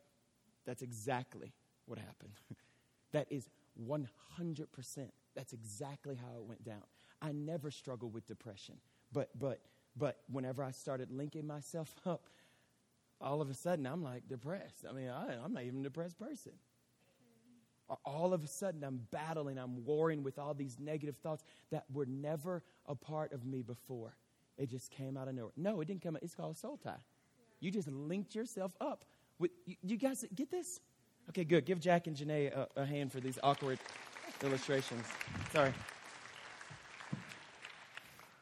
that's 0.65 0.81
exactly 0.81 1.53
what 1.85 1.97
happened. 1.99 2.33
that 3.13 3.27
is 3.29 3.49
100%. 3.81 4.67
That's 5.33 5.53
exactly 5.53 6.15
how 6.15 6.37
it 6.37 6.43
went 6.45 6.65
down. 6.65 6.83
I 7.21 7.31
never 7.31 7.71
struggled 7.71 8.13
with 8.13 8.25
depression, 8.25 8.75
but, 9.13 9.29
but, 9.39 9.61
but 9.95 10.17
whenever 10.29 10.61
I 10.61 10.71
started 10.71 11.11
linking 11.11 11.47
myself 11.47 11.93
up 12.05 12.27
all 13.21 13.41
of 13.41 13.49
a 13.49 13.53
sudden 13.53 13.85
I'm 13.85 14.03
like 14.03 14.27
depressed. 14.27 14.85
I 14.89 14.93
mean, 14.93 15.09
I, 15.09 15.35
I'm 15.43 15.53
not 15.53 15.63
even 15.63 15.79
a 15.81 15.83
depressed 15.83 16.19
person. 16.19 16.53
All 18.03 18.33
of 18.33 18.43
a 18.43 18.47
sudden 18.47 18.83
I'm 18.83 19.01
battling, 19.11 19.57
I'm 19.57 19.85
warring 19.85 20.23
with 20.23 20.39
all 20.39 20.53
these 20.53 20.77
negative 20.79 21.17
thoughts 21.17 21.43
that 21.71 21.85
were 21.93 22.07
never 22.07 22.63
a 22.87 22.95
part 22.95 23.31
of 23.31 23.45
me 23.45 23.61
before. 23.61 24.15
It 24.57 24.69
just 24.69 24.89
came 24.89 25.17
out 25.17 25.27
of 25.27 25.35
nowhere. 25.35 25.51
No, 25.55 25.81
it 25.81 25.85
didn't 25.85 26.01
come 26.01 26.15
out. 26.15 26.23
It's 26.23 26.33
called 26.33 26.57
soul 26.57 26.77
tie. 26.77 26.95
You 27.59 27.71
just 27.71 27.87
linked 27.87 28.33
yourself 28.35 28.75
up 28.81 29.05
with, 29.37 29.51
you, 29.65 29.75
you 29.83 29.97
guys 29.97 30.25
get 30.33 30.49
this? 30.49 30.79
Okay, 31.29 31.43
good. 31.43 31.65
Give 31.65 31.79
Jack 31.79 32.07
and 32.07 32.15
Janae 32.15 32.55
a, 32.55 32.67
a 32.75 32.85
hand 32.85 33.11
for 33.11 33.19
these 33.19 33.37
awkward 33.43 33.79
illustrations. 34.43 35.05
Sorry. 35.51 35.73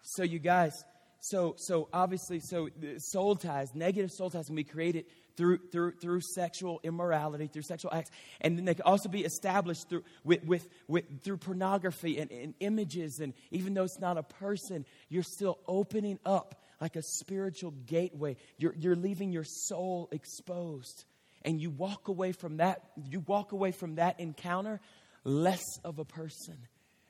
So, 0.02 0.24
you 0.24 0.40
guys, 0.40 0.86
so 1.24 1.56
so 1.58 1.88
obviously 1.94 2.42
so 2.42 2.68
soul 2.98 3.38
ties 3.38 3.74
negative 3.74 4.12
soul 4.12 4.30
ties 4.30 4.48
can 4.48 4.56
be 4.56 4.66
created 4.66 5.06
through 5.38 5.58
through 5.72 5.94
through 5.94 6.20
sexual 6.20 6.82
immorality 6.84 7.48
through 7.48 7.62
sexual 7.62 7.94
acts. 7.94 8.12
And 8.42 8.58
then 8.58 8.66
they 8.66 8.74
can 8.76 8.84
also 8.84 9.08
be 9.08 9.24
established 9.24 9.88
through 9.88 10.04
with 10.26 10.44
with, 10.44 10.68
with 10.90 11.24
through 11.24 11.38
pornography 11.38 12.20
and, 12.20 12.30
and 12.30 12.54
images. 12.60 13.20
And 13.20 13.34
even 13.52 13.74
though 13.74 13.86
it's 13.86 14.02
not 14.02 14.18
a 14.18 14.24
person 14.24 14.86
you're 15.08 15.24
still 15.24 15.60
opening 15.66 16.20
up 16.26 16.62
like 16.82 16.98
a 16.98 17.02
spiritual 17.02 17.72
gateway. 17.72 18.36
You're 18.58 18.76
you're 18.78 18.98
leaving 18.98 19.32
your 19.32 19.46
soul 19.46 20.10
exposed. 20.12 21.06
And 21.46 21.62
you 21.62 21.70
walk 21.70 22.10
away 22.10 22.34
from 22.34 22.58
that 22.58 22.82
you 23.10 23.22
walk 23.22 23.54
away 23.54 23.72
from 23.72 23.96
that 23.96 24.20
encounter 24.20 24.82
less 25.24 25.64
of 25.86 26.00
a 26.00 26.06
person 26.06 26.58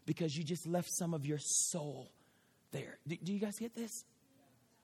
because 0.06 0.38
you 0.38 0.44
just 0.44 0.68
left 0.68 0.90
some 0.92 1.16
of 1.16 1.26
your 1.26 1.40
soul 1.40 2.12
there. 2.74 2.98
Do, 3.08 3.16
do 3.24 3.32
you 3.32 3.40
guys 3.40 3.58
get 3.58 3.74
this? 3.74 4.04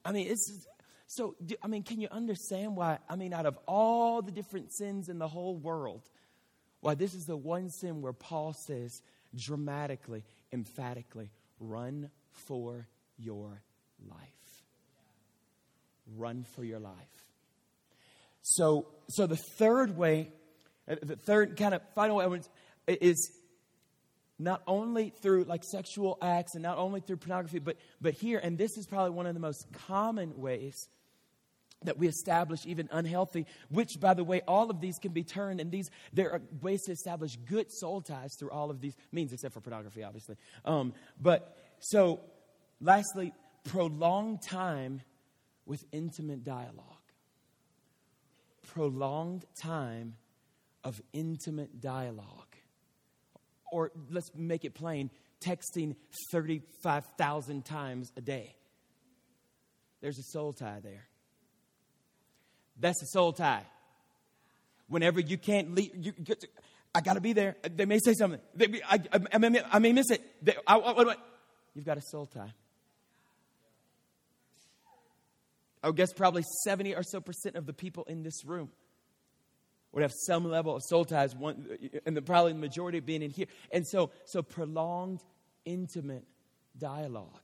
I 0.05 0.13
mean, 0.13 0.27
it's 0.27 0.65
so. 1.07 1.35
Do, 1.45 1.55
I 1.61 1.67
mean, 1.67 1.83
can 1.83 1.99
you 1.99 2.07
understand 2.09 2.77
why? 2.77 2.99
I 3.09 3.17
mean, 3.17 3.33
out 3.33 3.45
of 3.45 3.57
all 3.67 4.21
the 4.21 4.31
different 4.31 4.73
sins 4.73 5.09
in 5.09 5.19
the 5.19 5.27
whole 5.27 5.57
world, 5.57 6.03
why 6.79 6.95
this 6.95 7.13
is 7.13 7.25
the 7.25 7.35
one 7.35 7.69
sin 7.69 8.01
where 8.01 8.13
Paul 8.13 8.53
says 8.53 9.01
dramatically, 9.35 10.23
emphatically, 10.53 11.31
run 11.59 12.09
for 12.31 12.87
your 13.17 13.61
life. 14.07 14.63
Run 16.15 16.45
for 16.55 16.63
your 16.63 16.79
life. 16.79 16.93
So, 18.41 18.87
so 19.09 19.27
the 19.27 19.37
third 19.57 19.97
way, 19.97 20.31
uh, 20.87 20.95
the 21.03 21.15
third 21.17 21.57
kind 21.57 21.73
of 21.73 21.81
final 21.93 22.21
evidence 22.21 22.49
is 22.87 23.31
not 24.39 24.63
only 24.65 25.09
through 25.21 25.43
like 25.43 25.63
sexual 25.63 26.17
acts 26.21 26.55
and 26.55 26.63
not 26.63 26.77
only 26.77 27.01
through 27.01 27.17
pornography, 27.17 27.59
but, 27.59 27.75
but 28.01 28.13
here, 28.13 28.39
and 28.41 28.57
this 28.57 28.77
is 28.77 28.87
probably 28.87 29.11
one 29.11 29.27
of 29.27 29.33
the 29.33 29.39
most 29.39 29.67
common 29.87 30.39
ways 30.39 30.87
that 31.83 31.97
we 31.97 32.07
establish 32.07 32.65
even 32.65 32.89
unhealthy, 32.91 33.45
which 33.69 33.99
by 33.99 34.13
the 34.13 34.23
way, 34.23 34.41
all 34.47 34.69
of 34.69 34.81
these 34.81 34.97
can 34.97 35.11
be 35.11 35.23
turned, 35.23 35.59
and 35.61 35.71
these 35.71 35.89
there 36.11 36.31
are 36.31 36.41
ways 36.61 36.83
to 36.83 36.91
establish 36.91 37.37
good 37.45 37.71
soul 37.71 38.01
ties 38.01 38.35
through 38.37 38.51
all 38.51 38.69
of 38.69 38.81
these 38.81 38.95
means, 39.11 39.31
except 39.31 39.53
for 39.53 39.61
pornography, 39.61 40.03
obviously. 40.03 40.35
Um, 40.65 40.93
but 41.21 41.55
so, 41.79 42.21
lastly, 42.81 43.33
prolonged 43.63 44.41
time 44.41 45.01
with 45.65 45.85
intimate 45.91 46.43
dialogue. 46.43 46.85
Prolonged 48.67 49.45
time 49.55 50.15
of 50.83 51.01
intimate 51.13 51.79
dialogue 51.79 52.48
or 53.71 53.91
let's 54.09 54.29
make 54.35 54.65
it 54.65 54.73
plain, 54.73 55.09
texting 55.41 55.95
35,000 56.31 57.65
times 57.65 58.11
a 58.17 58.21
day. 58.21 58.55
There's 60.01 60.17
a 60.17 60.23
soul 60.23 60.53
tie 60.53 60.79
there. 60.81 61.07
That's 62.79 63.01
a 63.01 63.07
soul 63.07 63.33
tie. 63.33 63.65
Whenever 64.87 65.19
you 65.19 65.37
can't 65.37 65.75
leave, 65.75 65.91
you, 65.95 66.13
I 66.95 67.01
got 67.01 67.13
to 67.13 67.21
be 67.21 67.33
there. 67.33 67.55
They 67.63 67.85
may 67.85 67.99
say 67.99 68.13
something. 68.13 68.39
I, 68.59 68.99
I, 69.11 69.19
I, 69.33 69.37
may, 69.37 69.61
I, 69.71 69.79
may, 69.79 69.93
miss 69.93 70.09
it. 70.09 70.21
They, 70.41 70.55
You've 71.75 71.85
got 71.85 71.97
a 71.97 72.01
soul 72.01 72.25
tie. 72.25 72.53
I 75.83 75.87
would 75.87 75.95
guess 75.95 76.11
probably 76.11 76.43
70 76.63 76.95
or 76.95 77.03
so 77.03 77.21
percent 77.21 77.55
of 77.55 77.65
the 77.65 77.73
people 77.73 78.03
in 78.05 78.23
this 78.23 78.43
room 78.45 78.69
would 79.91 80.03
have 80.03 80.13
some 80.13 80.49
level 80.49 80.75
of 80.75 80.83
soul 80.83 81.03
ties, 81.03 81.35
one, 81.35 81.67
and 82.05 82.15
the, 82.15 82.21
probably 82.21 82.53
the 82.53 82.59
majority 82.59 82.99
being 82.99 83.23
in 83.23 83.31
here. 83.31 83.47
And 83.71 83.87
so, 83.87 84.11
so 84.25 84.41
prolonged, 84.41 85.23
intimate 85.65 86.25
dialogue. 86.77 87.41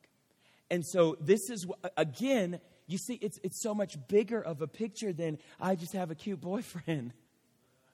And 0.70 0.86
so 0.86 1.18
this 1.20 1.50
is, 1.50 1.66
again, 1.98 2.60
you 2.88 2.98
see, 2.98 3.16
it's, 3.16 3.40
it's 3.44 3.62
so 3.62 3.74
much 3.74 3.98
bigger 4.08 4.42
of 4.42 4.62
a 4.62 4.68
picture 4.68 5.12
than 5.12 5.40
I 5.60 5.76
just 5.76 5.94
have 5.94 6.12
a 6.12 6.16
cute 6.16 6.42
boyfriend. 6.42 7.14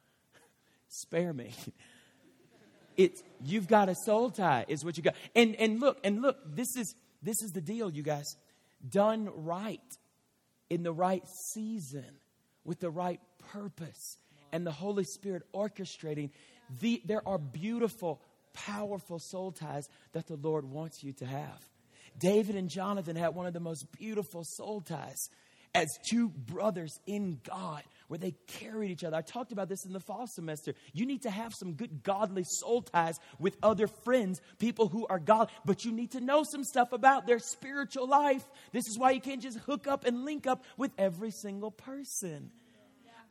Spare 0.90 1.34
me. 1.34 1.54
It's, 2.98 3.24
you've 3.44 3.68
got 3.68 3.88
a 3.88 3.96
soul 3.96 4.30
tie, 4.32 4.66
is 4.68 4.84
what 4.84 4.98
you 4.98 5.04
got. 5.04 5.16
And, 5.34 5.56
and 5.56 5.80
look, 5.80 5.98
and 6.04 6.22
look, 6.22 6.38
this 6.46 6.76
is, 6.76 6.94
this 7.24 7.42
is 7.42 7.52
the 7.52 7.62
deal, 7.62 7.90
you 7.90 8.04
guys. 8.04 8.36
Done 8.88 9.30
right, 9.34 9.80
in 10.70 10.84
the 10.84 10.92
right 10.92 11.24
season, 11.54 12.06
with 12.66 12.80
the 12.80 12.90
right 12.90 13.22
purpose 13.54 14.18
and 14.52 14.66
the 14.66 14.72
Holy 14.72 15.04
Spirit 15.04 15.44
orchestrating, 15.54 16.30
the, 16.80 17.02
there 17.06 17.28
are 17.28 17.38
beautiful, 17.38 18.22
powerful 18.54 19.20
soul 19.20 19.52
ties 19.52 19.88
that 20.14 20.28
the 20.28 20.38
Lord 20.38 20.66
wants 20.66 21.04
you 21.04 21.14
to 21.14 21.26
have. 21.26 21.68
David 22.18 22.56
and 22.56 22.70
Jonathan 22.70 23.16
had 23.16 23.36
one 23.36 23.46
of 23.46 23.54
the 23.54 23.60
most 23.60 23.86
beautiful 23.98 24.44
soul 24.44 24.82
ties 24.82 25.30
as 25.74 25.88
two 26.10 26.30
brothers 26.30 27.00
in 27.08 27.40
God, 27.48 27.84
where 28.08 28.18
they 28.18 28.34
carried 28.48 28.92
each 28.92 29.04
other. 29.04 29.16
I 29.16 29.22
talked 29.22 29.54
about 29.54 29.70
this 29.70 29.86
in 29.86 29.94
the 29.94 30.00
fall 30.00 30.28
semester. 30.28 30.74
You 30.94 31.06
need 31.06 31.22
to 31.22 31.30
have 31.30 31.54
some 31.54 31.74
good 31.74 32.04
godly 32.04 32.44
soul 32.46 32.82
ties 32.82 33.18
with 33.40 33.56
other 33.64 33.88
friends, 33.88 34.42
people 34.60 34.90
who 34.90 35.08
are 35.08 35.20
God, 35.20 35.50
but 35.64 35.86
you 35.86 35.94
need 35.94 36.12
to 36.12 36.20
know 36.20 36.44
some 36.44 36.64
stuff 36.64 36.92
about 36.92 37.26
their 37.26 37.40
spiritual 37.40 38.08
life. 38.08 38.44
This 38.74 38.88
is 38.88 39.00
why 39.00 39.12
you 39.12 39.22
can't 39.22 39.42
just 39.42 39.60
hook 39.60 39.88
up 39.88 40.06
and 40.06 40.26
link 40.26 40.46
up 40.46 40.64
with 40.78 40.92
every 40.98 41.32
single 41.32 41.72
person. 41.72 42.52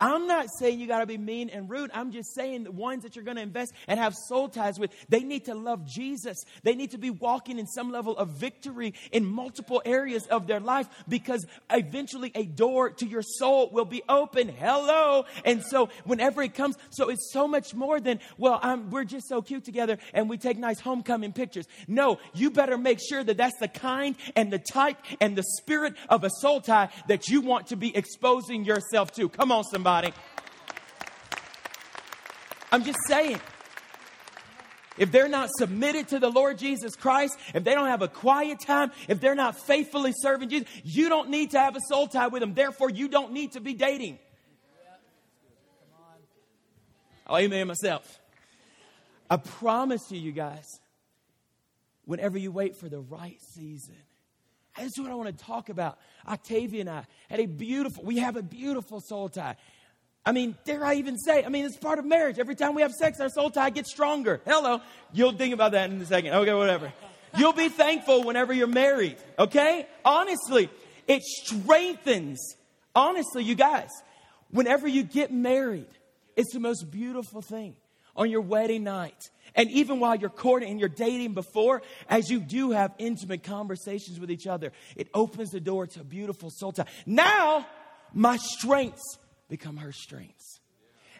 I'm 0.01 0.25
not 0.25 0.47
saying 0.57 0.79
you 0.79 0.87
got 0.87 1.01
to 1.01 1.05
be 1.05 1.19
mean 1.19 1.49
and 1.49 1.69
rude. 1.69 1.91
I'm 1.93 2.11
just 2.11 2.33
saying 2.33 2.63
the 2.63 2.71
ones 2.71 3.03
that 3.03 3.15
you're 3.15 3.23
going 3.23 3.37
to 3.37 3.43
invest 3.43 3.71
and 3.87 3.99
have 3.99 4.15
soul 4.27 4.49
ties 4.49 4.79
with, 4.79 4.89
they 5.09 5.19
need 5.19 5.45
to 5.45 5.53
love 5.53 5.85
Jesus. 5.85 6.43
They 6.63 6.73
need 6.73 6.91
to 6.91 6.97
be 6.97 7.11
walking 7.11 7.59
in 7.59 7.67
some 7.67 7.91
level 7.91 8.17
of 8.17 8.29
victory 8.29 8.95
in 9.11 9.23
multiple 9.23 9.79
areas 9.85 10.25
of 10.25 10.47
their 10.47 10.59
life 10.59 10.87
because 11.07 11.45
eventually 11.69 12.31
a 12.33 12.45
door 12.45 12.89
to 12.89 13.05
your 13.05 13.21
soul 13.21 13.69
will 13.71 13.85
be 13.85 14.01
open. 14.09 14.49
Hello. 14.49 15.25
And 15.45 15.63
so 15.63 15.89
whenever 16.03 16.41
it 16.41 16.55
comes, 16.55 16.77
so 16.89 17.09
it's 17.09 17.31
so 17.31 17.47
much 17.47 17.75
more 17.75 17.99
than, 17.99 18.19
well, 18.39 18.59
I'm, 18.63 18.89
we're 18.89 19.03
just 19.03 19.29
so 19.29 19.43
cute 19.43 19.63
together 19.63 19.99
and 20.15 20.27
we 20.27 20.39
take 20.39 20.57
nice 20.57 20.79
homecoming 20.79 21.31
pictures. 21.31 21.67
No, 21.87 22.17
you 22.33 22.49
better 22.49 22.77
make 22.77 22.99
sure 23.07 23.23
that 23.23 23.37
that's 23.37 23.59
the 23.59 23.67
kind 23.67 24.15
and 24.35 24.51
the 24.51 24.57
type 24.59 24.97
and 25.19 25.35
the 25.35 25.43
spirit 25.43 25.93
of 26.09 26.23
a 26.23 26.31
soul 26.39 26.59
tie 26.59 26.89
that 27.07 27.27
you 27.27 27.41
want 27.41 27.67
to 27.67 27.75
be 27.75 27.95
exposing 27.95 28.65
yourself 28.65 29.11
to. 29.11 29.29
Come 29.29 29.51
on, 29.51 29.63
somebody 29.63 29.90
somebody. 29.91 30.13
I'm 32.71 32.83
just 32.83 32.99
saying. 33.07 33.39
If 34.97 35.11
they're 35.11 35.29
not 35.29 35.49
submitted 35.57 36.09
to 36.09 36.19
the 36.19 36.29
Lord 36.29 36.57
Jesus 36.57 36.95
Christ, 36.95 37.37
if 37.55 37.63
they 37.63 37.73
don't 37.73 37.87
have 37.87 38.01
a 38.01 38.07
quiet 38.07 38.59
time, 38.59 38.91
if 39.07 39.19
they're 39.19 39.35
not 39.35 39.57
faithfully 39.57 40.13
serving 40.15 40.49
Jesus, 40.49 40.67
you 40.83 41.09
don't 41.09 41.29
need 41.29 41.51
to 41.51 41.59
have 41.59 41.75
a 41.75 41.79
soul 41.87 42.07
tie 42.07 42.27
with 42.27 42.41
them. 42.41 42.53
Therefore, 42.53 42.89
you 42.89 43.07
don't 43.07 43.31
need 43.31 43.53
to 43.53 43.61
be 43.61 43.73
dating. 43.73 44.19
I'll 47.25 47.37
amen 47.37 47.67
myself. 47.67 48.19
I 49.29 49.37
promise 49.37 50.11
you, 50.11 50.19
you 50.19 50.33
guys, 50.33 50.67
whenever 52.05 52.37
you 52.37 52.51
wait 52.51 52.75
for 52.75 52.89
the 52.89 52.99
right 52.99 53.39
season, 53.53 53.95
that's 54.77 54.99
what 54.99 55.09
I 55.09 55.15
want 55.15 55.35
to 55.35 55.45
talk 55.45 55.69
about. 55.69 55.97
Octavia 56.27 56.81
and 56.81 56.89
I 56.89 57.05
had 57.29 57.39
a 57.39 57.45
beautiful, 57.45 58.03
we 58.03 58.19
have 58.19 58.35
a 58.35 58.43
beautiful 58.43 58.99
soul 58.99 59.29
tie. 59.29 59.55
I 60.25 60.31
mean, 60.33 60.55
dare 60.65 60.85
I 60.85 60.95
even 60.95 61.17
say, 61.17 61.43
I 61.43 61.49
mean, 61.49 61.65
it's 61.65 61.77
part 61.77 61.97
of 61.97 62.05
marriage. 62.05 62.37
Every 62.37 62.55
time 62.55 62.75
we 62.75 62.83
have 62.83 62.91
sex, 62.91 63.19
our 63.19 63.29
soul 63.29 63.49
tie 63.49 63.71
gets 63.71 63.89
stronger. 63.89 64.39
Hello. 64.45 64.81
You'll 65.13 65.33
think 65.33 65.53
about 65.53 65.71
that 65.71 65.89
in 65.89 65.99
a 65.99 66.05
second. 66.05 66.33
Okay, 66.33 66.53
whatever. 66.53 66.93
You'll 67.37 67.53
be 67.53 67.69
thankful 67.69 68.23
whenever 68.23 68.53
you're 68.53 68.67
married, 68.67 69.15
okay? 69.39 69.87
Honestly, 70.05 70.69
it 71.07 71.23
strengthens. 71.23 72.55
Honestly, 72.93 73.43
you 73.43 73.55
guys, 73.55 73.89
whenever 74.51 74.87
you 74.87 75.03
get 75.03 75.31
married, 75.31 75.87
it's 76.35 76.53
the 76.53 76.59
most 76.59 76.91
beautiful 76.91 77.41
thing 77.41 77.75
on 78.15 78.29
your 78.29 78.41
wedding 78.41 78.83
night. 78.83 79.29
And 79.55 79.71
even 79.71 79.99
while 79.99 80.15
you're 80.15 80.29
courting 80.29 80.69
and 80.69 80.79
you're 80.79 80.89
dating 80.89 81.33
before, 81.33 81.81
as 82.09 82.29
you 82.29 82.39
do 82.39 82.71
have 82.71 82.93
intimate 82.97 83.43
conversations 83.43 84.19
with 84.19 84.29
each 84.29 84.45
other, 84.45 84.71
it 84.95 85.07
opens 85.13 85.51
the 85.51 85.59
door 85.59 85.87
to 85.87 86.01
a 86.01 86.03
beautiful 86.03 86.49
soul 86.49 86.73
tie. 86.73 86.85
Now, 87.05 87.65
my 88.13 88.37
strengths 88.37 89.17
become 89.51 89.75
her 89.75 89.91
strengths. 89.91 90.61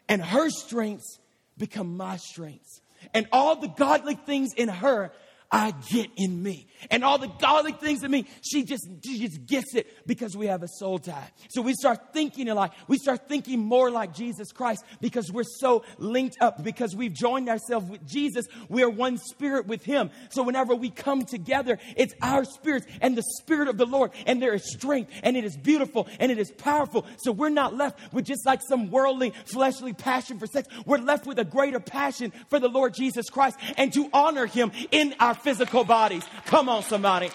And 0.08 0.24
her 0.24 0.50
strengths 0.50 1.20
become 1.58 1.98
my 1.98 2.16
strengths. 2.16 2.80
And 3.14 3.28
all 3.32 3.58
the 3.58 3.68
godly 3.68 4.16
things 4.16 4.54
in 4.56 4.70
her 4.70 5.12
I 5.52 5.72
get 5.90 6.10
in 6.16 6.42
me. 6.42 6.68
And 6.90 7.04
all 7.04 7.18
the 7.18 7.28
godly 7.28 7.74
things 7.74 8.04
in 8.04 8.10
me, 8.10 8.26
she 8.42 8.64
just, 8.64 8.88
she 9.04 9.20
just 9.20 9.46
gets 9.46 9.76
it 9.76 10.08
because 10.08 10.36
we 10.36 10.48
have 10.48 10.64
a 10.64 10.68
soul 10.68 10.98
tie. 10.98 11.30
So 11.50 11.62
we 11.62 11.74
start 11.74 12.14
thinking 12.14 12.48
alike. 12.50 12.72
We 12.88 12.98
start 12.98 13.28
thinking 13.28 13.60
more 13.60 13.92
like 13.92 14.16
Jesus 14.16 14.52
Christ 14.52 14.84
because 15.02 15.32
we're 15.32 15.44
so 15.44 15.84
linked 15.98 16.38
up, 16.42 16.64
because 16.64 16.96
we've 16.96 17.14
joined 17.14 17.50
ourselves 17.50 17.90
with 17.90 18.08
Jesus. 18.08 18.48
We 18.70 18.82
are 18.84 18.90
one 18.90 19.18
spirit 19.18 19.68
with 19.68 19.84
Him. 19.84 20.10
So 20.30 20.42
whenever 20.42 20.74
we 20.74 20.90
come 20.90 21.24
together, 21.24 21.78
it's 21.98 22.14
our 22.22 22.46
spirits 22.46 22.88
and 23.02 23.18
the 23.18 23.24
Spirit 23.42 23.68
of 23.68 23.78
the 23.78 23.86
Lord, 23.86 24.12
and 24.26 24.42
there 24.42 24.54
is 24.54 24.72
strength, 24.72 25.12
and 25.24 25.36
it 25.36 25.44
is 25.44 25.58
beautiful, 25.58 26.08
and 26.20 26.32
it 26.32 26.40
is 26.40 26.52
powerful. 26.52 27.06
So 27.20 27.32
we're 27.32 27.50
not 27.50 27.76
left 27.76 28.14
with 28.14 28.26
just 28.26 28.46
like 28.46 28.62
some 28.68 28.90
worldly, 28.90 29.34
fleshly 29.46 29.94
passion 29.94 30.40
for 30.40 30.48
sex. 30.48 30.68
We're 30.86 30.98
left 30.98 31.28
with 31.28 31.40
a 31.40 31.46
greater 31.46 31.80
passion 31.80 32.32
for 32.50 32.60
the 32.60 32.70
Lord 32.70 32.94
Jesus 32.94 33.30
Christ 33.30 33.58
and 33.78 33.92
to 33.94 34.10
honor 34.14 34.46
Him 34.46 34.72
in 34.92 35.14
our 35.20 35.36
physical 35.44 35.84
bodies. 35.84 36.24
Come 36.46 36.70
on, 36.70 36.84
somebody. 36.84 37.30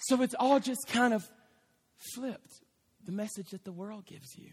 So 0.00 0.20
it's 0.20 0.34
all 0.38 0.60
just 0.60 0.86
kind 0.88 1.14
of 1.14 1.24
flipped. 2.14 2.60
The 3.06 3.12
message 3.12 3.50
that 3.50 3.64
the 3.64 3.72
world 3.72 4.06
gives 4.06 4.36
you 4.36 4.50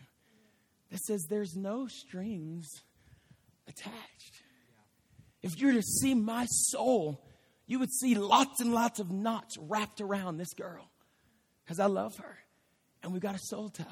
that 0.91 0.99
says 0.99 1.25
there's 1.29 1.55
no 1.55 1.87
strings 1.87 2.67
attached. 3.67 4.43
If 5.41 5.59
you 5.59 5.67
were 5.67 5.73
to 5.73 5.81
see 5.81 6.13
my 6.13 6.45
soul, 6.45 7.25
you 7.65 7.79
would 7.79 7.91
see 7.91 8.15
lots 8.15 8.59
and 8.59 8.73
lots 8.73 8.99
of 8.99 9.09
knots 9.09 9.57
wrapped 9.57 10.01
around 10.01 10.37
this 10.37 10.53
girl 10.53 10.91
because 11.63 11.79
I 11.79 11.85
love 11.85 12.17
her 12.17 12.37
and 13.01 13.13
we've 13.13 13.21
got 13.21 13.35
a 13.35 13.39
soul 13.39 13.69
tie. 13.69 13.85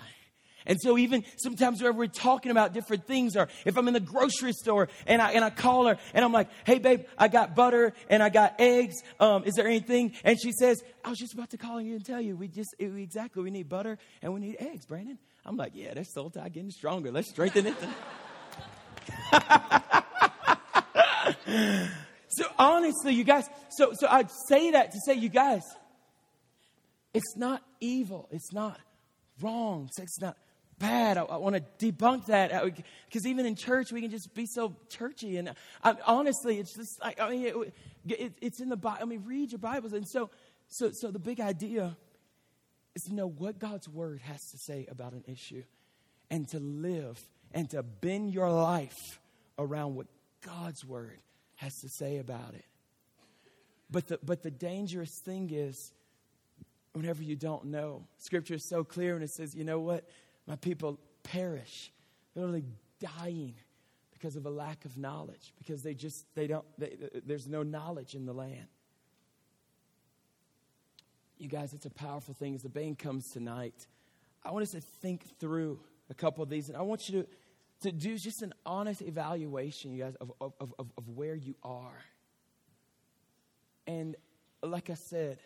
And 0.66 0.80
so 0.82 0.97
even 0.97 1.24
sometimes 1.38 1.80
whenever 1.80 1.97
we're 1.97 2.07
talking 2.07 2.51
about 2.51 2.74
different 2.74 3.05
things, 3.05 3.36
or 3.36 3.47
if 3.66 3.78
I'm 3.78 3.88
in 3.88 3.93
the 3.93 3.99
grocery 3.99 4.53
store 4.53 4.89
and 5.07 5.22
I, 5.22 5.32
and 5.32 5.43
I 5.43 5.49
call 5.49 5.88
her 5.88 5.97
and 6.14 6.26
I'm 6.26 6.32
like, 6.32 6.49
hey 6.66 6.80
babe, 6.80 7.05
I 7.18 7.28
got 7.28 7.55
butter 7.55 7.93
and 8.10 8.22
I 8.22 8.30
got 8.30 8.60
eggs. 8.60 8.95
Um, 9.20 9.43
is 9.45 9.55
there 9.55 9.68
anything? 9.68 10.14
And 10.24 10.38
she 10.41 10.51
says, 10.51 10.82
I 11.03 11.10
was 11.10 11.18
just 11.18 11.34
about 11.34 11.49
to 11.51 11.57
call 11.57 11.82
you 11.82 11.95
and 11.95 12.05
tell 12.05 12.22
you, 12.22 12.36
we 12.36 12.47
just, 12.47 12.76
exactly, 12.80 13.43
we 13.43 13.51
need 13.51 13.70
butter 13.70 13.97
and 14.22 14.34
we 14.34 14.41
need 14.41 14.57
eggs, 14.60 14.86
Brandon. 14.86 15.18
I'm 15.45 15.57
like, 15.57 15.72
yeah, 15.74 15.93
that's 15.93 16.14
soul 16.14 16.30
tie 16.30 16.49
getting 16.49 16.72
stronger. 16.72 17.12
Let's 17.12 17.30
strengthen 17.30 17.68
it. 17.68 17.76
so 22.30 22.45
honestly, 22.57 23.14
you 23.14 23.24
guys, 23.24 23.49
so, 23.70 23.91
so 23.93 24.07
I'd 24.07 24.30
say 24.47 24.72
that 24.72 24.91
to 24.91 24.99
say, 25.05 25.16
you 25.16 25.30
guys, 25.30 25.64
it's 27.14 27.36
not 27.36 27.64
evil. 27.80 28.28
It's 28.32 28.53
not 28.53 28.80
wrong. 29.41 29.89
Sex 29.95 30.12
is 30.18 30.22
not 30.22 30.38
bad. 30.80 31.17
I, 31.17 31.23
I 31.23 31.38
want 31.38 31.55
to 31.55 31.91
debunk 31.91 32.27
that 32.27 32.51
uh, 32.51 32.69
because 33.07 33.27
even 33.27 33.45
in 33.45 33.55
church 33.55 33.91
we 33.91 34.01
can 34.01 34.09
just 34.09 34.34
be 34.34 34.45
so 34.45 34.75
churchy. 34.89 35.38
And 35.38 35.53
I, 35.84 35.95
honestly, 36.07 36.57
it's 36.57 36.73
just 36.73 36.99
like 37.01 37.19
I 37.19 37.30
mean, 37.30 37.45
it, 37.45 37.73
it, 38.07 38.34
it's 38.41 38.59
in 38.59 38.69
the 38.69 38.77
Bible. 38.77 38.99
I 39.01 39.05
mean, 39.05 39.23
read 39.25 39.51
your 39.51 39.59
Bibles. 39.59 39.93
And 39.93 40.07
so, 40.07 40.30
so, 40.67 40.91
so 40.91 41.11
the 41.11 41.19
big 41.19 41.39
idea 41.39 41.95
is 42.95 43.03
to 43.03 43.13
know 43.13 43.27
what 43.27 43.59
God's 43.59 43.88
word 43.88 44.21
has 44.21 44.41
to 44.51 44.57
say 44.57 44.88
about 44.89 45.13
an 45.13 45.23
issue, 45.27 45.63
and 46.32 46.47
to 46.49 46.59
live 46.59 47.19
and 47.53 47.69
to 47.71 47.84
bend 47.84 48.34
your 48.34 48.51
life 48.51 49.19
around 49.57 49.95
what 49.95 50.07
God's 50.41 50.86
word 50.86 51.19
has 51.55 51.80
to 51.82 51.89
say 51.89 52.17
about 52.17 52.53
it. 52.53 52.65
But 53.91 54.07
the, 54.07 54.19
but 54.23 54.43
the 54.43 54.51
dangerous 54.51 55.19
thing 55.19 55.49
is, 55.51 55.91
whenever 56.93 57.23
you 57.23 57.36
don't 57.36 57.65
know, 57.65 58.05
Scripture 58.17 58.55
is 58.55 58.67
so 58.67 58.84
clear 58.84 59.15
and 59.15 59.23
it 59.23 59.32
says, 59.32 59.55
you 59.55 59.63
know 59.63 59.80
what? 59.80 60.07
My 60.50 60.56
people 60.56 61.00
perish, 61.22 61.91
They're 62.34 62.43
literally 62.43 62.66
dying 63.00 63.54
because 64.12 64.36
of 64.36 64.47
a 64.47 64.50
lack 64.50 64.84
of 64.84 64.97
knowledge, 64.97 65.54
because 65.60 65.84
they 65.84 65.93
just, 65.93 66.26
they 66.36 66.47
don't, 66.47 66.66
they, 66.78 66.97
there's 67.24 67.47
no 67.47 67.62
knowledge 67.62 68.16
in 68.16 68.26
the 68.26 68.34
land. 68.34 68.68
You 71.38 71.47
guys, 71.47 71.74
it's 71.74 71.86
a 71.86 71.91
powerful 71.91 72.34
thing. 72.34 72.56
As 72.56 72.64
the 72.64 72.70
band 72.70 72.97
comes 72.97 73.30
tonight, 73.30 73.88
I 74.43 74.52
want 74.52 74.64
us 74.64 74.72
to 74.72 74.82
think 74.82 75.24
through 75.39 75.80
a 76.10 76.16
couple 76.16 76.43
of 76.43 76.50
these, 76.50 76.68
and 76.68 76.78
I 76.78 76.82
want 76.82 77.08
you 77.08 77.22
to, 77.22 77.28
to 77.84 77.91
do 77.91 78.18
just 78.18 78.41
an 78.41 78.54
honest 78.66 79.04
evaluation, 79.04 79.91
you 79.91 80.04
guys, 80.04 80.16
of, 80.16 80.34
of, 80.41 80.54
of, 80.60 80.74
of 80.80 81.10
where 81.10 81.36
you 81.36 81.56
are. 81.64 82.04
And 83.86 84.16
like 84.64 84.89
I 84.89 84.95
said, 84.95 85.38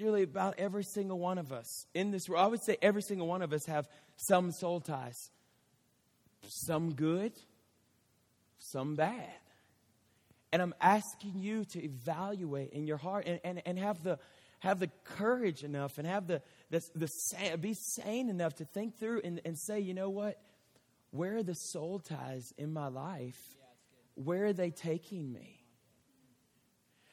nearly 0.00 0.22
about 0.22 0.54
every 0.58 0.84
single 0.84 1.18
one 1.18 1.38
of 1.38 1.52
us 1.52 1.86
in 1.94 2.10
this 2.10 2.28
world, 2.28 2.44
I 2.44 2.48
would 2.48 2.62
say 2.62 2.76
every 2.80 3.02
single 3.02 3.26
one 3.26 3.42
of 3.42 3.52
us 3.52 3.66
have 3.66 3.88
some 4.16 4.50
soul 4.50 4.80
ties. 4.80 5.30
Some 6.48 6.94
good, 6.94 7.32
some 8.58 8.94
bad. 8.94 9.30
And 10.52 10.62
I'm 10.62 10.74
asking 10.80 11.34
you 11.36 11.64
to 11.66 11.84
evaluate 11.84 12.70
in 12.70 12.86
your 12.86 12.96
heart 12.96 13.26
and, 13.26 13.40
and, 13.44 13.62
and 13.64 13.78
have 13.78 14.02
the 14.02 14.18
have 14.60 14.78
the 14.78 14.90
courage 15.04 15.64
enough 15.64 15.96
and 15.96 16.06
have 16.06 16.26
the, 16.26 16.42
the, 16.70 16.82
the 16.94 17.58
be 17.58 17.74
sane 17.74 18.28
enough 18.28 18.54
to 18.56 18.64
think 18.64 18.98
through 18.98 19.22
and, 19.24 19.40
and 19.44 19.58
say, 19.58 19.80
you 19.80 19.94
know 19.94 20.10
what? 20.10 20.38
Where 21.12 21.36
are 21.36 21.42
the 21.42 21.54
soul 21.54 21.98
ties 21.98 22.52
in 22.58 22.72
my 22.72 22.88
life? 22.88 23.40
Where 24.14 24.46
are 24.46 24.52
they 24.52 24.70
taking 24.70 25.32
me? 25.32 25.59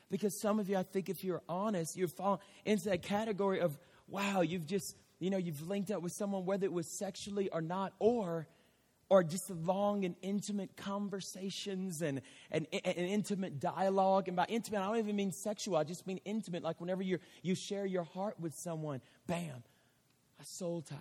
Because 0.10 0.40
some 0.40 0.60
of 0.60 0.70
you, 0.70 0.78
I 0.78 0.84
think 0.84 1.10
if 1.10 1.24
you're 1.24 1.42
honest, 1.50 1.98
you're 1.98 2.08
falling 2.08 2.40
into 2.66 2.86
that 2.86 3.04
category 3.04 3.60
of, 3.60 3.78
wow, 4.08 4.42
you've 4.42 4.66
just, 4.66 4.96
you 5.20 5.30
know, 5.30 5.38
you've 5.38 5.68
linked 5.68 5.92
up 5.92 6.02
with 6.02 6.14
someone, 6.14 6.46
whether 6.46 6.66
it 6.66 6.72
was 6.72 6.88
sexually 6.88 7.50
or 7.50 7.62
not, 7.62 7.94
or 8.00 8.48
or 9.10 9.24
just 9.24 9.50
long 9.50 10.04
and 10.04 10.16
intimate 10.22 10.76
conversations 10.76 12.02
and, 12.02 12.22
and, 12.52 12.68
and, 12.74 12.98
intimate 12.98 13.60
dialogue. 13.60 14.28
And 14.28 14.36
by 14.36 14.46
intimate, 14.50 14.82
I 14.82 14.88
don't 14.88 14.98
even 14.98 15.16
mean 15.16 15.32
sexual, 15.32 15.78
I 15.78 15.84
just 15.84 16.06
mean 16.06 16.20
intimate. 16.26 16.64
Like 16.64 16.82
whenever 16.82 17.02
you 17.02 17.20
you 17.42 17.56
share 17.56 17.86
your 17.86 18.04
heart 18.04 18.40
with 18.40 18.54
someone, 18.56 19.02
bam, 19.26 19.64
a 20.42 20.46
soul 20.46 20.82
tie 20.82 20.96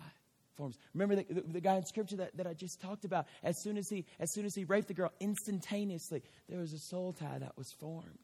forms. 0.56 0.78
Remember 0.94 1.16
the, 1.16 1.26
the, 1.28 1.40
the, 1.40 1.60
guy 1.60 1.76
in 1.76 1.84
scripture 1.84 2.16
that, 2.16 2.36
that 2.36 2.46
I 2.46 2.54
just 2.54 2.80
talked 2.80 3.04
about? 3.04 3.26
As 3.42 3.60
soon 3.62 3.76
as 3.76 3.88
he 3.88 4.06
as 4.18 4.32
soon 4.32 4.46
as 4.46 4.54
he 4.54 4.64
raped 4.64 4.88
the 4.88 4.94
girl, 4.94 5.12
instantaneously 5.20 6.22
there 6.48 6.60
was 6.60 6.72
a 6.72 6.78
soul 6.78 7.12
tie 7.12 7.38
that 7.38 7.56
was 7.56 7.72
formed. 7.72 8.18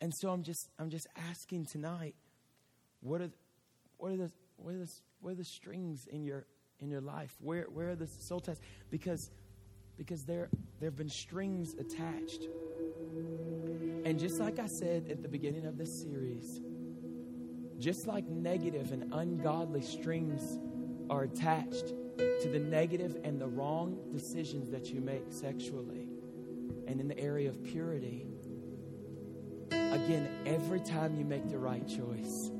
And 0.00 0.14
so 0.14 0.30
I'm 0.30 0.42
just 0.42 0.68
I'm 0.78 0.90
just 0.90 1.06
asking 1.28 1.66
tonight, 1.66 2.14
what 3.00 3.20
are 3.20 3.30
what 3.98 4.12
are 4.12 4.16
the 4.16 4.30
what 4.56 4.74
are 4.74 4.78
the 4.78 4.90
what 5.20 5.32
are 5.32 5.36
the 5.36 5.44
strings 5.44 6.06
in 6.06 6.24
your 6.24 6.46
in 6.80 6.88
your 6.88 7.00
life? 7.00 7.36
Where 7.40 7.64
where 7.64 7.90
are 7.90 7.96
the 7.96 8.06
soul 8.06 8.40
ties? 8.40 8.60
Because 8.90 9.30
because 9.96 10.24
there 10.24 10.48
there 10.78 10.88
have 10.88 10.96
been 10.96 11.10
strings 11.10 11.74
attached. 11.74 12.48
And 14.04 14.18
just 14.18 14.40
like 14.40 14.58
I 14.58 14.66
said 14.66 15.08
at 15.10 15.22
the 15.22 15.28
beginning 15.28 15.66
of 15.66 15.76
this 15.76 16.02
series, 16.02 16.60
just 17.78 18.06
like 18.06 18.26
negative 18.26 18.92
and 18.92 19.12
ungodly 19.12 19.82
strings 19.82 20.58
are 21.10 21.24
attached 21.24 21.88
to 22.16 22.48
the 22.50 22.58
negative 22.58 23.18
and 23.24 23.40
the 23.40 23.46
wrong 23.46 23.98
decisions 24.12 24.70
that 24.70 24.86
you 24.86 25.00
make 25.00 25.24
sexually 25.30 26.08
and 26.86 27.00
in 27.00 27.08
the 27.08 27.18
area 27.18 27.48
of 27.48 27.62
purity, 27.62 28.26
Again, 29.90 30.28
every 30.46 30.80
time 30.80 31.16
you 31.16 31.24
make 31.24 31.48
the 31.48 31.58
right 31.58 31.86
choice, 31.86 32.50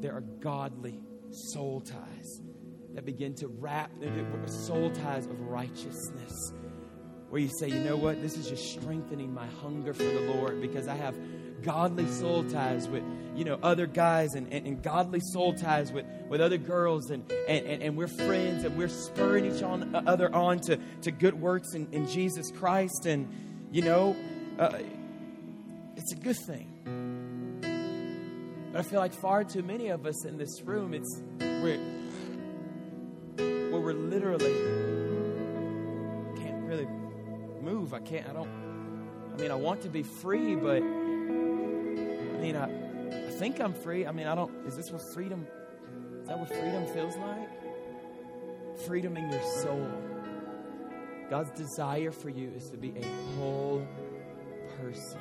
there 0.00 0.14
are 0.14 0.20
godly 0.40 1.00
soul 1.30 1.80
ties 1.80 2.40
that 2.94 3.04
begin 3.04 3.34
to 3.34 3.48
wrap 3.48 3.90
soul 4.46 4.90
ties 4.90 5.26
of 5.26 5.40
righteousness. 5.40 6.52
Where 7.28 7.40
you 7.40 7.48
say, 7.48 7.68
you 7.68 7.80
know 7.80 7.96
what, 7.96 8.22
this 8.22 8.36
is 8.38 8.48
just 8.48 8.70
strengthening 8.72 9.34
my 9.34 9.46
hunger 9.60 9.92
for 9.92 10.04
the 10.04 10.32
Lord 10.32 10.62
because 10.62 10.88
I 10.88 10.94
have 10.94 11.14
godly 11.62 12.06
soul 12.06 12.44
ties 12.44 12.88
with 12.88 13.02
you 13.34 13.44
know 13.44 13.58
other 13.62 13.86
guys 13.86 14.34
and, 14.34 14.52
and, 14.52 14.66
and, 14.66 14.82
godly 14.82 15.20
soul 15.20 15.52
ties 15.52 15.92
with, 15.92 16.06
with 16.28 16.40
other 16.40 16.56
girls 16.56 17.10
and, 17.10 17.30
and, 17.48 17.82
and, 17.82 17.96
we're 17.96 18.06
friends 18.06 18.64
and 18.64 18.76
we're 18.78 18.88
spurring 18.88 19.44
each 19.44 19.62
on, 19.62 19.94
uh, 19.94 20.02
other 20.06 20.32
on 20.34 20.60
to, 20.60 20.78
to 21.02 21.10
good 21.10 21.34
works 21.34 21.74
in, 21.74 21.88
in 21.92 22.06
jesus 22.06 22.52
christ 22.52 23.06
and 23.06 23.28
you 23.72 23.82
know 23.82 24.14
uh, 24.58 24.78
it's 25.98 26.12
a 26.12 26.16
good 26.16 26.36
thing 26.36 26.66
but 28.72 28.78
i 28.78 28.82
feel 28.82 29.00
like 29.00 29.12
far 29.12 29.44
too 29.44 29.62
many 29.62 29.88
of 29.88 30.06
us 30.06 30.24
in 30.24 30.38
this 30.38 30.62
room 30.62 30.94
it's 30.94 31.22
we're 31.38 31.78
where 33.70 33.80
we're 33.80 33.92
literally 33.92 34.54
can't 36.40 36.64
really 36.64 36.86
move 37.60 37.92
i 37.92 38.00
can't 38.00 38.26
i 38.28 38.32
don't 38.32 38.48
i 39.34 39.36
mean 39.42 39.50
i 39.50 39.54
want 39.54 39.82
to 39.82 39.90
be 39.90 40.02
free 40.02 40.54
but 40.54 40.82
i 40.82 42.40
mean 42.40 42.56
i 42.56 42.88
I 43.10 43.30
think 43.30 43.60
I'm 43.60 43.72
free. 43.72 44.06
I 44.06 44.12
mean, 44.12 44.26
I 44.26 44.34
don't, 44.34 44.52
is 44.66 44.76
this 44.76 44.90
what 44.90 45.02
freedom, 45.14 45.46
is 46.20 46.28
that 46.28 46.38
what 46.38 46.48
freedom 46.48 46.86
feels 46.86 47.16
like? 47.16 47.48
Freedom 48.86 49.16
in 49.16 49.30
your 49.30 49.42
soul. 49.62 49.88
God's 51.30 51.50
desire 51.52 52.10
for 52.10 52.30
you 52.30 52.50
is 52.56 52.68
to 52.70 52.76
be 52.76 52.92
a 52.96 53.36
whole 53.36 53.86
person. 54.80 55.20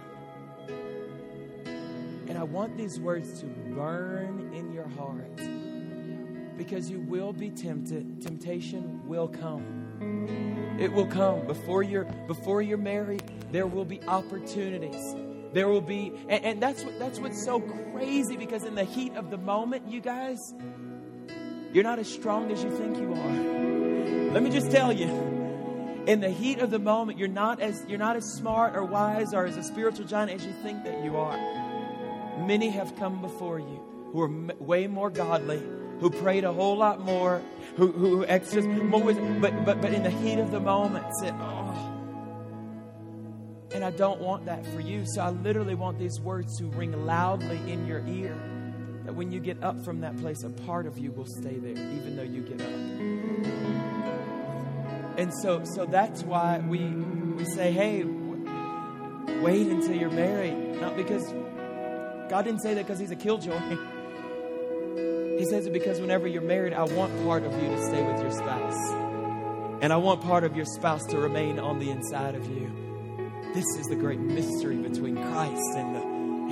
And 0.67 2.37
I 2.37 2.43
want 2.43 2.77
these 2.77 2.99
words 2.99 3.39
to 3.41 3.45
burn 3.45 4.51
in 4.53 4.71
your 4.71 4.87
heart 4.87 5.37
because 6.57 6.89
you 6.89 6.99
will 6.99 7.33
be 7.33 7.49
tempted. 7.49 8.21
Temptation 8.21 9.07
will 9.07 9.27
come. 9.27 10.77
It 10.79 10.91
will 10.91 11.07
come 11.07 11.45
before 11.47 11.83
you're 11.83 12.05
before 12.27 12.61
you're 12.61 12.77
married. 12.77 13.23
There 13.51 13.67
will 13.67 13.85
be 13.85 14.01
opportunities 14.03 15.15
there 15.53 15.67
will 15.67 15.81
be, 15.81 16.13
and, 16.29 16.43
and 16.43 16.61
that's 16.61 16.83
what 16.83 16.99
that's 16.99 17.19
what's 17.19 17.43
so 17.43 17.59
crazy 17.59 18.37
because 18.37 18.63
in 18.63 18.75
the 18.75 18.83
heat 18.83 19.15
of 19.15 19.31
the 19.31 19.37
moment, 19.37 19.87
you 19.87 20.01
guys, 20.01 20.53
you're 21.73 21.83
not 21.83 21.99
as 21.99 22.11
strong 22.11 22.51
as 22.51 22.63
you 22.63 22.71
think 22.71 22.97
you 22.97 23.13
are. 23.13 24.33
Let 24.33 24.43
me 24.43 24.49
just 24.49 24.69
tell 24.71 24.91
you, 24.91 25.07
in 26.07 26.21
the 26.21 26.29
heat 26.29 26.59
of 26.59 26.71
the 26.71 26.79
moment, 26.79 27.19
you're 27.19 27.27
not 27.27 27.59
as 27.59 27.85
you're 27.87 27.99
not 27.99 28.15
as 28.15 28.25
smart 28.25 28.75
or 28.75 28.83
wise 28.83 29.33
or 29.33 29.45
as 29.45 29.57
a 29.57 29.63
spiritual 29.63 30.05
giant 30.05 30.31
as 30.31 30.45
you 30.45 30.53
think 30.63 30.83
that 30.85 31.03
you 31.03 31.17
are. 31.17 31.37
Many 32.45 32.69
have 32.69 32.95
come 32.95 33.21
before 33.21 33.59
you 33.59 33.83
who 34.13 34.21
are 34.21 34.27
m- 34.27 34.51
way 34.59 34.87
more 34.87 35.09
godly, 35.09 35.61
who 35.99 36.09
prayed 36.09 36.45
a 36.45 36.53
whole 36.53 36.77
lot 36.77 37.01
more, 37.01 37.41
who 37.75 37.91
who 37.91 38.25
exercised 38.25 38.67
more 38.67 39.03
wisdom, 39.03 39.41
but 39.41 39.65
but 39.65 39.81
but 39.81 39.93
in 39.93 40.03
the 40.03 40.09
heat 40.09 40.39
of 40.39 40.51
the 40.51 40.61
moment, 40.61 41.05
said, 41.19 41.33
"Oh." 41.39 41.93
And 43.75 43.83
I 43.83 43.91
don't 43.91 44.21
want 44.21 44.45
that 44.45 44.65
for 44.67 44.79
you. 44.79 45.05
So 45.05 45.21
I 45.21 45.29
literally 45.29 45.75
want 45.75 45.99
these 45.99 46.21
words 46.21 46.57
to 46.59 46.65
ring 46.67 47.05
loudly 47.05 47.59
in 47.69 47.85
your 47.85 48.01
ear. 48.07 48.33
That 49.03 49.13
when 49.13 49.29
you 49.31 49.41
get 49.41 49.61
up 49.61 49.83
from 49.83 49.99
that 50.01 50.17
place, 50.17 50.43
a 50.43 50.49
part 50.49 50.85
of 50.85 50.97
you 50.97 51.11
will 51.11 51.25
stay 51.25 51.57
there, 51.57 51.71
even 51.71 52.15
though 52.15 52.23
you 52.23 52.41
get 52.43 52.61
up. 52.61 54.16
And 55.17 55.33
so, 55.41 55.63
so 55.63 55.85
that's 55.85 56.23
why 56.23 56.59
we 56.59 56.79
we 57.37 57.45
say, 57.45 57.71
hey, 57.71 58.03
wait 59.41 59.67
until 59.67 59.95
you're 59.95 60.09
married. 60.09 60.79
Not 60.79 60.95
because 60.95 61.23
God 62.29 62.43
didn't 62.43 62.61
say 62.61 62.73
that 62.75 62.85
because 62.85 62.99
He's 62.99 63.11
a 63.11 63.15
killjoy. 63.15 63.59
He 65.37 65.45
says 65.45 65.67
it 65.67 65.73
because 65.73 65.99
whenever 65.99 66.27
you're 66.27 66.41
married, 66.41 66.73
I 66.73 66.83
want 66.83 67.15
part 67.23 67.43
of 67.43 67.53
you 67.53 67.69
to 67.69 67.85
stay 67.85 68.03
with 68.03 68.21
your 68.21 68.31
spouse. 68.31 68.91
And 69.81 69.93
I 69.93 69.97
want 69.97 70.21
part 70.21 70.43
of 70.43 70.55
your 70.55 70.65
spouse 70.65 71.05
to 71.07 71.19
remain 71.19 71.59
on 71.59 71.77
the 71.77 71.91
inside 71.91 72.33
of 72.33 72.47
you. 72.49 72.71
This 73.53 73.65
is 73.79 73.85
the 73.85 73.95
great 73.95 74.19
mystery 74.19 74.77
between 74.77 75.15
Christ 75.15 75.75
and 75.75 75.95
the, 75.95 76.01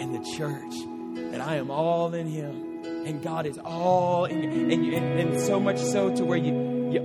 and 0.03 0.13
the 0.13 0.37
church. 0.37 1.31
That 1.31 1.41
I 1.41 1.55
am 1.55 1.71
all 1.71 2.13
in 2.13 2.27
Him, 2.27 2.83
and 3.05 3.23
God 3.23 3.47
is 3.47 3.57
all 3.57 4.25
in 4.25 4.43
you. 4.43 4.71
And, 4.71 4.93
and, 4.93 5.19
and 5.19 5.41
so 5.41 5.59
much 5.59 5.79
so 5.79 6.15
to 6.15 6.23
where 6.23 6.37
you, 6.37 6.91
you 6.91 6.99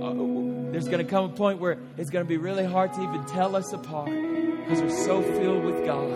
there's 0.71 0.87
going 0.87 1.05
to 1.05 1.09
come 1.09 1.25
a 1.25 1.29
point 1.29 1.59
where 1.59 1.77
it's 1.97 2.09
going 2.09 2.25
to 2.25 2.29
be 2.29 2.37
really 2.37 2.65
hard 2.65 2.93
to 2.93 3.01
even 3.01 3.25
tell 3.25 3.55
us 3.55 3.73
apart 3.73 4.09
because 4.09 4.81
we're 4.81 5.05
so 5.05 5.21
filled 5.21 5.63
with 5.65 5.85
God. 5.85 6.11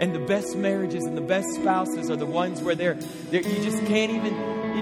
And 0.00 0.14
the 0.14 0.20
best 0.20 0.56
marriages 0.56 1.04
and 1.04 1.16
the 1.16 1.22
best 1.22 1.48
spouses 1.54 2.10
are 2.10 2.16
the 2.16 2.26
ones 2.26 2.60
where 2.60 2.74
they're, 2.74 2.94
they're 3.30 3.42
you 3.42 3.62
just 3.62 3.84
can't 3.86 4.12
even, 4.12 4.34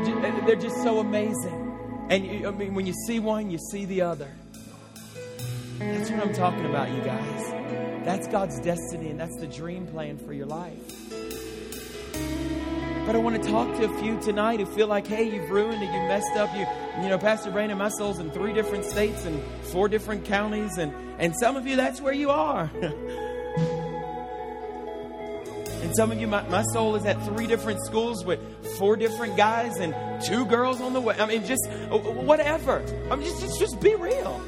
just, 0.04 0.46
they're 0.46 0.56
just 0.56 0.82
so 0.82 1.00
amazing. 1.00 2.06
And 2.10 2.26
you, 2.26 2.48
I 2.48 2.50
mean, 2.50 2.74
when 2.74 2.86
you 2.86 2.94
see 3.06 3.18
one, 3.18 3.50
you 3.50 3.58
see 3.70 3.84
the 3.84 4.02
other. 4.02 4.28
That's 5.78 6.10
what 6.10 6.20
I'm 6.20 6.34
talking 6.34 6.66
about, 6.66 6.90
you 6.90 7.02
guys. 7.02 7.50
That's 8.04 8.28
God's 8.28 8.60
destiny, 8.60 9.10
and 9.10 9.18
that's 9.18 9.36
the 9.38 9.46
dream 9.46 9.86
plan 9.86 10.16
for 10.16 10.32
your 10.32 10.46
life. 10.46 11.15
But 13.06 13.14
I 13.14 13.18
want 13.18 13.40
to 13.40 13.50
talk 13.50 13.76
to 13.76 13.84
a 13.84 13.98
few 14.00 14.20
tonight 14.20 14.58
who 14.58 14.66
feel 14.66 14.88
like, 14.88 15.06
hey, 15.06 15.32
you've 15.32 15.48
ruined 15.48 15.80
it, 15.80 15.86
you 15.86 16.00
messed 16.08 16.36
up. 16.36 16.52
You, 16.56 16.66
you 17.00 17.08
know, 17.08 17.18
Pastor 17.18 17.52
Brandon, 17.52 17.78
my 17.78 17.88
soul's 17.88 18.18
in 18.18 18.32
three 18.32 18.52
different 18.52 18.84
states 18.84 19.24
and 19.24 19.40
four 19.66 19.88
different 19.88 20.24
counties, 20.24 20.76
and 20.76 20.92
and 21.20 21.32
some 21.38 21.54
of 21.56 21.68
you, 21.68 21.76
that's 21.76 22.00
where 22.00 22.12
you 22.12 22.30
are. 22.30 22.68
and 25.82 25.94
some 25.94 26.10
of 26.10 26.20
you, 26.20 26.26
my, 26.26 26.42
my 26.48 26.64
soul 26.72 26.96
is 26.96 27.04
at 27.04 27.24
three 27.24 27.46
different 27.46 27.78
schools 27.86 28.24
with 28.24 28.40
four 28.76 28.96
different 28.96 29.36
guys 29.36 29.76
and 29.76 29.94
two 30.24 30.44
girls 30.44 30.80
on 30.80 30.92
the 30.92 31.00
way. 31.00 31.14
I 31.16 31.26
mean, 31.26 31.46
just 31.46 31.64
whatever. 31.90 32.84
I 33.08 33.14
mean, 33.14 33.28
just 33.28 33.40
just, 33.40 33.60
just 33.60 33.80
be 33.80 33.94
real. 33.94 34.42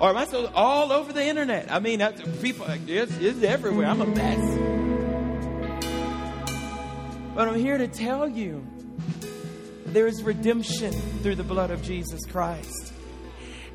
Or 0.00 0.08
am 0.08 0.16
I 0.16 0.26
so 0.26 0.50
all 0.56 0.90
over 0.90 1.12
the 1.12 1.24
internet? 1.24 1.70
I 1.70 1.78
mean, 1.78 2.00
people, 2.40 2.66
it's, 2.68 3.16
it's 3.18 3.44
everywhere. 3.44 3.86
I'm 3.86 4.00
a 4.00 4.06
mess. 4.06 4.71
But 7.34 7.48
I'm 7.48 7.58
here 7.58 7.78
to 7.78 7.88
tell 7.88 8.28
you 8.28 8.66
there 9.86 10.06
is 10.06 10.22
redemption 10.22 10.92
through 11.22 11.36
the 11.36 11.42
blood 11.42 11.70
of 11.70 11.82
Jesus 11.82 12.26
Christ. 12.26 12.92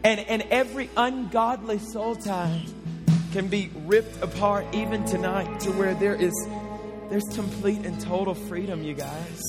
And, 0.04 0.20
and 0.20 0.44
every 0.44 0.90
ungodly 0.96 1.80
soul 1.80 2.16
tie 2.16 2.64
can 3.32 3.48
be 3.48 3.72
ripped 3.86 4.22
apart 4.22 4.66
even 4.74 5.06
tonight 5.06 5.60
to 5.62 5.72
where 5.72 5.96
there 5.96 6.16
is 6.16 6.34
there's 7.10 7.28
complete 7.34 7.86
and 7.86 8.00
total 8.02 8.36
freedom, 8.36 8.84
you 8.84 8.94
guys. 8.94 9.42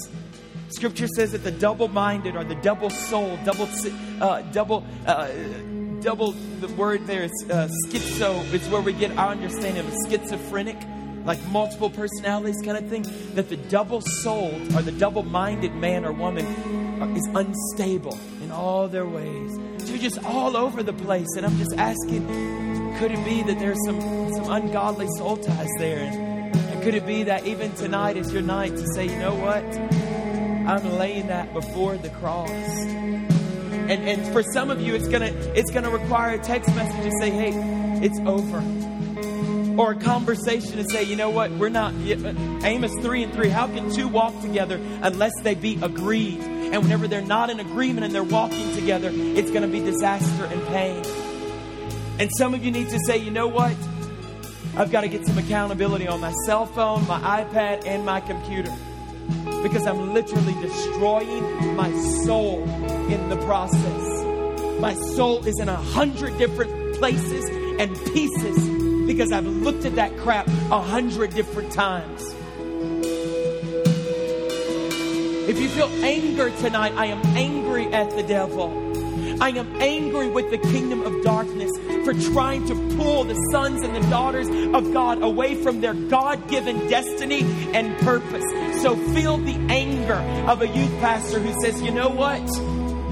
Scripture 0.68 1.08
says 1.08 1.32
that 1.32 1.44
the 1.44 1.50
double-minded 1.50 2.36
or 2.36 2.44
the 2.44 2.54
double-soul, 2.56 3.38
double, 3.44 3.68
uh, 4.20 4.42
double, 4.52 4.86
uh, 5.06 5.28
double, 6.00 6.32
the 6.60 6.68
word 6.76 7.06
there 7.06 7.24
is 7.24 7.46
uh, 7.50 7.68
schizo. 7.86 8.52
It's 8.52 8.68
where 8.68 8.80
we 8.80 8.92
get 8.92 9.16
our 9.18 9.30
understanding 9.30 9.84
of 9.84 9.92
schizophrenic, 10.08 10.76
like 11.28 11.46
multiple 11.48 11.90
personalities 11.90 12.56
kind 12.64 12.78
of 12.78 12.88
thing. 12.88 13.04
That 13.34 13.50
the 13.50 13.56
double 13.56 14.00
souled 14.00 14.74
or 14.74 14.80
the 14.80 14.92
double 14.92 15.22
minded 15.22 15.74
man 15.74 16.06
or 16.06 16.12
woman 16.12 16.46
is 17.14 17.28
unstable 17.34 18.18
in 18.42 18.50
all 18.50 18.88
their 18.88 19.06
ways. 19.06 19.58
You're 19.84 19.98
just 19.98 20.24
all 20.24 20.56
over 20.56 20.82
the 20.82 20.94
place. 20.94 21.28
And 21.36 21.44
I'm 21.44 21.56
just 21.58 21.74
asking, 21.76 22.26
could 22.98 23.12
it 23.12 23.22
be 23.26 23.42
that 23.42 23.58
there's 23.58 23.78
some, 23.84 24.00
some 24.32 24.50
ungodly 24.50 25.06
soul 25.18 25.36
ties 25.36 25.68
there? 25.78 25.98
And 25.98 26.82
could 26.82 26.94
it 26.94 27.06
be 27.06 27.24
that 27.24 27.46
even 27.46 27.74
tonight 27.74 28.16
is 28.16 28.32
your 28.32 28.42
night 28.42 28.70
to 28.70 28.86
say, 28.94 29.04
you 29.04 29.18
know 29.18 29.34
what? 29.34 29.64
I'm 30.66 30.98
laying 30.98 31.26
that 31.26 31.52
before 31.52 31.98
the 31.98 32.08
cross. 32.10 32.50
And, 32.50 33.90
and 33.90 34.32
for 34.32 34.42
some 34.42 34.70
of 34.70 34.80
you, 34.80 34.94
it's 34.94 35.08
gonna 35.08 35.32
it's 35.54 35.70
gonna 35.70 35.88
require 35.88 36.34
a 36.34 36.38
text 36.38 36.74
message 36.76 37.02
to 37.04 37.10
say, 37.20 37.30
"Hey, 37.30 37.52
it's 38.04 38.18
over," 38.26 38.60
or 39.78 39.92
a 39.92 39.94
conversation 39.94 40.72
to 40.72 40.84
say, 40.84 41.04
"You 41.04 41.16
know 41.16 41.30
what? 41.30 41.52
We're 41.52 41.68
not." 41.68 41.94
Uh, 41.94 42.34
Amos 42.64 42.92
three 43.00 43.22
and 43.22 43.32
three. 43.32 43.48
How 43.48 43.66
can 43.68 43.90
two 43.94 44.08
walk 44.08 44.38
together 44.42 44.80
unless 45.02 45.32
they 45.42 45.54
be 45.54 45.78
agreed? 45.80 46.40
And 46.40 46.82
whenever 46.82 47.08
they're 47.08 47.22
not 47.22 47.48
in 47.48 47.60
agreement 47.60 48.04
and 48.04 48.14
they're 48.14 48.22
walking 48.22 48.74
together, 48.74 49.10
it's 49.14 49.50
going 49.50 49.62
to 49.62 49.68
be 49.68 49.80
disaster 49.80 50.44
and 50.44 50.66
pain. 50.66 51.02
And 52.18 52.30
some 52.36 52.52
of 52.52 52.64
you 52.64 52.72
need 52.72 52.90
to 52.90 52.98
say, 53.06 53.16
"You 53.16 53.30
know 53.30 53.46
what? 53.46 53.74
I've 54.76 54.90
got 54.90 55.02
to 55.02 55.08
get 55.08 55.26
some 55.26 55.38
accountability 55.38 56.08
on 56.08 56.20
my 56.20 56.32
cell 56.44 56.66
phone, 56.66 57.06
my 57.06 57.20
iPad, 57.42 57.86
and 57.86 58.04
my 58.04 58.20
computer." 58.20 58.72
because 59.62 59.86
I'm 59.86 60.14
literally 60.14 60.54
destroying 60.62 61.76
my 61.76 61.92
soul 62.24 62.62
in 63.10 63.28
the 63.28 63.36
process. 63.44 64.80
My 64.80 64.94
soul 64.94 65.44
is 65.44 65.58
in 65.60 65.68
a 65.68 65.76
hundred 65.76 66.38
different 66.38 66.96
places 66.96 67.44
and 67.78 67.94
pieces 68.14 68.97
because 69.08 69.32
I've 69.32 69.46
looked 69.46 69.86
at 69.86 69.96
that 69.96 70.14
crap 70.18 70.46
a 70.46 70.82
hundred 70.82 71.32
different 71.32 71.72
times. 71.72 72.22
If 75.48 75.58
you 75.58 75.68
feel 75.70 75.88
anger 76.04 76.50
tonight, 76.50 76.92
I 76.94 77.06
am 77.06 77.22
angry 77.34 77.86
at 77.86 78.10
the 78.10 78.22
devil. 78.22 78.84
I 79.42 79.48
am 79.48 79.80
angry 79.80 80.28
with 80.28 80.50
the 80.50 80.58
kingdom 80.58 81.00
of 81.00 81.24
darkness 81.24 81.70
for 82.04 82.12
trying 82.34 82.66
to 82.66 82.74
pull 82.96 83.24
the 83.24 83.34
sons 83.50 83.80
and 83.80 83.96
the 83.96 84.10
daughters 84.10 84.46
of 84.74 84.92
God 84.92 85.22
away 85.22 85.54
from 85.54 85.80
their 85.80 85.94
God 85.94 86.46
given 86.48 86.86
destiny 86.88 87.44
and 87.72 87.96
purpose. 88.00 88.44
So 88.82 88.94
feel 89.14 89.38
the 89.38 89.56
anger 89.70 90.20
of 90.50 90.60
a 90.60 90.68
youth 90.68 91.00
pastor 91.00 91.40
who 91.40 91.58
says, 91.62 91.80
you 91.80 91.92
know 91.92 92.10
what? 92.10 92.42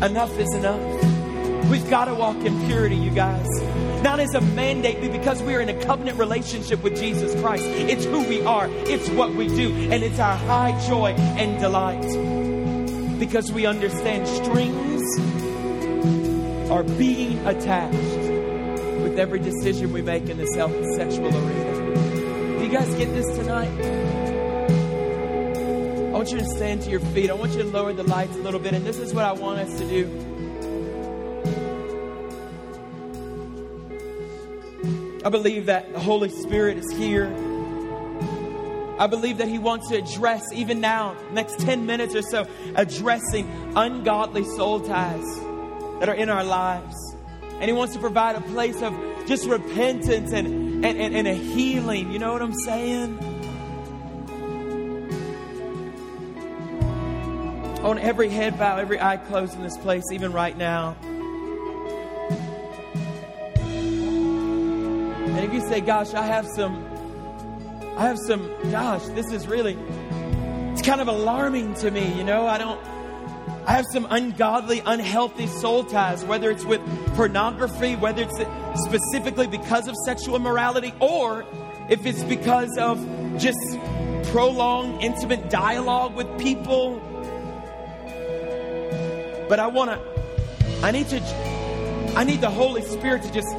Enough 0.05 0.39
is 0.39 0.53
enough. 0.53 1.71
We've 1.71 1.89
got 1.89 2.05
to 2.05 2.15
walk 2.15 2.37
in 2.45 2.67
purity, 2.67 2.97
you 2.97 3.13
guys. 3.13 3.49
Not 4.03 4.21
as 4.21 4.35
a 4.35 4.41
mandate, 4.41 5.01
but 5.01 5.13
because 5.13 5.43
we 5.43 5.55
are 5.55 5.61
in 5.61 5.69
a 5.69 5.85
covenant 5.85 6.19
relationship 6.19 6.83
with 6.83 6.97
Jesus 6.97 7.39
Christ. 7.41 7.65
It's 7.65 8.05
who 8.05 8.23
we 8.29 8.43
are, 8.43 8.69
it's 8.71 9.09
what 9.11 9.35
we 9.35 9.49
do, 9.49 9.73
and 9.91 10.03
it's 10.03 10.19
our 10.19 10.37
high 10.37 10.79
joy 10.87 11.11
and 11.13 11.61
delight. 11.61 13.19
Because 13.19 13.51
we 13.51 13.67
understand 13.67 14.29
strings 14.29 15.19
are 16.71 16.83
being 16.83 17.39
attached 17.47 17.95
with 19.03 19.19
every 19.19 19.39
decision 19.39 19.93
we 19.93 20.03
make 20.03 20.29
in 20.29 20.39
health 20.39 20.73
and 20.73 20.95
sexual 20.95 21.29
arena. 21.29 22.59
Do 22.59 22.65
you 22.65 22.71
guys 22.71 22.95
get 22.97 23.13
this 23.15 23.27
tonight? 23.37 23.71
I 26.09 26.19
want 26.19 26.31
you 26.33 26.39
to 26.39 26.47
stand 26.57 26.83
to 26.83 26.91
your 26.91 27.01
feet. 27.01 27.31
I 27.31 27.35
want 27.35 27.53
you 27.53 27.59
to 27.63 27.69
lower 27.69 27.93
the 27.93 28.03
lights 28.03 28.35
a 28.37 28.41
little 28.41 28.59
bit, 28.59 28.75
and 28.75 28.85
this 28.85 28.99
is 28.99 29.15
what 29.15 29.25
I 29.25 29.33
want 29.33 29.61
us 29.61 29.79
to 29.79 29.87
do. 29.87 30.26
I 35.27 35.29
believe 35.29 35.67
that 35.67 35.93
the 35.93 35.99
Holy 35.99 36.29
Spirit 36.29 36.79
is 36.79 36.89
here. 36.93 37.27
I 38.97 39.09
believe 39.09 39.39
that 39.39 39.49
He 39.49 39.59
wants 39.59 39.89
to 39.89 39.97
address, 39.97 40.53
even 40.53 40.81
now, 40.81 41.17
next 41.33 41.59
10 41.59 41.85
minutes 41.85 42.15
or 42.15 42.23
so, 42.23 42.47
addressing 42.77 43.73
ungodly 43.75 44.45
soul 44.45 44.79
ties 44.79 45.25
that 45.99 46.09
are 46.09 46.15
in 46.15 46.29
our 46.29 46.45
lives. 46.45 46.95
And 47.55 47.65
He 47.65 47.73
wants 47.73 47.95
to 47.95 48.01
provide 48.01 48.37
a 48.37 48.41
place 48.41 48.81
of 48.83 48.95
just 49.27 49.49
repentance 49.49 50.31
and, 50.33 50.85
and, 50.85 50.97
and, 50.97 51.17
and 51.17 51.27
a 51.27 51.35
healing. 51.35 52.13
You 52.13 52.21
know 52.21 52.33
what 52.33 52.41
I'm 52.41 52.55
saying? 52.55 53.19
On 57.83 57.99
every 57.99 58.29
head 58.29 58.61
bow, 58.61 58.77
every 58.77 59.01
eye 59.01 59.17
closed 59.17 59.55
in 59.55 59.65
this 59.65 59.77
place, 59.77 60.05
even 60.13 60.33
right 60.33 60.57
now. 60.57 60.97
And 65.37 65.45
if 65.45 65.53
you 65.53 65.61
say, 65.61 65.83
gosh, 65.83 66.15
I 66.15 66.25
have 66.25 66.47
some, 66.47 66.83
I 67.99 68.05
have 68.05 68.17
some, 68.27 68.51
gosh, 68.71 69.05
this 69.09 69.31
is 69.31 69.47
really, 69.47 69.77
it's 70.73 70.81
kind 70.81 70.99
of 70.99 71.09
alarming 71.09 71.75
to 71.75 71.91
me, 71.91 72.11
you 72.17 72.25
know, 72.25 72.47
I 72.47 72.57
don't, 72.57 72.81
I 73.67 73.73
have 73.73 73.85
some 73.93 74.07
ungodly, 74.09 74.81
unhealthy 74.87 75.47
soul 75.47 75.85
ties, 75.85 76.25
whether 76.25 76.51
it's 76.51 76.65
with 76.65 76.81
pornography, 77.17 77.97
whether 77.97 78.23
it's 78.23 78.39
specifically 78.87 79.47
because 79.47 79.89
of 79.89 79.95
sexual 80.07 80.37
immorality, 80.37 80.95
or 81.01 81.45
if 81.91 82.07
it's 82.07 82.23
because 82.23 82.75
of 82.79 82.99
just 83.37 83.59
prolonged, 84.31 85.03
intimate 85.03 85.51
dialogue 85.51 86.15
with 86.15 86.39
people. 86.39 86.99
But 89.51 89.61
I 89.61 89.67
want 89.67 89.91
to, 89.91 90.01
I 90.83 90.93
need 90.93 91.09
to, 91.09 91.21
I 92.17 92.25
need 92.25 92.41
the 92.41 92.49
Holy 92.49 92.81
Spirit 92.81 93.23
to 93.25 93.33
just 93.35 93.55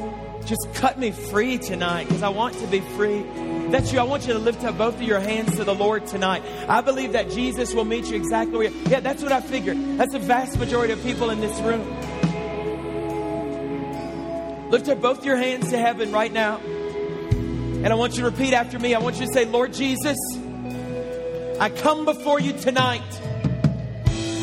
just 0.48 0.72
cut 0.74 0.98
me 0.98 1.10
free 1.10 1.58
tonight 1.58 2.08
because 2.08 2.22
I 2.22 2.30
want 2.30 2.54
to 2.54 2.66
be 2.66 2.80
free. 2.80 3.22
That's 3.68 3.92
you. 3.92 4.00
I 4.00 4.04
want 4.04 4.26
you 4.26 4.32
to 4.32 4.38
lift 4.38 4.64
up 4.64 4.78
both 4.78 4.94
of 4.94 5.02
your 5.02 5.20
hands 5.20 5.56
to 5.56 5.64
the 5.64 5.74
Lord 5.74 6.06
tonight. 6.06 6.42
I 6.68 6.80
believe 6.80 7.12
that 7.12 7.30
Jesus 7.30 7.74
will 7.74 7.84
meet 7.84 8.06
you 8.06 8.16
exactly 8.16 8.56
where 8.56 8.70
you 8.70 8.82
Yeah, 8.88 9.00
that's 9.00 9.22
what 9.22 9.30
I 9.30 9.42
figured. 9.42 9.76
That's 9.98 10.12
the 10.12 10.18
vast 10.18 10.58
majority 10.58 10.94
of 10.94 11.02
people 11.02 11.28
in 11.28 11.40
this 11.40 11.60
room. 11.60 11.86
Lift 14.70 14.88
up 14.88 15.02
both 15.02 15.22
your 15.22 15.36
hands 15.36 15.68
to 15.70 15.78
heaven 15.78 16.12
right 16.12 16.32
now. 16.32 16.58
And 16.58 17.88
I 17.88 17.94
want 17.94 18.14
you 18.14 18.20
to 18.20 18.30
repeat 18.30 18.54
after 18.54 18.78
me. 18.78 18.94
I 18.94 19.00
want 19.00 19.20
you 19.20 19.26
to 19.26 19.32
say, 19.32 19.44
Lord 19.44 19.74
Jesus, 19.74 20.16
I 21.60 21.70
come 21.76 22.06
before 22.06 22.40
you 22.40 22.54
tonight 22.54 23.02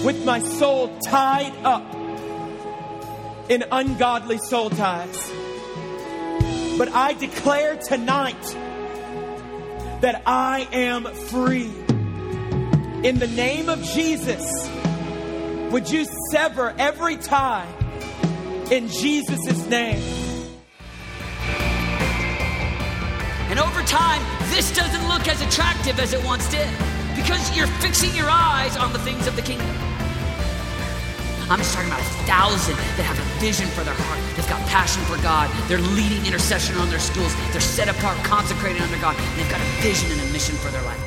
with 0.03 0.23
my 0.23 0.39
soul 0.39 0.95
tied 0.99 1.55
up 1.63 1.83
in 3.49 3.63
ungodly 3.71 4.37
soul 4.37 4.69
ties. 4.69 5.31
But 6.77 6.89
I 6.89 7.13
declare 7.13 7.77
tonight 7.77 8.41
that 10.01 10.21
I 10.25 10.67
am 10.73 11.05
free. 11.05 11.71
In 13.03 13.19
the 13.19 13.27
name 13.27 13.69
of 13.69 13.81
Jesus, 13.83 14.69
would 15.71 15.89
you 15.89 16.05
sever 16.31 16.75
every 16.77 17.17
tie 17.17 17.67
in 18.71 18.89
Jesus' 18.89 19.65
name? 19.67 20.03
And 23.49 23.59
over 23.59 23.81
time, 23.83 24.21
this 24.49 24.75
doesn't 24.75 25.07
look 25.07 25.27
as 25.27 25.41
attractive 25.41 25.99
as 25.99 26.13
it 26.13 26.25
once 26.25 26.49
did 26.49 26.69
because 27.15 27.55
you're 27.55 27.67
fixing 27.79 28.13
your 28.15 28.29
eyes 28.29 28.75
on 28.75 28.91
the 28.91 28.99
things 28.99 29.27
of 29.27 29.35
the 29.35 29.41
kingdom. 29.41 29.84
I'm 31.47 31.59
just 31.59 31.75
talking 31.75 31.89
about 31.89 32.01
a 32.01 32.09
thousand 32.25 32.75
that 32.97 33.05
have 33.05 33.19
a 33.19 33.39
vision 33.39 33.67
for 33.67 33.83
their 33.83 33.93
heart. 33.93 34.19
They've 34.35 34.49
got 34.49 34.65
passion 34.67 35.03
for 35.05 35.21
God. 35.21 35.45
They're 35.69 35.77
leading 35.93 36.25
intercession 36.25 36.75
on 36.77 36.89
their 36.89 36.99
schools. 36.99 37.35
They're 37.51 37.61
set 37.61 37.87
apart, 37.87 38.17
consecrated 38.25 38.81
under 38.81 38.97
God. 38.97 39.15
And 39.15 39.39
they've 39.39 39.51
got 39.51 39.61
a 39.61 39.69
vision 39.81 40.09
and 40.11 40.21
a 40.21 40.33
mission 40.33 40.55
for 40.55 40.71
their 40.71 40.81
life. 40.81 41.04